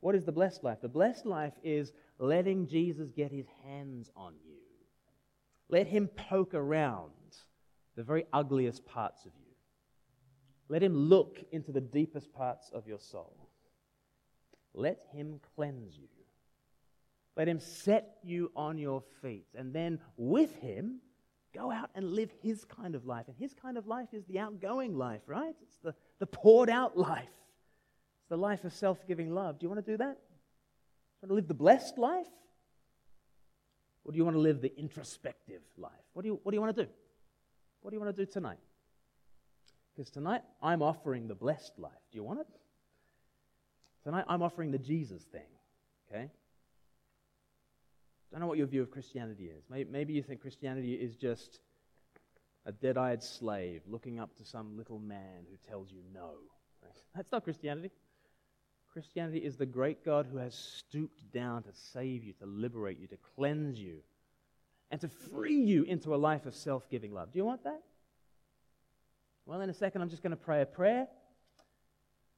What 0.00 0.14
is 0.14 0.24
the 0.24 0.32
blessed 0.32 0.62
life? 0.62 0.78
The 0.80 0.88
blessed 0.88 1.26
life 1.26 1.54
is 1.62 1.92
letting 2.18 2.66
Jesus 2.66 3.10
get 3.10 3.32
his 3.32 3.46
hands 3.64 4.10
on 4.16 4.34
you. 4.44 4.56
Let 5.68 5.86
him 5.86 6.08
poke 6.08 6.54
around 6.54 7.12
the 7.96 8.02
very 8.02 8.24
ugliest 8.32 8.86
parts 8.86 9.24
of 9.26 9.32
you. 9.38 9.54
Let 10.68 10.82
him 10.82 10.94
look 10.94 11.38
into 11.50 11.72
the 11.72 11.80
deepest 11.80 12.32
parts 12.32 12.70
of 12.72 12.86
your 12.86 13.00
soul. 13.00 13.36
Let 14.74 15.00
him 15.12 15.40
cleanse 15.56 15.96
you. 15.96 16.08
Let 17.36 17.48
him 17.48 17.60
set 17.60 18.18
you 18.22 18.52
on 18.54 18.78
your 18.78 19.02
feet. 19.22 19.46
And 19.54 19.72
then 19.72 19.98
with 20.16 20.54
him, 20.56 21.00
go 21.54 21.70
out 21.70 21.90
and 21.94 22.12
live 22.12 22.30
his 22.42 22.64
kind 22.64 22.94
of 22.94 23.06
life. 23.06 23.24
And 23.28 23.36
his 23.36 23.54
kind 23.54 23.78
of 23.78 23.86
life 23.86 24.08
is 24.12 24.24
the 24.26 24.38
outgoing 24.38 24.96
life, 24.96 25.22
right? 25.26 25.54
It's 25.62 25.78
the, 25.82 25.94
the 26.18 26.26
poured 26.26 26.70
out 26.70 26.96
life 26.96 27.28
the 28.28 28.36
life 28.36 28.64
of 28.64 28.72
self 28.72 29.06
giving 29.06 29.34
love. 29.34 29.58
Do 29.58 29.64
you 29.64 29.70
want 29.70 29.84
to 29.84 29.90
do 29.90 29.96
that? 29.98 30.16
Do 30.16 31.26
you 31.26 31.28
want 31.28 31.30
to 31.30 31.34
live 31.34 31.48
the 31.48 31.54
blessed 31.54 31.98
life? 31.98 32.26
Or 34.04 34.12
do 34.12 34.16
you 34.16 34.24
want 34.24 34.36
to 34.36 34.40
live 34.40 34.60
the 34.60 34.74
introspective 34.78 35.60
life? 35.76 35.92
What 36.14 36.22
do 36.22 36.28
you, 36.28 36.40
what 36.42 36.52
do 36.52 36.56
you 36.56 36.60
want 36.60 36.74
to 36.76 36.84
do? 36.84 36.90
What 37.82 37.90
do 37.90 37.96
you 37.96 38.00
want 38.00 38.16
to 38.16 38.24
do 38.24 38.30
tonight? 38.30 38.58
Because 39.94 40.10
tonight 40.10 40.42
I'm 40.62 40.80
offering 40.82 41.28
the 41.28 41.34
blessed 41.34 41.72
life. 41.78 41.92
Do 42.10 42.16
you 42.16 42.24
want 42.24 42.40
it? 42.40 42.46
Tonight 44.04 44.24
I'm 44.28 44.42
offering 44.42 44.70
the 44.70 44.78
Jesus 44.78 45.22
thing. 45.24 45.42
Okay? 46.08 46.24
I 46.24 46.30
don't 48.32 48.40
know 48.40 48.46
what 48.46 48.58
your 48.58 48.66
view 48.66 48.82
of 48.82 48.90
Christianity 48.90 49.44
is. 49.44 49.64
Maybe 49.68 50.12
you 50.12 50.22
think 50.22 50.40
Christianity 50.40 50.94
is 50.94 51.16
just 51.16 51.60
a 52.64 52.72
dead 52.72 52.96
eyed 52.96 53.22
slave 53.22 53.82
looking 53.86 54.20
up 54.20 54.36
to 54.36 54.44
some 54.44 54.76
little 54.76 54.98
man 54.98 55.46
who 55.50 55.56
tells 55.68 55.90
you 55.90 56.00
no. 56.14 56.30
That's 57.14 57.32
not 57.32 57.44
Christianity. 57.44 57.90
Christianity 58.98 59.38
is 59.38 59.56
the 59.56 59.64
great 59.64 60.04
God 60.04 60.26
who 60.28 60.38
has 60.38 60.56
stooped 60.56 61.30
down 61.32 61.62
to 61.62 61.68
save 61.72 62.24
you, 62.24 62.32
to 62.40 62.46
liberate 62.46 62.98
you, 62.98 63.06
to 63.06 63.16
cleanse 63.36 63.78
you, 63.78 63.98
and 64.90 65.00
to 65.00 65.06
free 65.06 65.54
you 65.54 65.84
into 65.84 66.16
a 66.16 66.16
life 66.16 66.46
of 66.46 66.54
self 66.56 66.90
giving 66.90 67.14
love. 67.14 67.30
Do 67.30 67.38
you 67.38 67.44
want 67.44 67.62
that? 67.62 67.80
Well, 69.46 69.60
in 69.60 69.70
a 69.70 69.74
second, 69.74 70.02
I'm 70.02 70.08
just 70.08 70.24
going 70.24 70.32
to 70.32 70.36
pray 70.36 70.62
a 70.62 70.66
prayer. 70.66 71.06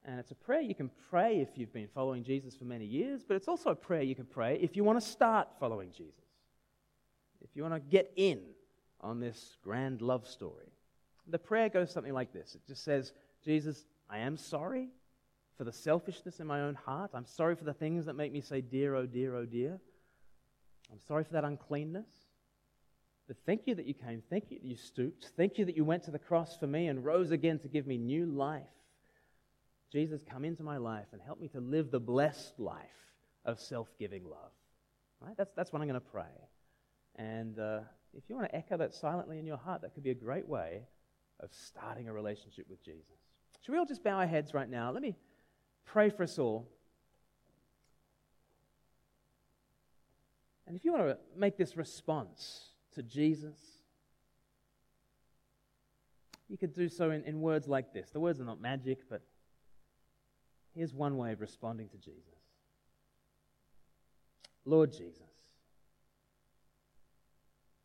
And 0.05 0.19
it's 0.19 0.29
a 0.29 0.35
prayer 0.35 0.61
you 0.61 0.75
can 0.75 0.91
pray 1.09 1.41
if 1.41 1.57
you've 1.57 1.73
been 1.73 1.87
following 1.95 2.23
Jesus 2.23 2.55
for 2.55 2.65
many 2.65 2.85
years, 2.85 3.23
but 3.27 3.37
it's 3.37 3.47
also 3.47 3.71
a 3.71 3.75
prayer 3.75 4.03
you 4.03 4.13
can 4.13 4.25
pray 4.25 4.59
if 4.61 4.75
you 4.75 4.83
want 4.83 5.01
to 5.01 5.05
start 5.07 5.47
following 5.59 5.89
Jesus. 5.91 6.27
If 7.41 7.55
you 7.55 7.63
want 7.63 7.73
to 7.73 7.79
get 7.79 8.11
in 8.17 8.39
on 8.99 9.19
this 9.19 9.57
grand 9.63 10.03
love 10.03 10.27
story. 10.27 10.71
The 11.25 11.39
prayer 11.39 11.69
goes 11.69 11.89
something 11.89 12.13
like 12.13 12.31
this 12.31 12.53
it 12.53 12.61
just 12.67 12.83
says, 12.83 13.13
Jesus, 13.43 13.83
I 14.07 14.19
am 14.19 14.37
sorry 14.37 14.89
for 15.57 15.63
the 15.63 15.71
selfishness 15.71 16.39
in 16.39 16.47
my 16.47 16.61
own 16.61 16.75
heart. 16.75 17.11
I'm 17.13 17.25
sorry 17.25 17.55
for 17.55 17.65
the 17.65 17.73
things 17.73 18.05
that 18.05 18.15
make 18.15 18.31
me 18.31 18.41
say, 18.41 18.61
dear, 18.61 18.95
oh 18.95 19.05
dear, 19.05 19.35
oh 19.35 19.45
dear. 19.45 19.79
I'm 20.91 20.99
sorry 21.07 21.23
for 21.23 21.33
that 21.33 21.43
uncleanness. 21.43 22.09
But 23.27 23.37
thank 23.45 23.61
you 23.65 23.75
that 23.75 23.85
you 23.85 23.93
came. 23.93 24.21
Thank 24.29 24.51
you 24.51 24.59
that 24.59 24.65
you 24.65 24.75
stooped. 24.75 25.31
Thank 25.37 25.57
you 25.57 25.65
that 25.65 25.77
you 25.77 25.85
went 25.85 26.03
to 26.03 26.11
the 26.11 26.19
cross 26.19 26.57
for 26.57 26.67
me 26.67 26.87
and 26.87 27.05
rose 27.05 27.31
again 27.31 27.59
to 27.59 27.67
give 27.67 27.87
me 27.87 27.97
new 27.97 28.25
life. 28.25 28.63
Jesus, 29.91 30.21
come 30.29 30.45
into 30.45 30.63
my 30.63 30.77
life 30.77 31.07
and 31.11 31.21
help 31.21 31.39
me 31.39 31.47
to 31.49 31.59
live 31.59 31.91
the 31.91 31.99
blessed 31.99 32.59
life 32.59 32.77
of 33.45 33.59
self 33.59 33.87
giving 33.99 34.23
love. 34.23 34.51
Right? 35.21 35.35
That's, 35.37 35.51
that's 35.55 35.71
what 35.71 35.81
I'm 35.81 35.87
going 35.87 35.99
to 35.99 36.05
pray. 36.11 36.23
And 37.15 37.59
uh, 37.59 37.79
if 38.13 38.23
you 38.27 38.35
want 38.35 38.49
to 38.49 38.55
echo 38.55 38.77
that 38.77 38.93
silently 38.93 39.37
in 39.39 39.45
your 39.45 39.57
heart, 39.57 39.81
that 39.81 39.93
could 39.93 40.03
be 40.03 40.11
a 40.11 40.15
great 40.15 40.47
way 40.47 40.81
of 41.39 41.49
starting 41.53 42.07
a 42.07 42.13
relationship 42.13 42.65
with 42.69 42.83
Jesus. 42.83 43.17
Should 43.61 43.73
we 43.73 43.77
all 43.77 43.85
just 43.85 44.03
bow 44.03 44.17
our 44.17 44.27
heads 44.27 44.53
right 44.53 44.69
now? 44.69 44.91
Let 44.91 45.01
me 45.01 45.15
pray 45.85 46.09
for 46.09 46.23
us 46.23 46.39
all. 46.39 46.67
And 50.67 50.75
if 50.75 50.85
you 50.85 50.93
want 50.93 51.07
to 51.07 51.17
make 51.35 51.57
this 51.57 51.75
response 51.75 52.69
to 52.95 53.03
Jesus, 53.03 53.57
you 56.47 56.57
could 56.57 56.73
do 56.73 56.87
so 56.87 57.11
in, 57.11 57.23
in 57.23 57.41
words 57.41 57.67
like 57.67 57.93
this. 57.93 58.09
The 58.11 58.19
words 58.19 58.39
are 58.39 58.45
not 58.45 58.61
magic, 58.61 58.99
but 59.09 59.21
Here's 60.73 60.93
one 60.93 61.17
way 61.17 61.33
of 61.33 61.41
responding 61.41 61.89
to 61.89 61.97
Jesus 61.97 62.23
Lord 64.63 64.91
Jesus, 64.91 65.17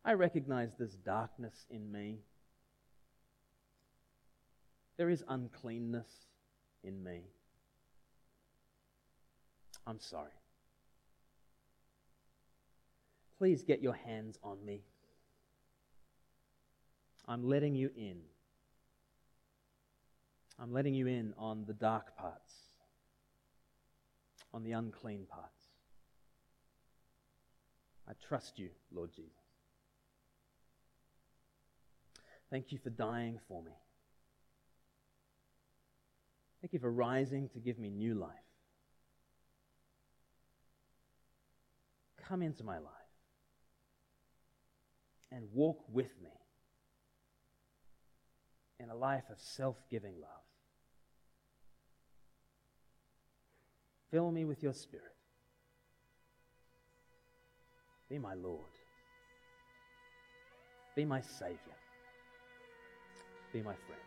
I 0.05 0.13
recognize 0.13 0.69
this 0.77 0.95
darkness 0.95 1.65
in 1.69 1.91
me. 1.91 2.19
There 4.97 5.09
is 5.09 5.23
uncleanness 5.27 6.07
in 6.83 7.03
me. 7.03 7.21
I'm 9.87 9.99
sorry. 9.99 10.31
Please 13.37 13.63
get 13.63 13.81
your 13.81 13.93
hands 13.93 14.37
on 14.43 14.63
me. 14.65 14.81
I'm 17.27 17.47
letting 17.47 17.75
you 17.75 17.89
in. 17.95 18.17
I'm 20.59 20.73
letting 20.73 20.93
you 20.93 21.07
in 21.07 21.33
on 21.37 21.63
the 21.65 21.73
dark 21.73 22.17
parts 22.17 22.53
on 24.53 24.63
the 24.63 24.71
unclean 24.71 25.25
parts. 25.29 25.65
I 28.09 28.13
trust 28.27 28.57
you, 28.57 28.69
Lord 28.91 29.11
Jesus. 29.13 29.31
Thank 32.49 32.71
you 32.71 32.77
for 32.77 32.89
dying 32.89 33.39
for 33.47 33.61
me. 33.61 33.73
Thank 36.61 36.73
you 36.73 36.79
for 36.79 36.91
rising 36.91 37.49
to 37.49 37.59
give 37.59 37.77
me 37.77 37.89
new 37.89 38.15
life. 38.15 38.46
Come 42.27 42.41
into 42.41 42.63
my 42.63 42.77
life 42.77 42.91
and 45.31 45.45
walk 45.53 45.79
with 45.91 46.11
me 46.21 46.31
in 48.79 48.89
a 48.89 48.95
life 48.95 49.23
of 49.31 49.39
self 49.39 49.77
giving 49.89 50.13
love. 50.19 50.29
Fill 54.11 54.31
me 54.31 54.45
with 54.45 54.61
your 54.61 54.73
Spirit. 54.73 55.15
Be 58.09 58.17
my 58.17 58.33
Lord. 58.33 58.61
Be 60.95 61.05
my 61.05 61.21
Savior. 61.21 61.57
Be 63.53 63.59
my 63.61 63.73
friend. 63.73 64.06